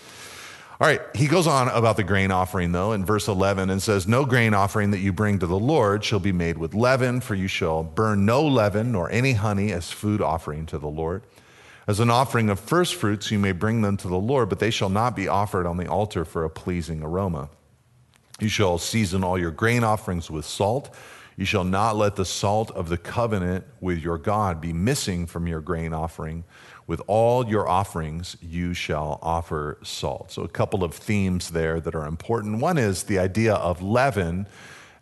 All 0.81 0.89
right, 0.89 1.01
he 1.15 1.29
goes 1.29 1.47
on 1.47 1.69
about 1.69 1.97
the 1.97 2.03
grain 2.03 2.33
offering, 2.33 2.73
though, 2.73 2.93
in 2.93 3.05
verse 3.05 3.29
11 3.29 3.71
and 3.71 3.81
says, 3.81 4.09
No 4.09 4.25
grain 4.25 4.53
offering 4.53 4.91
that 4.91 4.99
you 4.99 5.13
bring 5.13 5.39
to 5.39 5.47
the 5.47 5.59
Lord 5.59 6.03
shall 6.05 6.19
be 6.19 6.33
made 6.33 6.59
with 6.59 6.75
leaven, 6.75 7.21
for 7.21 7.37
you 7.37 7.47
shall 7.47 7.85
burn 7.85 8.27
no 8.27 8.45
leaven 8.45 8.91
nor 8.91 9.09
any 9.11 9.35
honey 9.35 9.73
as 9.73 9.93
food 9.93 10.21
offering 10.21 10.67
to 10.67 10.79
the 10.79 10.89
Lord. 10.89 11.23
As 11.87 12.01
an 12.01 12.11
offering 12.11 12.49
of 12.49 12.61
first 12.61 12.95
fruits, 12.95 13.31
you 13.31 13.39
may 13.39 13.53
bring 13.53 13.83
them 13.83 13.97
to 13.99 14.09
the 14.09 14.17
Lord, 14.17 14.49
but 14.49 14.59
they 14.59 14.71
shall 14.71 14.89
not 14.89 15.17
be 15.17 15.29
offered 15.29 15.67
on 15.67 15.77
the 15.77 15.89
altar 15.89 16.25
for 16.25 16.45
a 16.45 16.51
pleasing 16.51 17.03
aroma. 17.03 17.49
You 18.41 18.49
shall 18.49 18.79
season 18.79 19.25
all 19.25 19.39
your 19.39 19.51
grain 19.51 19.85
offerings 19.85 20.31
with 20.31 20.45
salt. 20.45 20.95
You 21.37 21.45
shall 21.45 21.65
not 21.65 21.97
let 21.97 22.17
the 22.17 22.25
salt 22.25 22.71
of 22.73 22.89
the 22.89 22.99
covenant 22.99 23.65
with 23.81 23.99
your 23.99 24.19
God 24.19 24.61
be 24.61 24.73
missing 24.73 25.27
from 25.27 25.47
your 25.47 25.61
grain 25.61 25.93
offering 25.93 26.45
with 26.87 27.01
all 27.07 27.47
your 27.47 27.69
offerings, 27.69 28.37
you 28.43 28.75
shall 28.75 29.19
offer 29.23 29.79
salt. 29.83 30.33
So, 30.33 30.43
a 30.43 30.49
couple 30.49 30.83
of 30.85 30.95
themes 30.95 31.51
there 31.51 31.81
that 31.81 31.95
are 31.95 32.07
important. 32.07 32.59
One 32.59 32.79
is 32.79 33.05
the 33.05 33.19
idea 33.19 33.55
of 33.55 33.83
leaven 33.83 34.47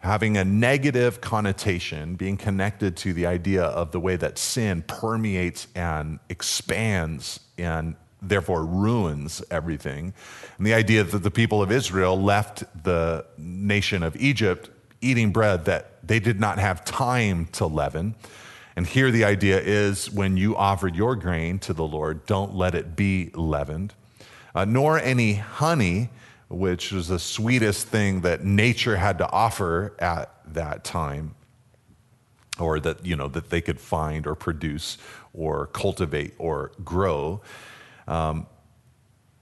having 0.01 0.37
a 0.37 0.45
negative 0.45 1.21
connotation, 1.21 2.17
being 2.17 2.37
connected 2.37 2.97
to 2.97 3.13
the 3.13 3.27
idea 3.27 3.63
of 3.63 3.93
the 3.93 4.01
way 4.01 4.17
that 4.17 4.39
sin 4.39 4.83
permeates 4.83 5.67
and 5.75 6.19
expands 6.29 7.41
and 7.59 7.95
therefore 8.23 8.65
ruins 8.65 9.43
everything. 9.51 10.13
And 10.57 10.67
the 10.67 10.75
idea 10.75 11.05
that 11.05 11.23
the 11.23 11.31
people 11.31 11.63
of 11.63 11.71
Israel 11.71 12.21
left 12.21 12.65
the 12.83 13.25
nation 13.39 14.03
of 14.03 14.17
Egypt 14.17 14.71
eating 15.03 15.33
bread 15.33 15.67
that 15.67 16.07
they 16.07 16.19
did 16.19 16.41
not 16.41 16.59
have 16.59 16.85
time 16.85 17.47
to 17.53 17.67
leaven. 17.67 18.15
And 18.77 18.87
here 18.87 19.11
the 19.11 19.25
idea 19.25 19.61
is 19.61 20.11
when 20.11 20.37
you 20.37 20.57
offered 20.57 20.95
your 20.95 21.17
grain 21.17 21.59
to 21.61 21.73
the 21.73 21.87
Lord, 21.87 22.25
don't 22.27 22.55
let 22.55 22.75
it 22.75 22.97
be 22.97 23.31
leavened, 23.35 23.95
uh, 24.55 24.65
nor 24.65 24.99
any 24.99 25.35
honey, 25.35 26.11
which 26.51 26.93
was 26.93 27.09
the 27.09 27.19
sweetest 27.19 27.87
thing 27.87 28.23
that 28.23 28.45
nature 28.45 28.97
had 28.97 29.19
to 29.19 29.31
offer 29.31 29.95
at 30.01 30.35
that 30.53 30.85
time, 30.85 31.35
or 32.59 32.81
that 32.81 33.07
you 33.07 33.17
know 33.17 33.29
that 33.29 33.51
they 33.51 33.61
could 33.61 33.81
find 33.81 34.27
or 34.27 34.35
produce 34.35 34.99
or 35.33 35.69
cultivate 35.69 36.35
or 36.39 36.73
grow. 36.85 37.41
Um, 38.09 38.47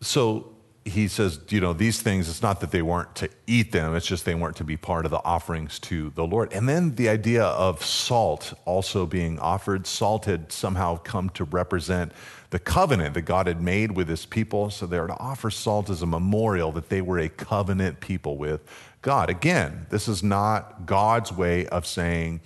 so 0.00 0.52
he 0.88 1.08
says, 1.08 1.40
you 1.48 1.60
know, 1.60 1.72
these 1.72 2.02
things, 2.02 2.28
it's 2.28 2.42
not 2.42 2.60
that 2.60 2.70
they 2.70 2.82
weren't 2.82 3.14
to 3.16 3.28
eat 3.46 3.72
them, 3.72 3.94
it's 3.94 4.06
just 4.06 4.24
they 4.24 4.34
weren't 4.34 4.56
to 4.56 4.64
be 4.64 4.76
part 4.76 5.04
of 5.04 5.10
the 5.10 5.22
offerings 5.24 5.78
to 5.80 6.10
the 6.10 6.26
Lord. 6.26 6.52
And 6.52 6.68
then 6.68 6.94
the 6.96 7.08
idea 7.08 7.44
of 7.44 7.84
salt 7.84 8.54
also 8.64 9.06
being 9.06 9.38
offered. 9.38 9.86
Salt 9.86 10.24
had 10.24 10.50
somehow 10.50 10.96
come 10.98 11.30
to 11.30 11.44
represent 11.44 12.12
the 12.50 12.58
covenant 12.58 13.14
that 13.14 13.22
God 13.22 13.46
had 13.46 13.60
made 13.60 13.92
with 13.92 14.08
his 14.08 14.26
people. 14.26 14.70
So 14.70 14.86
they 14.86 14.98
were 14.98 15.08
to 15.08 15.18
offer 15.18 15.50
salt 15.50 15.90
as 15.90 16.02
a 16.02 16.06
memorial 16.06 16.72
that 16.72 16.88
they 16.88 17.00
were 17.00 17.18
a 17.18 17.28
covenant 17.28 18.00
people 18.00 18.36
with 18.36 18.60
God. 19.02 19.30
Again, 19.30 19.86
this 19.90 20.08
is 20.08 20.22
not 20.22 20.86
God's 20.86 21.32
way 21.32 21.66
of 21.66 21.86
saying, 21.86 22.40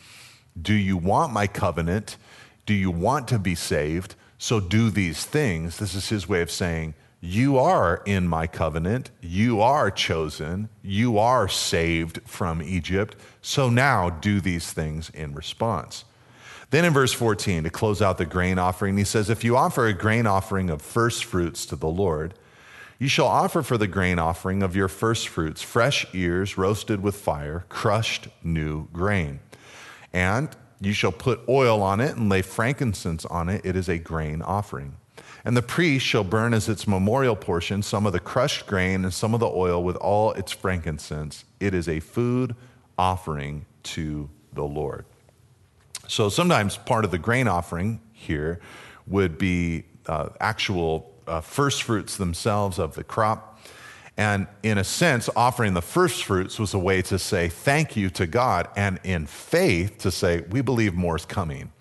Do 0.61 0.75
you 0.75 0.97
want 0.97 1.33
my 1.33 1.47
covenant? 1.47 2.17
Do 2.67 2.75
you 2.75 2.91
want 2.91 3.29
to 3.29 3.39
be 3.39 3.55
saved? 3.55 4.15
So 4.39 4.59
do 4.59 4.91
these 4.91 5.25
things. 5.25 5.79
This 5.79 5.95
is 5.95 6.09
his 6.09 6.29
way 6.29 6.43
of 6.43 6.51
saying, 6.51 6.95
you 7.25 7.57
are 7.57 8.03
in 8.05 8.27
my 8.27 8.49
covenant. 8.49 9.13
You 9.21 9.61
are 9.61 9.93
chosen. 9.93 10.69
You 10.83 11.19
are 11.19 11.47
saved 11.47 12.21
from 12.27 12.61
Egypt. 12.61 13.15
So 13.41 13.71
now 13.71 14.11
do 14.11 14.41
these 14.41 14.73
things 14.73 15.09
in 15.11 15.33
response. 15.33 16.05
Then 16.71 16.85
in 16.85 16.93
verse 16.93 17.13
14, 17.13 17.63
to 17.63 17.71
close 17.71 18.03
out 18.03 18.19
the 18.19 18.27
grain 18.27 18.59
offering, 18.59 18.99
he 18.99 19.05
says, 19.05 19.31
If 19.31 19.45
you 19.45 19.57
offer 19.57 19.87
a 19.87 19.93
grain 19.93 20.27
offering 20.27 20.69
of 20.69 20.83
first 20.83 21.25
fruits 21.25 21.65
to 21.67 21.77
the 21.77 21.87
Lord, 21.87 22.35
you 22.99 23.07
shall 23.07 23.29
offer 23.29 23.63
for 23.63 23.79
the 23.79 23.87
grain 23.87 24.19
offering 24.19 24.61
of 24.61 24.75
your 24.75 24.89
first 24.89 25.29
fruits 25.29 25.63
fresh 25.63 26.05
ears 26.13 26.59
roasted 26.59 27.05
with 27.05 27.15
fire, 27.15 27.65
crushed 27.69 28.27
new 28.43 28.89
grain. 28.89 29.39
And 30.13 30.49
you 30.81 30.93
shall 30.93 31.13
put 31.13 31.41
oil 31.49 31.83
on 31.83 32.01
it 32.01 32.17
and 32.17 32.29
lay 32.29 32.43
frankincense 32.43 33.25
on 33.27 33.49
it. 33.49 33.61
It 33.65 33.77
is 33.77 33.89
a 33.89 33.99
grain 33.99 34.43
offering. 34.43 34.97
And 35.45 35.57
the 35.57 35.63
priest 35.63 36.07
shall 36.07 36.25
burn 36.25 36.55
as 36.55 36.69
its 36.69 36.87
memorial 36.87 37.35
portion 37.35 37.83
some 37.83 38.07
of 38.07 38.13
the 38.13 38.21
crushed 38.21 38.67
grain 38.67 39.05
and 39.05 39.13
some 39.13 39.35
of 39.35 39.41
the 39.41 39.49
oil 39.49 39.83
with 39.83 39.97
all 39.97 40.33
its 40.33 40.53
frankincense. 40.53 41.45
It 41.59 41.75
is 41.75 41.89
a 41.89 42.01
food 42.01 42.55
offering 42.97 43.67
to 43.85 44.31
the 44.53 44.63
Lord. 44.63 45.05
So 46.07 46.29
sometimes 46.29 46.77
part 46.77 47.05
of 47.05 47.11
the 47.11 47.19
grain 47.19 47.49
offering 47.49 48.01
here 48.13 48.61
would 49.07 49.39
be 49.39 49.85
uh, 50.07 50.29
actual 50.41 51.13
uh, 51.27 51.41
first 51.41 51.83
fruits 51.83 52.17
themselves 52.17 52.79
of 52.79 52.95
the 52.95 53.05
crop. 53.05 53.49
And 54.17 54.47
in 54.63 54.79
a 54.79 54.85
sense, 54.85 55.29
offering 55.35 55.75
the 55.75 55.83
first 55.83 56.25
fruits 56.25 56.59
was 56.59 56.75
a 56.75 56.79
way 56.79 57.03
to 57.03 57.19
say 57.19 57.49
thank 57.49 57.97
you 57.97 58.11
to 58.11 58.27
God 58.27 58.69
and 58.77 59.01
in 59.05 59.27
faith 59.27 59.99
to 59.99 60.11
say, 60.11 60.43
we 60.51 60.61
believe 60.61 60.95
more 60.95 61.17
is 61.17 61.25
coming 61.25 61.73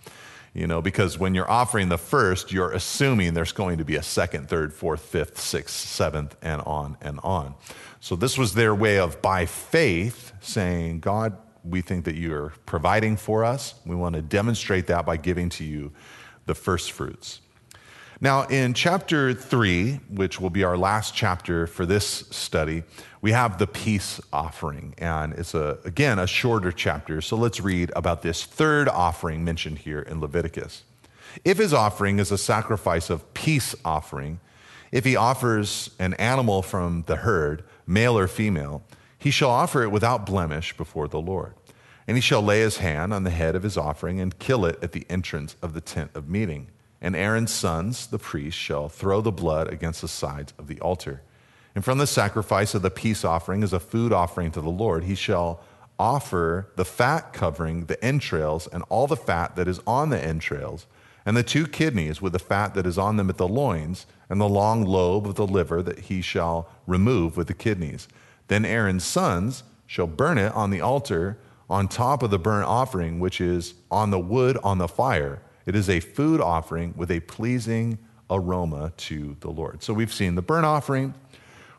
you 0.53 0.67
know, 0.67 0.81
because 0.81 1.17
when 1.17 1.33
you're 1.33 1.49
offering 1.49 1.89
the 1.89 1.97
first, 1.97 2.51
you're 2.51 2.71
assuming 2.71 3.33
there's 3.33 3.53
going 3.53 3.77
to 3.77 3.85
be 3.85 3.95
a 3.95 4.03
second, 4.03 4.49
third, 4.49 4.73
fourth, 4.73 5.01
fifth, 5.01 5.39
sixth, 5.39 5.75
seventh, 5.75 6.35
and 6.41 6.61
on 6.63 6.97
and 7.01 7.19
on. 7.23 7.55
So 8.01 8.15
this 8.15 8.37
was 8.37 8.53
their 8.53 8.75
way 8.75 8.99
of, 8.99 9.21
by 9.21 9.45
faith, 9.45 10.33
saying, 10.41 10.99
God, 10.99 11.37
we 11.63 11.81
think 11.81 12.05
that 12.05 12.15
you're 12.15 12.53
providing 12.65 13.15
for 13.15 13.45
us. 13.45 13.75
We 13.85 13.95
want 13.95 14.15
to 14.15 14.21
demonstrate 14.21 14.87
that 14.87 15.05
by 15.05 15.17
giving 15.17 15.49
to 15.49 15.63
you 15.63 15.91
the 16.47 16.55
first 16.55 16.91
fruits. 16.91 17.39
Now, 18.23 18.43
in 18.43 18.75
chapter 18.75 19.33
three, 19.33 19.93
which 20.07 20.39
will 20.39 20.51
be 20.51 20.63
our 20.63 20.77
last 20.77 21.15
chapter 21.15 21.65
for 21.65 21.87
this 21.87 22.05
study, 22.29 22.83
we 23.19 23.31
have 23.31 23.57
the 23.57 23.65
peace 23.65 24.21
offering. 24.31 24.93
And 24.99 25.33
it's, 25.33 25.55
a, 25.55 25.79
again, 25.85 26.19
a 26.19 26.27
shorter 26.27 26.71
chapter. 26.71 27.21
So 27.21 27.35
let's 27.35 27.59
read 27.59 27.91
about 27.95 28.21
this 28.21 28.45
third 28.45 28.87
offering 28.87 29.43
mentioned 29.43 29.79
here 29.79 30.01
in 30.01 30.21
Leviticus. 30.21 30.83
If 31.43 31.57
his 31.57 31.73
offering 31.73 32.19
is 32.19 32.31
a 32.31 32.37
sacrifice 32.37 33.09
of 33.09 33.33
peace 33.33 33.73
offering, 33.83 34.39
if 34.91 35.03
he 35.03 35.15
offers 35.15 35.89
an 35.97 36.13
animal 36.15 36.61
from 36.61 37.05
the 37.07 37.15
herd, 37.15 37.63
male 37.87 38.15
or 38.15 38.27
female, 38.27 38.83
he 39.17 39.31
shall 39.31 39.49
offer 39.49 39.81
it 39.81 39.91
without 39.91 40.27
blemish 40.27 40.77
before 40.77 41.07
the 41.07 41.19
Lord. 41.19 41.55
And 42.07 42.17
he 42.17 42.21
shall 42.21 42.43
lay 42.43 42.59
his 42.59 42.77
hand 42.77 43.15
on 43.15 43.23
the 43.23 43.31
head 43.31 43.55
of 43.55 43.63
his 43.63 43.77
offering 43.77 44.19
and 44.21 44.37
kill 44.37 44.63
it 44.63 44.77
at 44.83 44.91
the 44.91 45.07
entrance 45.09 45.55
of 45.63 45.73
the 45.73 45.81
tent 45.81 46.11
of 46.13 46.29
meeting 46.29 46.67
and 47.01 47.15
Aaron's 47.15 47.51
sons, 47.51 48.07
the 48.07 48.19
priests, 48.19 48.59
shall 48.59 48.87
throw 48.87 49.21
the 49.21 49.31
blood 49.31 49.71
against 49.73 50.01
the 50.01 50.07
sides 50.07 50.53
of 50.59 50.67
the 50.67 50.79
altar. 50.79 51.21
And 51.73 51.83
from 51.83 51.97
the 51.97 52.07
sacrifice 52.07 52.75
of 52.75 52.81
the 52.81 52.91
peace 52.91 53.25
offering 53.25 53.63
as 53.63 53.73
a 53.73 53.79
food 53.79 54.13
offering 54.13 54.51
to 54.51 54.61
the 54.61 54.69
Lord, 54.69 55.05
he 55.05 55.15
shall 55.15 55.61
offer 55.97 56.67
the 56.75 56.85
fat 56.85 57.33
covering 57.33 57.85
the 57.85 58.03
entrails 58.03 58.67
and 58.67 58.83
all 58.89 59.07
the 59.07 59.15
fat 59.15 59.55
that 59.55 59.67
is 59.67 59.79
on 59.87 60.09
the 60.09 60.19
entrails, 60.19 60.85
and 61.25 61.37
the 61.37 61.43
two 61.43 61.67
kidneys 61.67 62.21
with 62.21 62.33
the 62.33 62.39
fat 62.39 62.73
that 62.73 62.85
is 62.85 62.97
on 62.97 63.17
them 63.17 63.29
at 63.29 63.37
the 63.37 63.47
loins, 63.47 64.05
and 64.29 64.41
the 64.41 64.49
long 64.49 64.83
lobe 64.83 65.27
of 65.27 65.35
the 65.35 65.47
liver 65.47 65.81
that 65.81 65.99
he 65.99 66.21
shall 66.21 66.67
remove 66.87 67.37
with 67.37 67.47
the 67.47 67.53
kidneys. 67.53 68.07
Then 68.47 68.65
Aaron's 68.65 69.03
sons 69.03 69.63
shall 69.85 70.07
burn 70.07 70.37
it 70.37 70.53
on 70.53 70.71
the 70.71 70.81
altar 70.81 71.37
on 71.69 71.87
top 71.87 72.23
of 72.23 72.31
the 72.31 72.39
burnt 72.39 72.67
offering, 72.67 73.19
which 73.19 73.39
is 73.39 73.75
on 73.89 74.09
the 74.09 74.19
wood 74.19 74.57
on 74.63 74.77
the 74.77 74.87
fire. 74.87 75.41
It 75.65 75.75
is 75.75 75.89
a 75.89 75.99
food 75.99 76.41
offering 76.41 76.93
with 76.95 77.11
a 77.11 77.19
pleasing 77.21 77.97
aroma 78.29 78.93
to 78.97 79.35
the 79.41 79.49
Lord. 79.49 79.83
So 79.83 79.93
we've 79.93 80.13
seen 80.13 80.35
the 80.35 80.41
burnt 80.41 80.65
offering, 80.65 81.13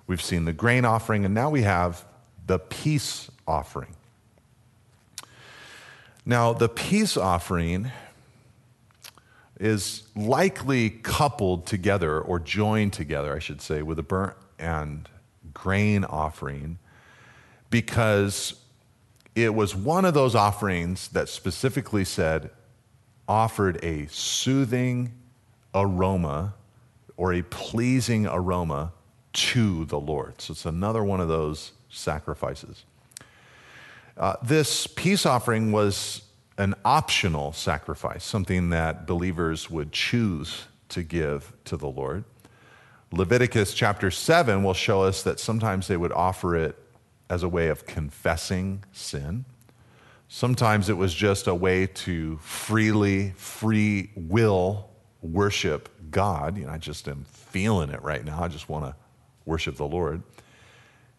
we've 0.07 0.22
seen 0.22 0.45
the 0.45 0.53
grain 0.53 0.85
offering, 0.85 1.24
and 1.24 1.35
now 1.35 1.51
we 1.51 1.62
have 1.62 2.05
the 2.47 2.59
peace 2.59 3.30
offering. 3.47 3.97
Now, 6.24 6.53
the 6.53 6.68
peace 6.68 7.16
offering 7.16 7.91
is 9.59 10.05
likely 10.14 10.91
coupled 10.91 11.66
together 11.66 12.20
or 12.20 12.39
joined 12.39 12.93
together, 12.93 13.35
I 13.35 13.39
should 13.39 13.61
say, 13.61 13.83
with 13.83 13.97
the 13.97 14.03
burnt 14.03 14.35
and 14.59 15.09
grain 15.53 16.05
offering 16.05 16.78
because 17.70 18.55
it 19.35 19.55
was 19.55 19.74
one 19.74 20.05
of 20.05 20.14
those 20.14 20.35
offerings 20.35 21.09
that 21.09 21.28
specifically 21.28 22.05
said, 22.05 22.51
offered 23.29 23.83
a 23.85 24.07
soothing 24.07 25.12
aroma 25.75 26.55
or 27.16 27.33
a 27.33 27.43
pleasing 27.43 28.27
aroma 28.27 28.93
to 29.33 29.85
the 29.87 29.99
Lord. 29.99 30.41
So 30.41 30.53
it's 30.53 30.66
another 30.66 31.03
one 31.03 31.20
of 31.20 31.29
those 31.29 31.73
sacrifices. 31.89 32.85
Uh, 34.16 34.37
this 34.43 34.87
peace 34.87 35.25
offering 35.25 35.73
was 35.73 36.23
an 36.59 36.75
optional 36.85 37.53
sacrifice, 37.53 38.25
something 38.25 38.70
that 38.70 39.07
believers 39.07 39.70
would 39.70 39.93
choose 39.93 40.66
to 40.91 41.03
give 41.03 41.53
to 41.64 41.77
the 41.77 41.89
Lord. 41.89 42.25
Leviticus 43.11 43.75
chapter 43.75 44.11
7 44.11 44.62
will 44.62 44.75
show 44.75 45.03
us 45.03 45.23
that 45.23 45.41
sometimes 45.41 45.89
they 45.89 45.97
would 45.97 46.12
offer 46.12 46.55
it 46.57 46.77
as 47.29 47.43
a 47.43 47.49
way 47.49 47.68
of 47.68 47.87
confessing 47.87 48.85
sin. 48.93 49.45
Sometimes 50.35 50.89
it 50.89 50.97
was 50.97 51.12
just 51.12 51.47
a 51.47 51.55
way 51.55 51.87
to 51.87 52.39
freely, 52.39 53.35
free 53.37 54.11
will 54.16 54.89
worship 55.20 55.91
God. 56.11 56.57
You 56.57 56.64
know, 56.64 56.72
I 56.72 56.78
just 56.78 57.07
am 57.07 57.26
feeling 57.28 57.91
it 57.91 58.03
right 58.03 58.24
now. 58.24 58.43
I 58.43 58.49
just 58.49 58.66
want 58.66 58.87
to 58.87 58.97
worship 59.45 59.76
the 59.76 59.87
Lord. 59.87 60.22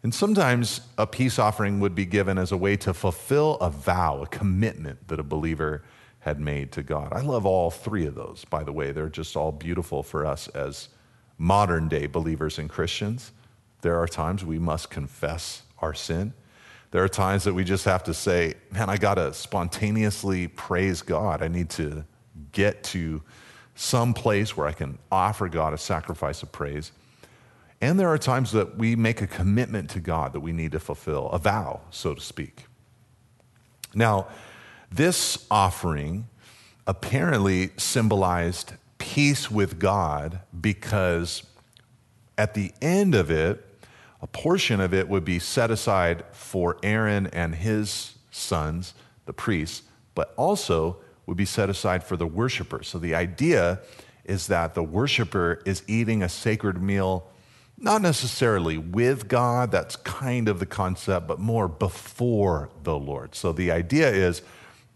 And 0.01 0.11
sometimes 0.11 0.81
a 0.97 1.05
peace 1.05 1.37
offering 1.37 1.79
would 1.79 1.93
be 1.93 2.07
given 2.07 2.39
as 2.39 2.51
a 2.51 2.57
way 2.57 2.75
to 2.77 2.91
fulfill 2.91 3.57
a 3.57 3.69
vow, 3.69 4.23
a 4.23 4.25
commitment 4.25 5.07
that 5.09 5.19
a 5.19 5.23
believer 5.23 5.83
had 6.21 6.39
made 6.39 6.71
to 6.71 6.81
God. 6.81 7.13
I 7.13 7.21
love 7.21 7.45
all 7.45 7.69
three 7.69 8.07
of 8.07 8.15
those, 8.15 8.45
by 8.45 8.63
the 8.63 8.73
way. 8.73 8.91
They're 8.91 9.09
just 9.09 9.35
all 9.35 9.51
beautiful 9.51 10.01
for 10.01 10.25
us 10.25 10.47
as 10.47 10.89
modern 11.37 11.87
day 11.87 12.07
believers 12.07 12.57
and 12.57 12.67
Christians. 12.67 13.31
There 13.81 13.99
are 13.99 14.07
times 14.07 14.43
we 14.43 14.57
must 14.57 14.89
confess 14.89 15.61
our 15.77 15.93
sin. 15.93 16.33
There 16.93 17.03
are 17.03 17.09
times 17.09 17.45
that 17.45 17.55
we 17.55 17.63
just 17.63 17.85
have 17.85 18.03
to 18.03 18.13
say, 18.13 18.53
man, 18.69 18.87
I 18.87 18.97
got 18.97 19.15
to 19.15 19.33
spontaneously 19.33 20.47
praise 20.47 21.01
God. 21.01 21.41
I 21.41 21.47
need 21.47 21.71
to 21.71 22.05
get 22.51 22.83
to 22.83 23.23
some 23.73 24.13
place 24.13 24.55
where 24.55 24.67
I 24.67 24.73
can 24.73 24.99
offer 25.11 25.49
God 25.49 25.73
a 25.73 25.77
sacrifice 25.79 26.43
of 26.43 26.51
praise. 26.51 26.91
And 27.81 27.99
there 27.99 28.09
are 28.09 28.19
times 28.19 28.51
that 28.51 28.77
we 28.77 28.95
make 28.95 29.23
a 29.23 29.25
commitment 29.27 29.89
to 29.89 29.99
God 29.99 30.33
that 30.33 30.41
we 30.41 30.51
need 30.51 30.71
to 30.73 30.79
fulfill, 30.79 31.29
a 31.29 31.39
vow, 31.39 31.81
so 31.89 32.13
to 32.13 32.21
speak. 32.21 32.65
Now, 33.95 34.27
this 34.91 35.47
offering 35.49 36.27
apparently 36.85 37.71
symbolized 37.75 38.73
peace 38.99 39.49
with 39.49 39.79
God 39.79 40.41
because 40.61 41.41
at 42.37 42.53
the 42.53 42.71
end 42.83 43.15
of 43.15 43.31
it, 43.31 43.65
a 44.23 44.27
portion 44.27 44.79
of 44.79 44.93
it 44.93 45.09
would 45.09 45.25
be 45.25 45.37
set 45.37 45.69
aside 45.69 46.23
for 46.31 46.77
Aaron 46.81 47.27
and 47.27 47.53
his 47.53 48.15
sons, 48.31 48.93
the 49.25 49.33
priests, 49.33 49.83
but 50.15 50.33
also 50.37 50.95
would 51.25 51.35
be 51.35 51.43
set 51.43 51.69
aside 51.69 52.05
for 52.05 52.15
the 52.15 52.25
worshiper. 52.25 52.83
So 52.83 52.97
the 52.97 53.13
idea 53.13 53.81
is 54.23 54.47
that 54.47 54.75
the 54.75 54.83
worshiper 54.83 55.61
is 55.65 55.83
eating 55.87 56.23
a 56.23 56.29
sacred 56.29 56.81
meal 56.81 57.27
not 57.77 58.01
necessarily 58.01 58.77
with 58.77 59.27
God, 59.27 59.71
that's 59.71 59.97
kind 59.97 60.47
of 60.47 60.59
the 60.59 60.65
concept, 60.65 61.27
but 61.27 61.39
more 61.39 61.67
before 61.67 62.69
the 62.83 62.97
Lord. 62.97 63.35
So 63.35 63.51
the 63.51 63.71
idea 63.71 64.09
is 64.09 64.41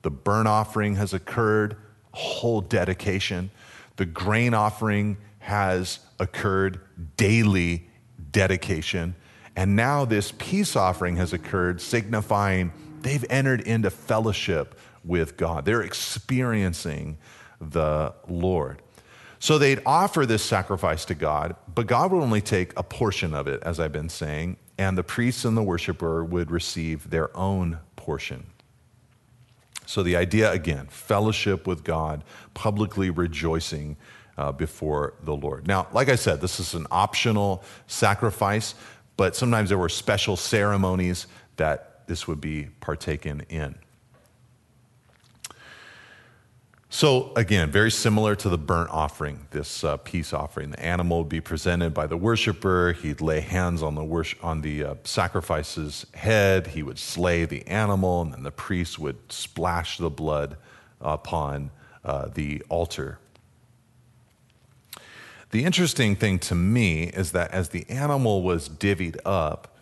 the 0.03 0.11
burnt 0.11 0.47
offering 0.47 0.95
has 0.95 1.13
occurred, 1.13 1.75
whole 2.13 2.61
dedication. 2.61 3.49
The 3.97 4.05
grain 4.05 4.53
offering 4.53 5.17
has 5.39 5.99
occurred, 6.17 6.79
daily 7.17 7.89
dedication. 8.31 9.15
And 9.55 9.75
now 9.75 10.05
this 10.05 10.33
peace 10.37 10.75
offering 10.75 11.15
has 11.15 11.33
occurred, 11.33 11.81
signifying 11.81 12.71
they've 13.01 13.25
entered 13.29 13.61
into 13.61 13.89
fellowship 13.89 14.79
with 15.03 15.37
God. 15.37 15.65
They're 15.65 15.81
experiencing 15.81 17.17
the 17.59 18.13
Lord. 18.27 18.81
So 19.39 19.57
they'd 19.57 19.81
offer 19.85 20.25
this 20.25 20.43
sacrifice 20.43 21.05
to 21.05 21.15
God, 21.15 21.55
but 21.73 21.87
God 21.87 22.11
would 22.11 22.23
only 22.23 22.41
take 22.41 22.77
a 22.77 22.83
portion 22.83 23.33
of 23.33 23.47
it, 23.47 23.61
as 23.63 23.79
I've 23.79 23.91
been 23.91 24.09
saying, 24.09 24.57
and 24.77 24.97
the 24.97 25.03
priests 25.03 25.45
and 25.45 25.55
the 25.55 25.63
worshiper 25.63 26.23
would 26.23 26.51
receive 26.51 27.09
their 27.09 27.35
own 27.37 27.79
portion. 27.95 28.47
So 29.85 30.03
the 30.03 30.15
idea, 30.15 30.51
again, 30.51 30.87
fellowship 30.87 31.65
with 31.65 31.83
God, 31.83 32.23
publicly 32.53 33.09
rejoicing 33.09 33.95
uh, 34.37 34.51
before 34.51 35.13
the 35.23 35.35
Lord. 35.35 35.67
Now, 35.67 35.87
like 35.91 36.09
I 36.09 36.15
said, 36.15 36.41
this 36.41 36.59
is 36.59 36.73
an 36.73 36.87
optional 36.91 37.63
sacrifice, 37.87 38.75
but 39.15 39.35
sometimes 39.35 39.69
there 39.69 39.77
were 39.77 39.89
special 39.89 40.35
ceremonies 40.35 41.27
that 41.57 42.07
this 42.07 42.27
would 42.27 42.39
be 42.39 42.67
partaken 42.79 43.41
in. 43.49 43.75
So, 46.89 47.33
again, 47.35 47.69
very 47.69 47.91
similar 47.91 48.33
to 48.37 48.47
the 48.47 48.57
burnt 48.57 48.89
offering, 48.91 49.47
this 49.51 49.83
uh, 49.83 49.97
peace 49.97 50.31
offering. 50.31 50.71
The 50.71 50.79
animal 50.79 51.19
would 51.19 51.29
be 51.29 51.41
presented 51.41 51.93
by 51.93 52.07
the 52.07 52.15
worshiper. 52.15 52.93
He'd 52.93 53.19
lay 53.19 53.41
hands 53.41 53.83
on 53.83 53.95
the, 53.95 54.05
worship, 54.05 54.43
on 54.43 54.61
the 54.61 54.83
uh, 54.83 54.95
sacrifice's 55.03 56.05
head. 56.13 56.67
He 56.67 56.83
would 56.83 56.97
slay 56.97 57.43
the 57.43 57.67
animal, 57.67 58.21
and 58.21 58.33
then 58.33 58.43
the 58.43 58.51
priest 58.51 58.99
would 58.99 59.17
splash 59.29 59.97
the 59.97 60.09
blood 60.09 60.55
upon 61.01 61.71
uh, 62.05 62.29
the 62.33 62.63
altar. 62.69 63.19
The 65.51 65.63
interesting 65.63 66.15
thing 66.15 66.39
to 66.39 66.55
me 66.55 67.03
is 67.03 67.31
that 67.31 67.51
as 67.51 67.69
the 67.69 67.89
animal 67.89 68.41
was 68.41 68.67
divvied 68.67 69.17
up, 69.25 69.77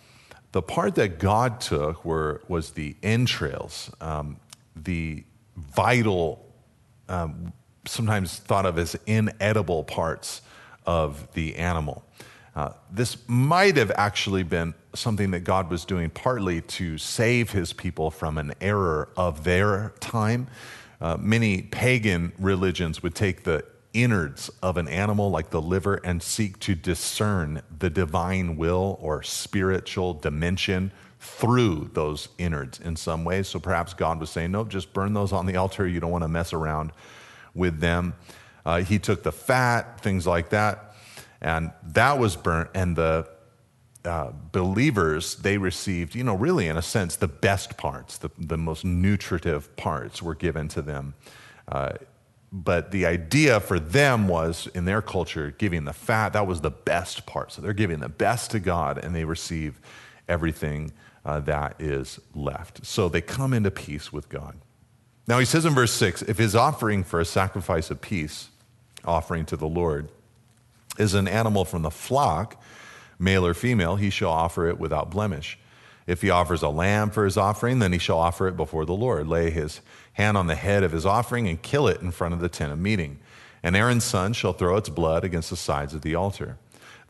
the 0.52 0.62
part 0.62 0.96
that 0.96 1.20
God 1.20 1.60
took 1.60 2.06
were, 2.06 2.42
was 2.48 2.72
the 2.72 2.96
entrails, 3.04 3.92
um, 4.00 4.38
the 4.76 5.24
vital 5.58 6.46
um, 7.10 7.52
sometimes 7.86 8.38
thought 8.38 8.66
of 8.66 8.78
as 8.78 8.96
inedible 9.06 9.84
parts 9.84 10.42
of 10.86 11.32
the 11.34 11.56
animal. 11.56 12.04
Uh, 12.56 12.70
this 12.90 13.18
might 13.28 13.76
have 13.76 13.92
actually 13.96 14.44
been 14.44 14.74
something 14.94 15.32
that 15.32 15.42
God 15.42 15.70
was 15.70 15.84
doing 15.84 16.10
partly 16.10 16.62
to 16.62 16.98
save 16.98 17.52
his 17.52 17.74
people 17.74 18.10
from 18.10 18.38
an 18.38 18.54
error 18.62 19.10
of 19.18 19.44
their 19.44 19.94
time. 20.00 20.48
Uh, 21.02 21.18
many 21.20 21.64
pagan 21.64 22.32
religions 22.40 23.04
would 23.04 23.14
take 23.14 23.44
the 23.44 23.66
innards 23.96 24.50
of 24.62 24.78
an 24.78 24.88
animal, 24.88 25.32
like 25.32 25.50
the 25.50 25.62
liver, 25.62 25.96
and 26.04 26.22
seek 26.22 26.60
to 26.60 26.76
discern 26.76 27.62
the 27.80 27.90
divine 27.90 28.58
will 28.58 29.00
or 29.02 29.24
spiritual 29.24 30.14
dimension 30.14 30.92
through 31.20 31.90
those 31.94 32.28
innards 32.38 32.80
in 32.80 32.96
some 32.96 33.24
way. 33.24 33.42
So 33.42 33.60
perhaps 33.60 33.94
God 33.94 34.20
was 34.20 34.30
saying, 34.30 34.52
no, 34.52 34.66
just 34.66 34.94
burn 34.94 35.14
those 35.14 35.32
on 35.32 35.46
the 35.46 35.56
altar. 35.56 35.88
You 35.88 36.00
don't 36.00 36.12
want 36.12 36.24
to 36.24 36.28
mess 36.28 36.54
around 36.54 36.92
with 37.56 37.80
them. 37.80 38.14
Uh, 38.66 38.82
he 38.82 39.00
took 39.00 39.24
the 39.24 39.32
fat, 39.32 40.02
things 40.02 40.28
like 40.28 40.50
that, 40.50 40.94
and 41.42 41.72
that 41.84 42.20
was 42.20 42.36
burnt. 42.36 42.70
And 42.76 42.96
the 42.96 43.30
uh, 44.04 44.34
believers, 44.52 45.36
they 45.38 45.58
received, 45.58 46.16
you 46.16 46.24
know, 46.24 46.36
really 46.36 46.68
in 46.68 46.78
a 46.78 46.82
sense, 46.82 47.16
the 47.16 47.28
best 47.28 47.78
parts, 47.78 48.18
the, 48.18 48.30
the 48.38 48.58
most 48.58 48.84
nutritive 48.84 49.76
parts 49.78 50.22
were 50.22 50.36
given 50.36 50.68
to 50.68 50.82
them. 50.82 51.16
Uh, 51.68 51.94
but 52.58 52.92
the 52.92 53.06
idea 53.06 53.60
for 53.60 53.80
them 53.80 54.30
was 54.30 54.68
in 54.74 54.86
their 54.86 55.02
culture 55.02 55.54
giving 55.58 55.84
the 55.84 55.94
fat 55.94 56.34
that 56.34 56.48
was 56.48 56.62
the 56.62 56.72
best 56.72 57.26
part 57.26 57.52
so 57.52 57.62
they're 57.62 57.74
giving 57.74 58.00
the 58.00 58.10
best 58.10 58.52
to 58.52 58.60
god 58.60 58.98
and 59.04 59.14
they 59.14 59.26
receive 59.26 59.80
everything 60.28 60.92
uh, 61.26 61.40
that 61.42 61.76
is 61.80 62.20
left. 62.34 62.86
So 62.86 63.10
they 63.10 63.22
come 63.22 63.54
into 63.54 63.72
peace 63.72 64.14
with 64.14 64.30
God. 64.30 64.56
Now 65.28 65.40
he 65.40 65.46
says 65.46 65.66
in 65.66 65.74
verse 65.74 65.92
6 65.92 66.22
if 66.24 66.38
his 66.38 66.56
offering 66.56 67.04
for 67.04 67.20
a 67.20 67.26
sacrifice 67.26 67.90
of 67.90 68.00
peace, 68.00 68.50
offering 69.04 69.46
to 69.46 69.58
the 69.58 69.68
Lord, 69.68 70.10
is 71.00 71.14
an 71.14 71.28
animal 71.28 71.66
from 71.66 71.82
the 71.82 71.92
flock, 71.92 72.62
male 73.18 73.46
or 73.46 73.54
female, 73.54 73.96
he 73.96 74.10
shall 74.10 74.30
offer 74.30 74.68
it 74.68 74.80
without 74.80 75.10
blemish. 75.10 75.58
If 76.06 76.22
he 76.22 76.30
offers 76.30 76.62
a 76.62 76.70
lamb 76.70 77.10
for 77.10 77.26
his 77.26 77.36
offering, 77.36 77.80
then 77.80 77.92
he 77.92 77.98
shall 77.98 78.20
offer 78.20 78.48
it 78.48 78.56
before 78.56 78.86
the 78.86 78.94
Lord, 78.94 79.28
lay 79.28 79.50
his 79.50 79.82
hand 80.16 80.38
on 80.38 80.48
the 80.48 80.56
head 80.56 80.84
of 80.84 80.92
his 80.92 81.06
offering, 81.06 81.48
and 81.48 81.62
kill 81.62 81.88
it 81.88 82.02
in 82.02 82.12
front 82.12 82.34
of 82.34 82.42
the 82.42 82.50
tent 82.50 82.74
of 82.74 82.80
meeting. 82.80 83.20
And 83.64 83.76
Aaron's 83.76 84.04
son 84.04 84.34
shall 84.34 84.54
throw 84.54 84.76
its 84.76 84.90
blood 84.90 85.24
against 85.24 85.50
the 85.50 85.56
sides 85.56 85.94
of 85.94 86.02
the 86.02 86.16
altar. 86.16 86.58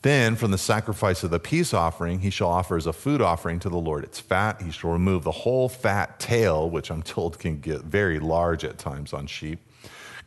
Then 0.04 0.36
from 0.36 0.52
the 0.52 0.58
sacrifice 0.58 1.24
of 1.24 1.32
the 1.32 1.40
peace 1.40 1.74
offering, 1.74 2.20
he 2.20 2.30
shall 2.30 2.50
offer 2.50 2.78
as 2.78 2.86
a 2.86 2.94
food 2.94 3.22
offering 3.22 3.60
to 3.62 3.70
the 3.70 3.78
Lord 3.78 4.04
its 4.04 4.20
fat. 4.20 4.62
He 4.62 4.70
shall 4.70 4.92
remove 4.92 5.24
the 5.24 5.32
whole 5.32 5.68
fat 5.68 6.20
tail, 6.20 6.70
which 6.70 6.92
I'm 6.92 7.02
told 7.02 7.40
can 7.40 7.60
get 7.60 7.82
very 7.82 8.20
large 8.20 8.64
at 8.64 8.78
times 8.78 9.14
on 9.14 9.26
sheep 9.26 9.60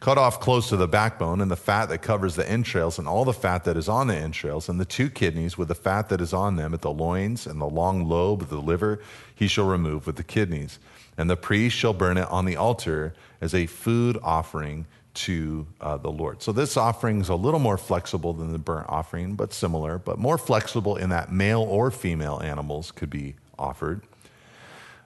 Cut 0.01 0.17
off 0.17 0.39
close 0.39 0.69
to 0.69 0.77
the 0.77 0.87
backbone, 0.87 1.41
and 1.41 1.51
the 1.51 1.57
fat 1.57 1.87
that 1.87 2.03
covers 2.03 2.37
the 2.37 2.49
entrails, 2.49 3.01
and 3.01 3.09
all 3.09 3.25
the 3.25 3.33
fat 3.33 3.65
that 3.65 3.77
is 3.77 3.89
on 3.89 4.07
the 4.07 4.15
entrails, 4.15 4.69
and 4.69 4.79
the 4.79 4.85
two 4.85 5.11
kidneys 5.11 5.59
with 5.59 5.67
the 5.67 5.75
fat 5.75 6.09
that 6.11 6.21
is 6.21 6.33
on 6.33 6.55
them 6.55 6.73
at 6.73 6.83
the 6.83 6.93
loins, 6.93 7.49
and 7.49 7.61
the 7.61 7.69
long 7.69 8.09
lobe 8.09 8.43
of 8.43 8.49
the 8.49 8.61
liver, 8.61 9.01
he 9.35 9.49
shall 9.49 9.67
remove 9.67 10.07
with 10.07 10.15
the 10.15 10.23
kidneys. 10.23 10.79
And 11.19 11.29
the 11.29 11.37
priest 11.37 11.77
shall 11.77 11.93
burn 11.93 12.17
it 12.17 12.29
on 12.29 12.45
the 12.45 12.57
altar 12.57 13.13
as 13.41 13.55
a 13.55 13.67
food 13.67 14.19
offering 14.23 14.87
to 15.15 15.67
uh, 15.81 15.97
the 15.97 16.11
Lord. 16.11 16.43
So 16.43 16.53
this 16.53 16.77
offering 16.77 17.21
is 17.21 17.29
a 17.29 17.35
little 17.35 17.59
more 17.59 17.77
flexible 17.77 18.33
than 18.33 18.53
the 18.53 18.59
burnt 18.59 18.87
offering, 18.89 19.35
but 19.35 19.53
similar, 19.53 19.99
but 19.99 20.19
more 20.19 20.39
flexible 20.39 20.97
in 20.97 21.11
that 21.11 21.33
male 21.33 21.63
or 21.63 21.91
female 21.91 22.41
animals 22.41 22.93
could 22.93 23.11
be 23.11 23.35
offered. 23.59 24.03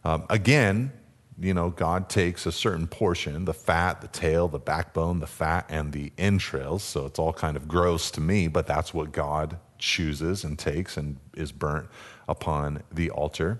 Um, 0.04 0.26
again, 0.28 0.92
you 1.40 1.54
know, 1.54 1.70
God 1.70 2.10
takes 2.10 2.44
a 2.44 2.52
certain 2.52 2.86
portion 2.86 3.46
the 3.46 3.54
fat, 3.54 4.02
the 4.02 4.08
tail, 4.08 4.48
the 4.48 4.58
backbone, 4.58 5.20
the 5.20 5.26
fat, 5.26 5.66
and 5.70 5.92
the 5.92 6.12
entrails. 6.18 6.82
So 6.82 7.06
it's 7.06 7.18
all 7.18 7.32
kind 7.32 7.56
of 7.56 7.66
gross 7.66 8.10
to 8.12 8.20
me, 8.20 8.48
but 8.48 8.66
that's 8.66 8.92
what 8.92 9.12
God 9.12 9.58
chooses 9.78 10.44
and 10.44 10.58
takes 10.58 10.96
and 10.96 11.16
is 11.34 11.52
burnt 11.52 11.88
upon 12.28 12.82
the 12.92 13.10
altar. 13.10 13.58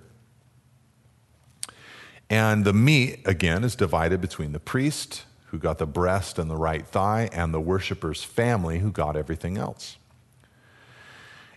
And 2.31 2.65
the 2.65 2.73
meat, 2.73 3.21
again, 3.27 3.65
is 3.65 3.75
divided 3.75 4.21
between 4.21 4.53
the 4.53 4.61
priest, 4.61 5.25
who 5.47 5.59
got 5.59 5.79
the 5.79 5.87
breast 5.87 6.39
and 6.39 6.51
the 6.51 6.57
right 6.57 6.87
thigh, 6.87 7.29
and 7.33 7.53
the 7.53 7.61
worshiper's 7.61 8.25
family, 8.25 8.79
who 8.79 8.91
got 8.91 9.17
everything 9.17 9.59
else. 9.59 9.97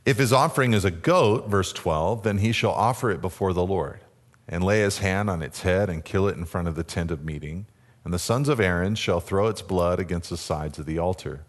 If 0.05 0.17
his 0.17 0.33
offering 0.33 0.73
is 0.73 0.85
a 0.85 0.91
goat, 0.91 1.47
verse 1.47 1.73
12, 1.73 2.23
then 2.23 2.37
he 2.37 2.51
shall 2.51 2.73
offer 2.73 3.09
it 3.09 3.21
before 3.21 3.53
the 3.53 3.65
Lord 3.65 4.01
and 4.47 4.63
lay 4.63 4.81
his 4.81 4.99
hand 4.99 5.29
on 5.29 5.41
its 5.41 5.61
head 5.61 5.89
and 5.89 6.05
kill 6.05 6.27
it 6.27 6.37
in 6.37 6.45
front 6.45 6.67
of 6.67 6.75
the 6.75 6.83
tent 6.83 7.09
of 7.09 7.25
meeting. 7.25 7.65
And 8.03 8.13
the 8.13 8.19
sons 8.19 8.47
of 8.47 8.59
Aaron 8.59 8.93
shall 8.93 9.19
throw 9.19 9.47
its 9.47 9.63
blood 9.63 9.99
against 9.99 10.29
the 10.29 10.37
sides 10.37 10.77
of 10.77 10.85
the 10.85 10.99
altar. 10.99 11.41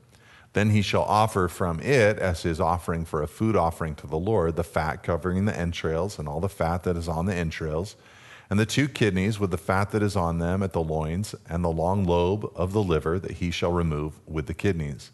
Then 0.55 0.71
he 0.71 0.81
shall 0.81 1.03
offer 1.03 1.49
from 1.49 1.81
it 1.81 2.19
as 2.19 2.43
his 2.43 2.59
offering 2.59 3.05
for 3.05 3.23
a 3.23 3.29
food 3.29 3.57
offering 3.57 3.95
to 3.97 4.07
the 4.07 4.17
Lord 4.17 4.57
the 4.57 4.65
fat 4.65 5.03
covering 5.03 5.45
the 5.45 5.55
entrails 5.55 6.19
and 6.19 6.27
all 6.27 6.41
the 6.41 6.49
fat 6.49 6.85
that 6.85 6.97
is 6.97 7.09
on 7.09 7.27
the 7.27 7.35
entrails, 7.35 7.95
and 8.49 8.59
the 8.59 8.67
two 8.67 8.89
kidneys 8.89 9.41
with 9.41 9.51
the 9.51 9.59
fat 9.59 9.91
that 9.91 10.03
is 10.03 10.17
on 10.17 10.39
them 10.39 10.63
at 10.63 10.73
the 10.73 10.83
loins, 10.83 11.35
and 11.49 11.65
the 11.65 11.71
long 11.71 12.05
lobe 12.05 12.51
of 12.55 12.73
the 12.73 12.83
liver 12.83 13.19
that 13.19 13.33
he 13.33 13.51
shall 13.51 13.73
remove 13.73 14.21
with 14.27 14.47
the 14.47 14.55
kidneys. 14.55 15.11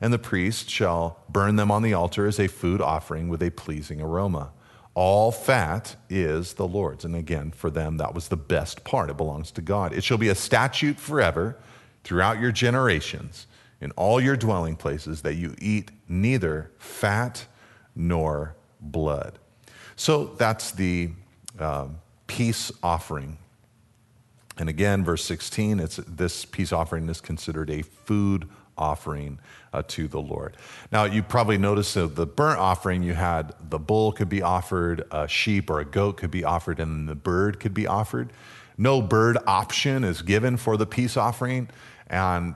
And 0.00 0.12
the 0.12 0.18
priest 0.18 0.68
shall 0.68 1.20
burn 1.28 1.56
them 1.56 1.70
on 1.70 1.82
the 1.82 1.94
altar 1.94 2.26
as 2.26 2.38
a 2.38 2.48
food 2.48 2.82
offering 2.82 3.28
with 3.28 3.42
a 3.42 3.50
pleasing 3.50 4.00
aroma. 4.00 4.50
All 4.94 5.32
fat 5.32 5.96
is 6.08 6.54
the 6.54 6.68
Lord's. 6.68 7.04
And 7.04 7.16
again, 7.16 7.50
for 7.50 7.70
them, 7.70 7.96
that 7.96 8.14
was 8.14 8.28
the 8.28 8.36
best 8.36 8.84
part. 8.84 9.10
It 9.10 9.16
belongs 9.16 9.50
to 9.52 9.62
God. 9.62 9.92
It 9.92 10.04
shall 10.04 10.18
be 10.18 10.28
a 10.28 10.34
statute 10.34 11.00
forever 11.00 11.56
throughout 12.04 12.40
your 12.40 12.52
generations 12.52 13.46
in 13.80 13.90
all 13.92 14.20
your 14.20 14.36
dwelling 14.36 14.76
places 14.76 15.22
that 15.22 15.34
you 15.34 15.54
eat 15.58 15.90
neither 16.08 16.70
fat 16.78 17.46
nor 17.96 18.54
blood. 18.80 19.38
So 19.96 20.26
that's 20.26 20.70
the 20.72 21.10
uh, 21.58 21.88
peace 22.26 22.72
offering. 22.82 23.38
And 24.56 24.68
again, 24.68 25.04
verse 25.04 25.24
16, 25.24 25.80
it's, 25.80 25.96
this 25.96 26.44
peace 26.44 26.72
offering 26.72 27.08
is 27.08 27.20
considered 27.20 27.70
a 27.70 27.82
food 27.82 28.48
offering 28.76 29.38
uh, 29.72 29.82
to 29.88 30.08
the 30.08 30.20
Lord. 30.20 30.56
Now, 30.92 31.04
you 31.04 31.22
probably 31.22 31.58
noticed 31.58 31.94
that 31.94 32.14
the 32.14 32.26
burnt 32.26 32.58
offering, 32.58 33.02
you 33.02 33.14
had 33.14 33.54
the 33.68 33.78
bull 33.78 34.12
could 34.12 34.28
be 34.28 34.42
offered, 34.42 35.04
a 35.10 35.28
sheep 35.28 35.70
or 35.70 35.80
a 35.80 35.84
goat 35.84 36.16
could 36.16 36.30
be 36.30 36.44
offered, 36.44 36.80
and 36.80 37.08
the 37.08 37.14
bird 37.14 37.60
could 37.60 37.74
be 37.74 37.86
offered. 37.86 38.32
No 38.76 39.00
bird 39.02 39.38
option 39.46 40.04
is 40.04 40.22
given 40.22 40.56
for 40.56 40.76
the 40.76 40.86
peace 40.86 41.16
offering, 41.16 41.68
and 42.08 42.54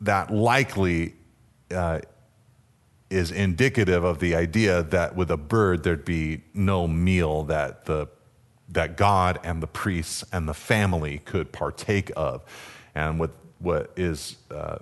that 0.00 0.32
likely 0.32 1.14
uh, 1.70 2.00
is 3.10 3.30
indicative 3.30 4.04
of 4.04 4.18
the 4.18 4.34
idea 4.34 4.82
that 4.82 5.16
with 5.16 5.30
a 5.30 5.36
bird, 5.36 5.82
there'd 5.82 6.04
be 6.04 6.42
no 6.52 6.86
meal 6.86 7.44
that 7.44 7.84
the 7.86 8.08
that 8.68 8.96
God 8.96 9.38
and 9.44 9.62
the 9.62 9.66
priests 9.66 10.24
and 10.32 10.48
the 10.48 10.54
family 10.54 11.18
could 11.18 11.52
partake 11.52 12.10
of. 12.16 12.42
And 12.94 13.18
what, 13.18 13.30
what 13.58 13.92
is 13.96 14.36
uh, 14.50 14.78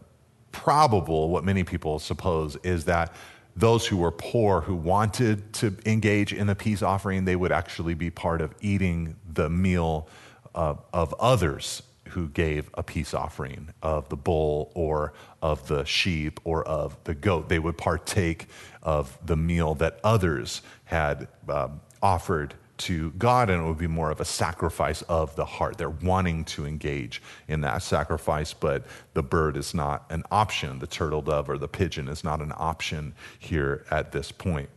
probable, 0.52 1.28
what 1.28 1.44
many 1.44 1.64
people 1.64 1.98
suppose, 1.98 2.56
is 2.62 2.84
that 2.84 3.14
those 3.54 3.86
who 3.86 3.96
were 3.96 4.12
poor, 4.12 4.62
who 4.62 4.74
wanted 4.74 5.52
to 5.54 5.76
engage 5.84 6.32
in 6.32 6.46
the 6.46 6.54
peace 6.54 6.82
offering, 6.82 7.24
they 7.24 7.36
would 7.36 7.52
actually 7.52 7.94
be 7.94 8.10
part 8.10 8.40
of 8.40 8.54
eating 8.60 9.16
the 9.30 9.50
meal 9.50 10.08
of, 10.54 10.82
of 10.92 11.14
others 11.18 11.82
who 12.08 12.28
gave 12.28 12.68
a 12.74 12.82
peace 12.82 13.14
offering 13.14 13.70
of 13.82 14.08
the 14.10 14.16
bull 14.16 14.70
or 14.74 15.14
of 15.40 15.66
the 15.68 15.84
sheep 15.84 16.40
or 16.44 16.62
of 16.64 16.96
the 17.04 17.14
goat. 17.14 17.48
They 17.48 17.58
would 17.58 17.78
partake 17.78 18.46
of 18.82 19.18
the 19.24 19.36
meal 19.36 19.74
that 19.76 19.98
others 20.04 20.62
had 20.84 21.28
um, 21.48 21.80
offered 22.02 22.54
to 22.86 23.10
God, 23.12 23.50
and 23.50 23.62
it 23.62 23.66
would 23.66 23.78
be 23.78 23.86
more 23.86 24.10
of 24.10 24.20
a 24.20 24.24
sacrifice 24.24 25.02
of 25.02 25.34
the 25.36 25.44
heart. 25.44 25.78
They're 25.78 25.90
wanting 25.90 26.44
to 26.46 26.66
engage 26.66 27.22
in 27.48 27.60
that 27.62 27.82
sacrifice, 27.82 28.52
but 28.52 28.84
the 29.14 29.22
bird 29.22 29.56
is 29.56 29.74
not 29.74 30.04
an 30.10 30.22
option. 30.30 30.78
The 30.78 30.86
turtle 30.86 31.22
dove 31.22 31.48
or 31.48 31.58
the 31.58 31.68
pigeon 31.68 32.08
is 32.08 32.24
not 32.24 32.40
an 32.40 32.52
option 32.56 33.14
here 33.38 33.84
at 33.90 34.12
this 34.12 34.32
point. 34.32 34.68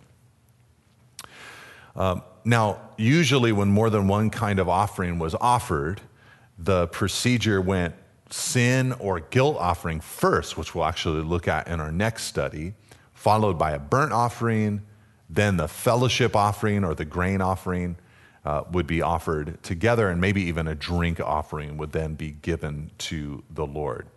Um, 1.96 2.22
now, 2.44 2.80
usually, 2.98 3.52
when 3.52 3.70
more 3.70 3.90
than 3.90 4.08
one 4.08 4.30
kind 4.30 4.60
of 4.60 4.70
offering 4.70 5.18
was 5.18 5.34
offered, 5.36 6.02
the 6.60 6.88
procedure 6.88 7.60
went 7.60 7.96
sin 8.30 8.94
or 8.94 9.20
guilt 9.20 9.58
offering 9.60 10.00
first, 10.00 10.58
which 10.58 10.76
we'll 10.76 10.86
actually 10.86 11.22
look 11.22 11.48
at 11.48 11.68
in 11.68 11.80
our 11.80 11.92
next 11.92 12.24
study, 12.26 12.74
followed 13.14 13.58
by 13.58 13.72
a 13.72 13.80
burnt 13.80 14.12
offering 14.12 14.82
then 15.30 15.58
the 15.58 15.68
fellowship 15.68 16.36
offering 16.36 16.84
or 16.84 16.94
the 16.94 17.06
grain 17.06 17.42
offering 17.42 17.98
uh, 18.46 18.64
would 18.72 18.88
be 18.88 19.02
offered 19.02 19.62
together, 19.64 20.10
and 20.10 20.22
maybe 20.22 20.44
even 20.44 20.68
a 20.68 20.76
drink 20.76 21.20
offering 21.20 21.78
would 21.78 21.92
then 21.92 22.14
be 22.14 22.32
given 22.32 22.92
to 22.98 23.44
the 23.50 23.66
Lord. 23.66 24.08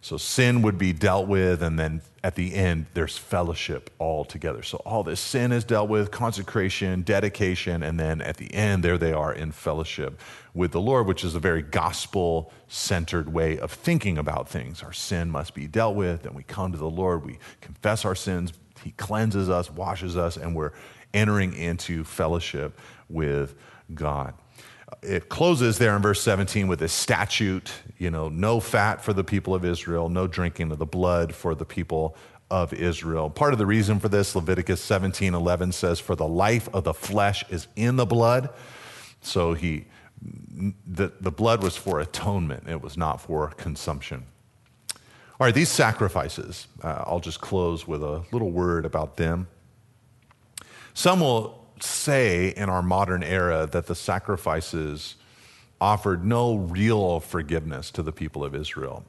So 0.00 0.16
sin 0.16 0.62
would 0.62 0.78
be 0.78 0.92
dealt 0.92 1.26
with, 1.26 1.62
and 1.62 1.78
then 1.78 2.02
at 2.22 2.36
the 2.36 2.54
end, 2.54 2.86
there's 2.94 3.18
fellowship 3.18 3.90
all 3.98 4.24
together. 4.24 4.62
So 4.62 4.78
all 4.78 5.02
this 5.02 5.18
sin 5.18 5.50
is 5.50 5.64
dealt 5.64 5.88
with, 5.88 6.12
consecration, 6.12 7.02
dedication, 7.02 7.82
and 7.82 7.98
then 7.98 8.20
at 8.20 8.36
the 8.36 8.52
end, 8.54 8.84
there 8.84 8.96
they 8.96 9.12
are 9.12 9.32
in 9.32 9.50
fellowship 9.50 10.20
with 10.54 10.70
the 10.70 10.80
Lord, 10.80 11.06
which 11.06 11.24
is 11.24 11.34
a 11.34 11.40
very 11.40 11.62
gospel 11.62 12.52
centered 12.68 13.32
way 13.32 13.58
of 13.58 13.72
thinking 13.72 14.18
about 14.18 14.48
things. 14.48 14.82
Our 14.82 14.92
sin 14.92 15.30
must 15.30 15.52
be 15.54 15.66
dealt 15.66 15.96
with, 15.96 16.26
and 16.26 16.34
we 16.34 16.44
come 16.44 16.70
to 16.72 16.78
the 16.78 16.90
Lord, 16.90 17.24
we 17.24 17.38
confess 17.60 18.04
our 18.04 18.14
sins, 18.14 18.52
he 18.82 18.92
cleanses 18.92 19.48
us, 19.48 19.70
washes 19.70 20.16
us, 20.16 20.36
and 20.36 20.54
we're 20.54 20.72
entering 21.14 21.54
into 21.54 22.04
fellowship 22.04 22.78
with 23.08 23.54
God. 23.94 24.34
It 25.02 25.28
closes 25.28 25.78
there 25.78 25.94
in 25.94 26.02
verse 26.02 26.20
17 26.22 26.66
with 26.66 26.82
a 26.82 26.88
statute, 26.88 27.70
you 27.98 28.10
know, 28.10 28.28
no 28.28 28.58
fat 28.58 29.02
for 29.02 29.12
the 29.12 29.24
people 29.24 29.54
of 29.54 29.64
Israel, 29.64 30.08
no 30.08 30.26
drinking 30.26 30.72
of 30.72 30.78
the 30.78 30.86
blood 30.86 31.34
for 31.34 31.54
the 31.54 31.64
people 31.64 32.16
of 32.50 32.72
Israel. 32.72 33.28
Part 33.28 33.52
of 33.52 33.58
the 33.58 33.66
reason 33.66 34.00
for 34.00 34.08
this, 34.08 34.34
Leviticus 34.34 34.80
17 34.80 35.34
11 35.34 35.72
says, 35.72 36.00
For 36.00 36.16
the 36.16 36.26
life 36.26 36.68
of 36.72 36.84
the 36.84 36.94
flesh 36.94 37.44
is 37.50 37.68
in 37.76 37.96
the 37.96 38.06
blood. 38.06 38.50
So 39.20 39.52
he, 39.54 39.86
the, 40.86 41.12
the 41.20 41.30
blood 41.30 41.62
was 41.62 41.76
for 41.76 42.00
atonement, 42.00 42.68
it 42.68 42.80
was 42.80 42.96
not 42.96 43.20
for 43.20 43.48
consumption. 43.50 44.24
All 45.40 45.44
right, 45.44 45.54
these 45.54 45.68
sacrifices, 45.68 46.66
uh, 46.82 47.04
I'll 47.06 47.20
just 47.20 47.40
close 47.40 47.86
with 47.86 48.02
a 48.02 48.24
little 48.32 48.50
word 48.50 48.84
about 48.84 49.16
them. 49.16 49.46
Some 50.94 51.20
will 51.20 51.64
say 51.78 52.48
in 52.48 52.68
our 52.68 52.82
modern 52.82 53.22
era 53.22 53.68
that 53.70 53.86
the 53.86 53.94
sacrifices 53.94 55.14
offered 55.80 56.24
no 56.24 56.56
real 56.56 57.20
forgiveness 57.20 57.92
to 57.92 58.02
the 58.02 58.10
people 58.10 58.42
of 58.44 58.52
Israel. 58.52 59.04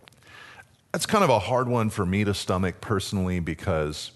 That's 0.92 1.08
kind 1.08 1.24
of 1.24 1.32
a 1.32 1.40
hard 1.40 1.68
one 1.68 1.90
for 1.90 2.06
me 2.06 2.24
to 2.26 2.36
stomach 2.36 2.80
personally 2.80 3.40
because 3.40 4.12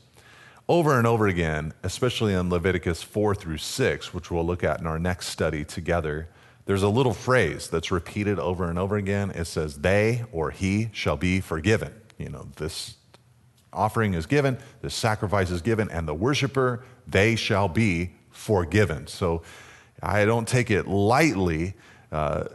over 0.69 0.99
and 0.99 1.07
over 1.07 1.25
again, 1.25 1.73
especially 1.81 2.35
in 2.35 2.47
Leviticus 2.47 3.01
4 3.01 3.33
through 3.33 3.57
6, 3.57 4.13
which 4.13 4.29
we'll 4.29 4.45
look 4.45 4.63
at 4.63 4.79
in 4.79 4.85
our 4.85 4.99
next 4.99 5.29
study 5.29 5.65
together, 5.65 6.29
there's 6.65 6.83
a 6.83 6.89
little 6.89 7.13
phrase 7.15 7.67
that's 7.69 7.89
repeated 7.89 8.37
over 8.37 8.69
and 8.69 8.77
over 8.77 8.97
again. 8.97 9.31
It 9.31 9.45
says, 9.45 9.79
They 9.79 10.25
or 10.31 10.51
he 10.51 10.89
shall 10.93 11.17
be 11.17 11.41
forgiven 11.41 12.01
you 12.17 12.29
know, 12.29 12.47
this 12.57 12.95
offering 13.71 14.13
is 14.13 14.25
given, 14.25 14.57
this 14.81 14.93
sacrifice 14.93 15.49
is 15.49 15.61
given, 15.61 15.89
and 15.89 16.07
the 16.07 16.13
worshiper, 16.13 16.83
they 17.07 17.35
shall 17.35 17.67
be 17.67 18.11
forgiven. 18.29 19.07
So 19.07 19.41
I 20.01 20.25
don't 20.25 20.47
take 20.47 20.69
it 20.71 20.87
lightly. 20.87 21.73
Uh, 22.11 22.45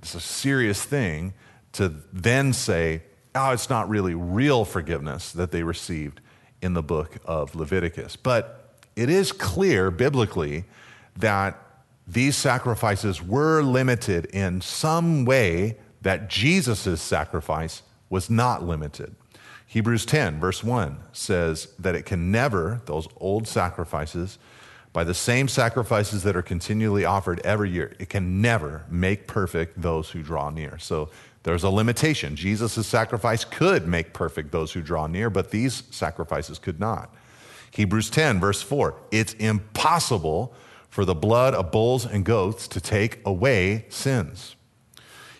it's 0.00 0.14
a 0.14 0.20
serious 0.20 0.82
thing 0.82 1.34
to 1.72 1.94
then 2.12 2.52
say, 2.52 3.02
oh, 3.34 3.52
it's 3.52 3.70
not 3.70 3.88
really 3.88 4.14
real 4.14 4.64
forgiveness 4.64 5.32
that 5.32 5.52
they 5.52 5.62
received 5.62 6.20
in 6.60 6.74
the 6.74 6.82
book 6.82 7.16
of 7.24 7.54
Leviticus. 7.54 8.16
But 8.16 8.76
it 8.94 9.08
is 9.08 9.32
clear 9.32 9.90
biblically 9.90 10.64
that 11.16 11.58
these 12.06 12.36
sacrifices 12.36 13.22
were 13.22 13.62
limited 13.62 14.26
in 14.26 14.60
some 14.60 15.24
way 15.24 15.78
that 16.02 16.28
Jesus' 16.28 17.00
sacrifice 17.00 17.82
was 18.12 18.28
not 18.28 18.62
limited. 18.62 19.14
Hebrews 19.66 20.04
10, 20.04 20.38
verse 20.38 20.62
1 20.62 20.98
says 21.14 21.68
that 21.78 21.94
it 21.94 22.04
can 22.04 22.30
never, 22.30 22.82
those 22.84 23.08
old 23.16 23.48
sacrifices, 23.48 24.38
by 24.92 25.02
the 25.02 25.14
same 25.14 25.48
sacrifices 25.48 26.22
that 26.24 26.36
are 26.36 26.42
continually 26.42 27.06
offered 27.06 27.40
every 27.40 27.70
year, 27.70 27.94
it 27.98 28.10
can 28.10 28.42
never 28.42 28.84
make 28.90 29.26
perfect 29.26 29.80
those 29.80 30.10
who 30.10 30.22
draw 30.22 30.50
near. 30.50 30.78
So 30.78 31.08
there's 31.42 31.62
a 31.62 31.70
limitation. 31.70 32.36
Jesus' 32.36 32.86
sacrifice 32.86 33.46
could 33.46 33.88
make 33.88 34.12
perfect 34.12 34.52
those 34.52 34.72
who 34.72 34.82
draw 34.82 35.06
near, 35.06 35.30
but 35.30 35.50
these 35.50 35.84
sacrifices 35.90 36.58
could 36.58 36.78
not. 36.78 37.14
Hebrews 37.70 38.10
10, 38.10 38.40
verse 38.40 38.60
4 38.60 38.94
it's 39.10 39.32
impossible 39.34 40.52
for 40.90 41.06
the 41.06 41.14
blood 41.14 41.54
of 41.54 41.72
bulls 41.72 42.04
and 42.04 42.26
goats 42.26 42.68
to 42.68 42.80
take 42.82 43.20
away 43.24 43.86
sins. 43.88 44.54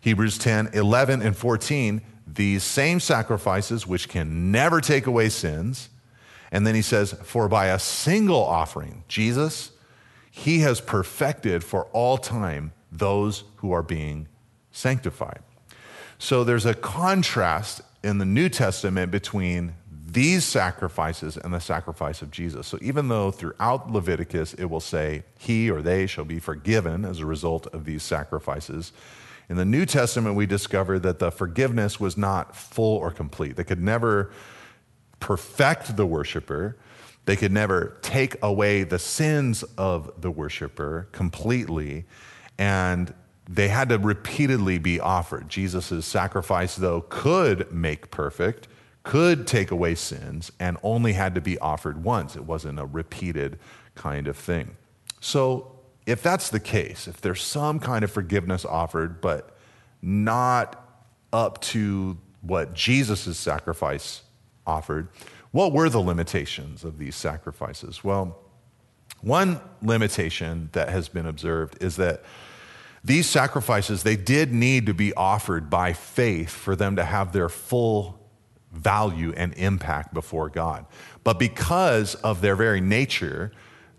Hebrews 0.00 0.38
10, 0.38 0.70
11, 0.72 1.20
and 1.20 1.36
14 1.36 2.00
these 2.34 2.62
same 2.62 3.00
sacrifices, 3.00 3.86
which 3.86 4.08
can 4.08 4.50
never 4.50 4.80
take 4.80 5.06
away 5.06 5.28
sins. 5.28 5.88
And 6.50 6.66
then 6.66 6.74
he 6.74 6.82
says, 6.82 7.12
For 7.22 7.48
by 7.48 7.66
a 7.66 7.78
single 7.78 8.42
offering, 8.42 9.04
Jesus, 9.08 9.72
he 10.30 10.60
has 10.60 10.80
perfected 10.80 11.62
for 11.62 11.84
all 11.92 12.18
time 12.18 12.72
those 12.90 13.44
who 13.56 13.72
are 13.72 13.82
being 13.82 14.28
sanctified. 14.70 15.40
So 16.18 16.44
there's 16.44 16.66
a 16.66 16.74
contrast 16.74 17.80
in 18.02 18.18
the 18.18 18.24
New 18.24 18.48
Testament 18.48 19.10
between 19.10 19.74
these 20.12 20.44
sacrifices 20.44 21.36
and 21.36 21.54
the 21.54 21.60
sacrifice 21.60 22.20
of 22.22 22.30
Jesus. 22.30 22.66
So 22.66 22.78
even 22.82 23.08
though 23.08 23.30
throughout 23.30 23.90
Leviticus 23.90 24.54
it 24.54 24.66
will 24.66 24.80
say, 24.80 25.24
He 25.38 25.70
or 25.70 25.80
they 25.80 26.06
shall 26.06 26.24
be 26.24 26.38
forgiven 26.38 27.04
as 27.04 27.20
a 27.20 27.26
result 27.26 27.66
of 27.68 27.84
these 27.84 28.02
sacrifices, 28.02 28.92
in 29.52 29.58
the 29.58 29.66
New 29.66 29.84
Testament, 29.84 30.34
we 30.34 30.46
discover 30.46 30.98
that 31.00 31.18
the 31.18 31.30
forgiveness 31.30 32.00
was 32.00 32.16
not 32.16 32.56
full 32.56 32.96
or 32.96 33.10
complete. 33.10 33.54
They 33.54 33.64
could 33.64 33.82
never 33.82 34.32
perfect 35.20 35.94
the 35.94 36.06
worshiper, 36.06 36.78
they 37.26 37.36
could 37.36 37.52
never 37.52 37.98
take 38.00 38.42
away 38.42 38.82
the 38.82 38.98
sins 38.98 39.62
of 39.76 40.10
the 40.18 40.30
worshiper 40.30 41.06
completely. 41.12 42.06
And 42.56 43.12
they 43.46 43.68
had 43.68 43.90
to 43.90 43.98
repeatedly 43.98 44.78
be 44.78 44.98
offered. 44.98 45.50
Jesus' 45.50 46.06
sacrifice, 46.06 46.74
though, 46.74 47.02
could 47.02 47.70
make 47.70 48.10
perfect, 48.10 48.68
could 49.02 49.46
take 49.46 49.70
away 49.70 49.96
sins, 49.96 50.50
and 50.60 50.78
only 50.82 51.12
had 51.12 51.34
to 51.34 51.42
be 51.42 51.58
offered 51.58 52.02
once. 52.02 52.36
It 52.36 52.46
wasn't 52.46 52.78
a 52.78 52.86
repeated 52.86 53.58
kind 53.96 54.28
of 54.28 54.36
thing. 54.38 54.78
So 55.20 55.71
if 56.06 56.22
that's 56.22 56.50
the 56.50 56.60
case, 56.60 57.06
if 57.06 57.20
there's 57.20 57.42
some 57.42 57.78
kind 57.78 58.04
of 58.04 58.10
forgiveness 58.10 58.64
offered, 58.64 59.20
but 59.20 59.56
not 60.00 60.78
up 61.32 61.60
to 61.60 62.18
what 62.40 62.74
Jesus' 62.74 63.38
sacrifice 63.38 64.22
offered, 64.66 65.08
what 65.52 65.72
were 65.72 65.88
the 65.88 66.00
limitations 66.00 66.82
of 66.82 66.98
these 66.98 67.14
sacrifices? 67.14 68.02
Well, 68.02 68.38
one 69.20 69.60
limitation 69.80 70.70
that 70.72 70.88
has 70.88 71.08
been 71.08 71.26
observed 71.26 71.80
is 71.82 71.96
that 71.96 72.22
these 73.04 73.28
sacrifices 73.28 74.02
they 74.02 74.16
did 74.16 74.52
need 74.52 74.86
to 74.86 74.94
be 74.94 75.12
offered 75.14 75.70
by 75.70 75.92
faith 75.92 76.50
for 76.50 76.74
them 76.74 76.96
to 76.96 77.04
have 77.04 77.32
their 77.32 77.48
full 77.48 78.18
value 78.72 79.32
and 79.36 79.52
impact 79.54 80.14
before 80.14 80.48
God. 80.48 80.86
But 81.24 81.38
because 81.38 82.14
of 82.16 82.40
their 82.40 82.56
very 82.56 82.80
nature, 82.80 83.52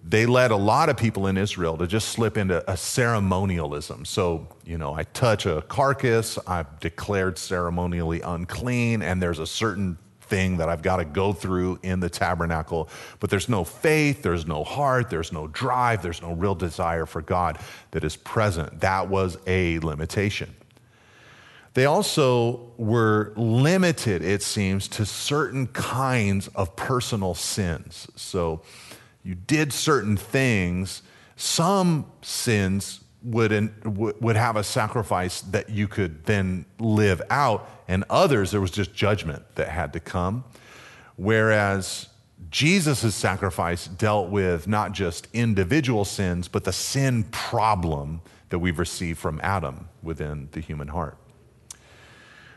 they 0.06 0.26
led 0.26 0.52
a 0.52 0.56
lot 0.56 0.90
of 0.90 0.98
people 0.98 1.28
in 1.28 1.38
Israel 1.38 1.78
to 1.78 1.88
just 1.88 2.10
slip 2.10 2.38
into 2.38 2.70
a 2.70 2.76
ceremonialism. 2.76 4.04
So, 4.06 4.48
you 4.66 4.78
know, 4.78 4.94
I 4.94 5.04
touch 5.04 5.46
a 5.46 5.62
carcass, 5.62 6.38
I've 6.46 6.80
declared 6.80 7.38
ceremonially 7.38 8.22
unclean, 8.22 9.02
and 9.02 9.22
there's 9.22 9.40
a 9.40 9.48
certain 9.48 9.98
thing 10.22 10.58
that 10.58 10.68
I've 10.68 10.82
got 10.82 10.98
to 10.98 11.06
go 11.06 11.32
through 11.32 11.80
in 11.84 12.00
the 12.00 12.10
tabernacle. 12.10 12.90
But 13.20 13.30
there's 13.30 13.48
no 13.48 13.64
faith, 13.64 14.24
there's 14.24 14.46
no 14.46 14.64
heart, 14.64 15.10
there's 15.10 15.32
no 15.32 15.48
drive, 15.48 16.02
there's 16.02 16.22
no 16.22 16.34
real 16.34 16.56
desire 16.56 17.06
for 17.06 17.22
God 17.22 17.60
that 17.92 18.04
is 18.04 18.16
present. 18.16 18.82
That 18.82 19.10
was 19.10 19.38
a 19.48 19.80
limitation. 19.80 20.54
They 21.76 21.86
also 21.86 22.72
were 22.78 23.34
limited, 23.36 24.22
it 24.22 24.44
seems, 24.44 24.88
to 24.90 25.06
certain 25.06 25.68
kinds 25.68 26.48
of 26.50 26.76
personal 26.76 27.36
sins. 27.36 28.08
So, 28.16 28.62
you 29.24 29.36
did 29.36 29.72
certain 29.72 30.18
things, 30.18 31.02
some 31.36 32.06
sins 32.22 33.00
would, 33.24 33.74
would 34.22 34.36
have 34.36 34.58
a 34.58 34.64
sacrifice 34.64 35.42
that 35.42 35.70
you 35.70 35.88
could 35.88 36.26
then 36.26 36.66
live 36.80 37.22
out, 37.30 37.70
and 37.88 38.04
others, 38.10 38.52
there 38.52 38.62
was 38.62 38.72
just 38.72 38.94
judgment 38.94 39.44
that 39.56 39.70
had 39.70 39.94
to 39.94 40.00
come. 40.00 40.44
Whereas 41.16 42.10
Jesus' 42.50 43.16
sacrifice 43.16 43.88
dealt 43.88 44.30
with 44.30 44.68
not 44.68 44.92
just 44.92 45.28
individual 45.34 46.04
sins, 46.04 46.48
but 46.48 46.66
the 46.66 46.74
sin 46.74 47.24
problem 47.26 48.22
that 48.50 48.60
we've 48.60 48.78
received 48.78 49.20
from 49.20 49.40
Adam 49.42 49.88
within 50.02 50.50
the 50.52 50.60
human 50.60 50.90
heart. 50.90 51.18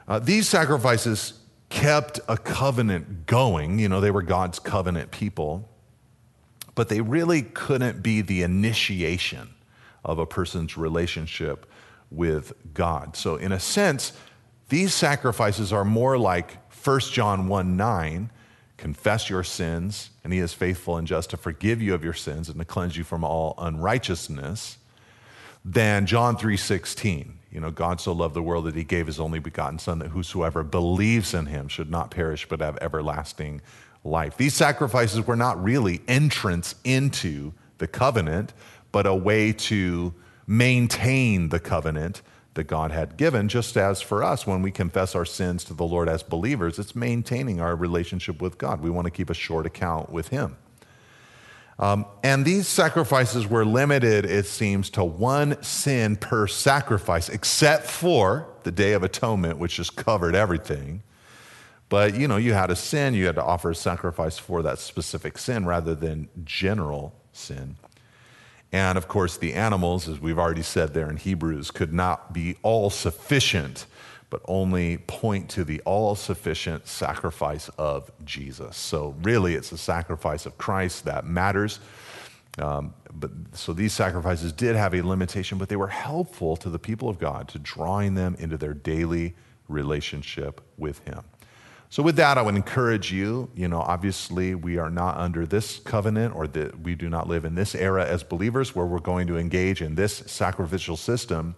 Uh, 0.08 0.18
these 0.18 0.48
sacrifices 0.48 1.34
kept 1.68 2.20
a 2.28 2.36
covenant 2.36 3.26
going. 3.26 3.78
You 3.78 3.88
know, 3.88 4.00
they 4.00 4.10
were 4.10 4.22
God's 4.22 4.58
covenant 4.58 5.10
people 5.10 5.68
but 6.76 6.88
they 6.88 7.00
really 7.00 7.42
couldn't 7.42 8.02
be 8.04 8.20
the 8.20 8.42
initiation 8.42 9.48
of 10.04 10.20
a 10.20 10.26
person's 10.26 10.76
relationship 10.76 11.66
with 12.12 12.52
God. 12.72 13.16
So, 13.16 13.34
in 13.34 13.50
a 13.50 13.58
sense, 13.58 14.12
these 14.68 14.94
sacrifices 14.94 15.72
are 15.72 15.84
more 15.84 16.16
like 16.16 16.58
1 16.84 17.00
John 17.00 17.48
1 17.48 17.76
9, 17.76 18.30
confess 18.76 19.28
your 19.28 19.42
sins, 19.42 20.10
and 20.22 20.32
he 20.32 20.38
is 20.38 20.52
faithful 20.52 20.98
and 20.98 21.08
just 21.08 21.30
to 21.30 21.36
forgive 21.36 21.82
you 21.82 21.94
of 21.94 22.04
your 22.04 22.14
sins 22.14 22.48
and 22.48 22.58
to 22.58 22.64
cleanse 22.64 22.96
you 22.96 23.02
from 23.02 23.24
all 23.24 23.54
unrighteousness, 23.58 24.78
than 25.64 26.06
John 26.06 26.36
3 26.36 26.56
16. 26.56 27.38
You 27.50 27.60
know, 27.60 27.70
God 27.70 28.02
so 28.02 28.12
loved 28.12 28.34
the 28.34 28.42
world 28.42 28.66
that 28.66 28.74
he 28.74 28.84
gave 28.84 29.06
his 29.06 29.18
only 29.18 29.38
begotten 29.38 29.78
Son, 29.78 29.98
that 30.00 30.08
whosoever 30.08 30.62
believes 30.62 31.32
in 31.32 31.46
him 31.46 31.68
should 31.68 31.90
not 31.90 32.10
perish 32.10 32.46
but 32.46 32.60
have 32.60 32.76
everlasting 32.82 33.62
life. 34.07 34.36
These 34.36 34.54
sacrifices 34.54 35.26
were 35.26 35.36
not 35.36 35.62
really 35.62 36.00
entrance 36.09 36.74
into 36.84 37.52
the 37.78 37.86
covenant, 37.86 38.52
but 38.92 39.07
a 39.07 39.14
way 39.14 39.52
to 39.52 40.14
maintain 40.46 41.48
the 41.48 41.61
covenant 41.61 42.22
that 42.54 42.64
God 42.64 42.90
had 42.90 43.16
given, 43.16 43.48
just 43.48 43.76
as 43.76 44.00
for 44.00 44.24
us, 44.24 44.46
when 44.46 44.62
we 44.62 44.70
confess 44.70 45.14
our 45.14 45.24
sins 45.24 45.62
to 45.64 45.74
the 45.74 45.84
Lord 45.84 46.09
as 46.09 46.22
believers, 46.22 46.78
it's 46.78 46.96
maintaining 46.96 47.61
our 47.61 47.76
relationship 47.76 48.40
with 48.40 48.59
God. 48.59 48.80
We 48.80 48.90
want 48.90 49.04
to 49.04 49.11
keep 49.11 49.30
a 49.30 49.34
short 49.34 49.66
account 49.66 50.11
with 50.11 50.28
Him. 50.28 50.57
Um, 51.78 52.07
and 52.24 52.44
these 52.44 52.66
sacrifices 52.66 53.46
were 53.46 53.66
limited, 53.66 54.24
it 54.24 54.46
seems, 54.46 54.88
to 54.90 55.04
one 55.04 55.62
sin 55.62 56.16
per 56.16 56.46
sacrifice, 56.46 57.28
except 57.28 57.86
for 57.90 58.48
the 58.62 58.72
Day 58.72 58.94
of 58.94 59.02
Atonement, 59.02 59.59
which 59.59 59.76
just 59.76 59.94
covered 59.94 60.34
everything. 60.34 61.02
But 61.89 62.14
you 62.14 62.26
know, 62.26 62.37
you 62.37 62.53
had 62.53 62.70
a 62.70 62.76
sin, 62.76 63.14
you 63.14 63.26
had 63.26 63.37
to 63.37 63.45
offer 63.45 63.70
a 63.70 63.74
sacrifice 63.74 64.39
for 64.39 64.62
that 64.62 64.78
specific 64.78 65.39
sin 65.39 65.66
rather 65.66 65.95
than 65.95 66.28
general 66.45 67.14
sin. 67.32 67.76
And 68.72 68.99
of 68.99 69.09
course, 69.09 69.37
the 69.37 69.55
animals, 69.55 70.09
as 70.09 70.20
we've 70.20 70.39
already 70.39 70.62
said 70.62 70.93
there 70.93 71.09
in 71.09 71.16
Hebrews, 71.16 71.70
could 71.70 71.93
not 71.93 72.32
be 72.32 72.57
all 72.62 72.91
sufficient, 72.91 73.87
but 74.28 74.43
only 74.47 74.99
point 74.99 75.49
to 75.51 75.64
the 75.64 75.80
all 75.84 76.16
sufficient 76.16 76.89
sacrifice 76.89 77.68
of 77.78 78.11
Jesus. 78.24 78.76
So, 78.76 79.14
really, 79.22 79.55
it's 79.55 79.70
the 79.70 79.78
sacrifice 79.78 80.47
of 80.47 80.59
Christ 80.59 81.05
that 81.05 81.24
matters. 81.24 81.78
Um, 82.59 82.95
but 83.12 83.30
so 83.53 83.72
these 83.72 83.93
sacrifices 83.93 84.53
did 84.53 84.76
have 84.76 84.95
a 84.95 85.03
limitation, 85.03 85.59
but 85.59 85.68
they 85.68 85.76
were 85.76 85.89
helpful 85.89 86.57
to 86.57 86.70
the 86.70 86.78
people 86.78 87.09
of 87.09 87.18
God 87.18 87.49
to 87.49 87.59
drawing 87.59 88.14
them 88.14 88.34
into 88.39 88.57
their 88.57 88.74
daily 88.74 89.34
relationship 89.68 90.61
with 90.76 90.99
Him. 91.07 91.22
So, 91.89 92.03
with 92.03 92.16
that, 92.16 92.37
I 92.37 92.43
would 92.43 92.57
encourage 92.57 93.12
you. 93.12 93.51
You 93.55 93.68
know, 93.68 93.80
obviously, 93.80 94.55
we 94.55 94.78
are 94.78 94.91
not 94.91 95.16
under 95.16 95.47
this 95.47 95.78
covenant 95.78 96.34
or 96.34 96.47
that 96.49 96.80
we 96.80 96.95
do 96.95 97.09
not 97.09 97.28
live 97.28 97.45
in 97.45 97.55
this 97.55 97.74
era 97.74 98.05
as 98.05 98.22
believers 98.22 98.74
where 98.74 98.87
we're 98.87 98.99
going 98.99 99.26
to 99.28 99.39
engage 99.39 99.82
in 99.82 99.95
this 99.95 100.16
sacrificial 100.26 100.97
system. 100.97 101.55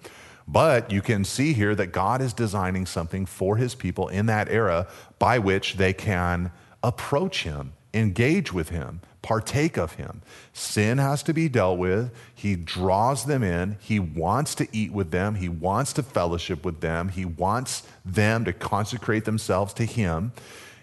But 0.46 0.90
you 0.90 1.02
can 1.02 1.24
see 1.24 1.52
here 1.52 1.74
that 1.74 1.88
God 1.88 2.22
is 2.22 2.32
designing 2.32 2.86
something 2.86 3.26
for 3.26 3.56
his 3.56 3.74
people 3.74 4.08
in 4.08 4.26
that 4.26 4.48
era 4.48 4.86
by 5.18 5.38
which 5.38 5.74
they 5.74 5.92
can 5.92 6.50
approach 6.82 7.42
him 7.42 7.72
engage 7.94 8.52
with 8.52 8.68
him, 8.68 9.00
partake 9.22 9.76
of 9.76 9.94
him. 9.94 10.22
Sin 10.52 10.98
has 10.98 11.22
to 11.24 11.34
be 11.34 11.48
dealt 11.48 11.78
with. 11.78 12.12
He 12.34 12.56
draws 12.56 13.24
them 13.24 13.42
in. 13.42 13.76
He 13.80 13.98
wants 13.98 14.54
to 14.56 14.68
eat 14.72 14.92
with 14.92 15.10
them. 15.10 15.34
He 15.34 15.48
wants 15.48 15.92
to 15.94 16.02
fellowship 16.02 16.64
with 16.64 16.80
them. 16.80 17.08
He 17.08 17.24
wants 17.24 17.82
them 18.04 18.44
to 18.44 18.52
consecrate 18.52 19.24
themselves 19.24 19.74
to 19.74 19.84
him. 19.84 20.32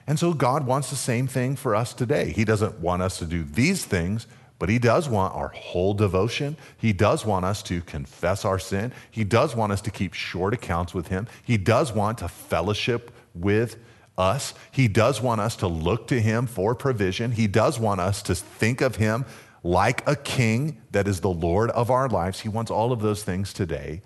And 0.08 0.20
so 0.20 0.34
God 0.34 0.68
wants 0.68 0.90
the 0.90 0.96
same 0.96 1.28
thing 1.28 1.56
for 1.56 1.76
us 1.76 1.94
today. 1.94 2.32
He 2.32 2.46
doesn't 2.46 2.80
want 2.80 3.02
us 3.02 3.18
to 3.20 3.26
do 3.26 3.44
these 3.44 3.86
things, 3.86 4.28
but 4.60 4.70
He 4.70 4.80
does 4.80 5.10
want 5.10 5.34
our 5.34 5.50
whole 5.50 5.94
devotion. 5.94 6.58
He 6.78 6.94
does 6.94 7.26
want 7.26 7.46
us 7.46 7.64
to 7.64 7.82
confess 7.82 8.46
our 8.46 8.60
sin. 8.60 8.92
He 9.10 9.24
does 9.24 9.56
want 9.56 9.72
us 9.72 9.82
to 9.82 9.92
keep 9.92 10.14
short 10.14 10.54
accounts 10.54 10.94
with 10.94 11.08
Him. 11.08 11.28
He 11.44 11.58
does 11.58 11.92
want 11.92 12.20
to 12.20 12.28
fellowship 12.28 13.12
with 13.34 13.78
us. 14.18 14.54
He 14.72 14.88
does 14.88 15.22
want 15.22 15.42
us 15.42 15.56
to 15.58 15.68
look 15.68 16.08
to 16.08 16.22
Him 16.22 16.48
for 16.48 16.76
provision. 16.76 17.32
He 17.32 17.48
does 17.48 17.80
want 17.80 18.02
us 18.02 18.22
to 18.24 18.36
think 18.36 18.82
of 18.82 18.96
Him 18.96 19.26
like 19.64 20.08
a 20.08 20.16
king 20.16 20.82
that 20.92 21.08
is 21.08 21.22
the 21.22 21.30
Lord 21.30 21.72
of 21.72 21.90
our 21.90 22.08
lives. 22.08 22.42
He 22.42 22.50
wants 22.50 22.70
all 22.70 22.92
of 22.92 23.02
those 23.02 23.24
things 23.24 23.52
today. 23.52 24.02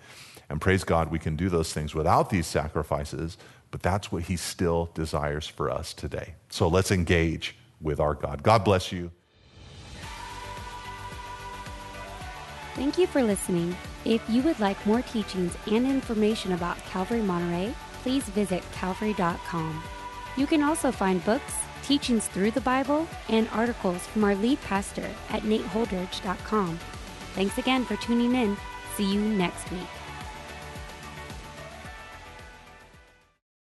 And 0.50 0.60
praise 0.60 0.84
God, 0.84 1.12
we 1.12 1.20
can 1.20 1.36
do 1.36 1.50
those 1.50 1.74
things 1.74 1.94
without 1.94 2.30
these 2.30 2.48
sacrifices, 2.48 3.38
but 3.70 3.84
that's 3.84 4.12
what 4.12 4.24
He 4.24 4.36
still 4.36 4.90
desires 4.94 5.48
for 5.48 5.70
us 5.70 5.94
today. 5.94 6.36
So 6.50 6.68
let's 6.68 6.92
engage 6.92 7.56
with 7.82 8.00
our 8.00 8.16
God. 8.16 8.42
God 8.42 8.64
bless 8.64 8.92
you. 8.92 9.12
Thank 12.76 12.98
you 12.98 13.08
for 13.08 13.22
listening. 13.22 13.76
If 14.06 14.22
you 14.30 14.42
would 14.44 14.60
like 14.60 14.84
more 14.86 15.02
teachings 15.02 15.54
and 15.68 15.86
information 15.86 16.54
about 16.54 16.78
Calvary 16.86 17.22
Monterey, 17.22 17.74
please 18.02 18.24
visit 18.24 18.64
calvary.com. 18.72 19.84
You 20.36 20.48
can 20.48 20.64
also 20.64 20.92
find 20.92 21.24
books, 21.26 21.54
teachings 21.84 22.28
through 22.28 22.52
the 22.52 22.62
Bible, 22.62 23.08
and 23.30 23.48
articles 23.52 24.06
from 24.08 24.24
our 24.24 24.36
lead 24.36 24.62
pastor 24.62 25.10
at 25.30 25.44
nateholdridge.com. 25.44 26.80
Thanks 27.34 27.58
again 27.58 27.86
for 27.86 27.96
tuning 27.98 28.36
in. 28.36 28.58
See 28.96 29.12
you 29.12 29.22
next 29.22 29.70
week. 29.72 29.99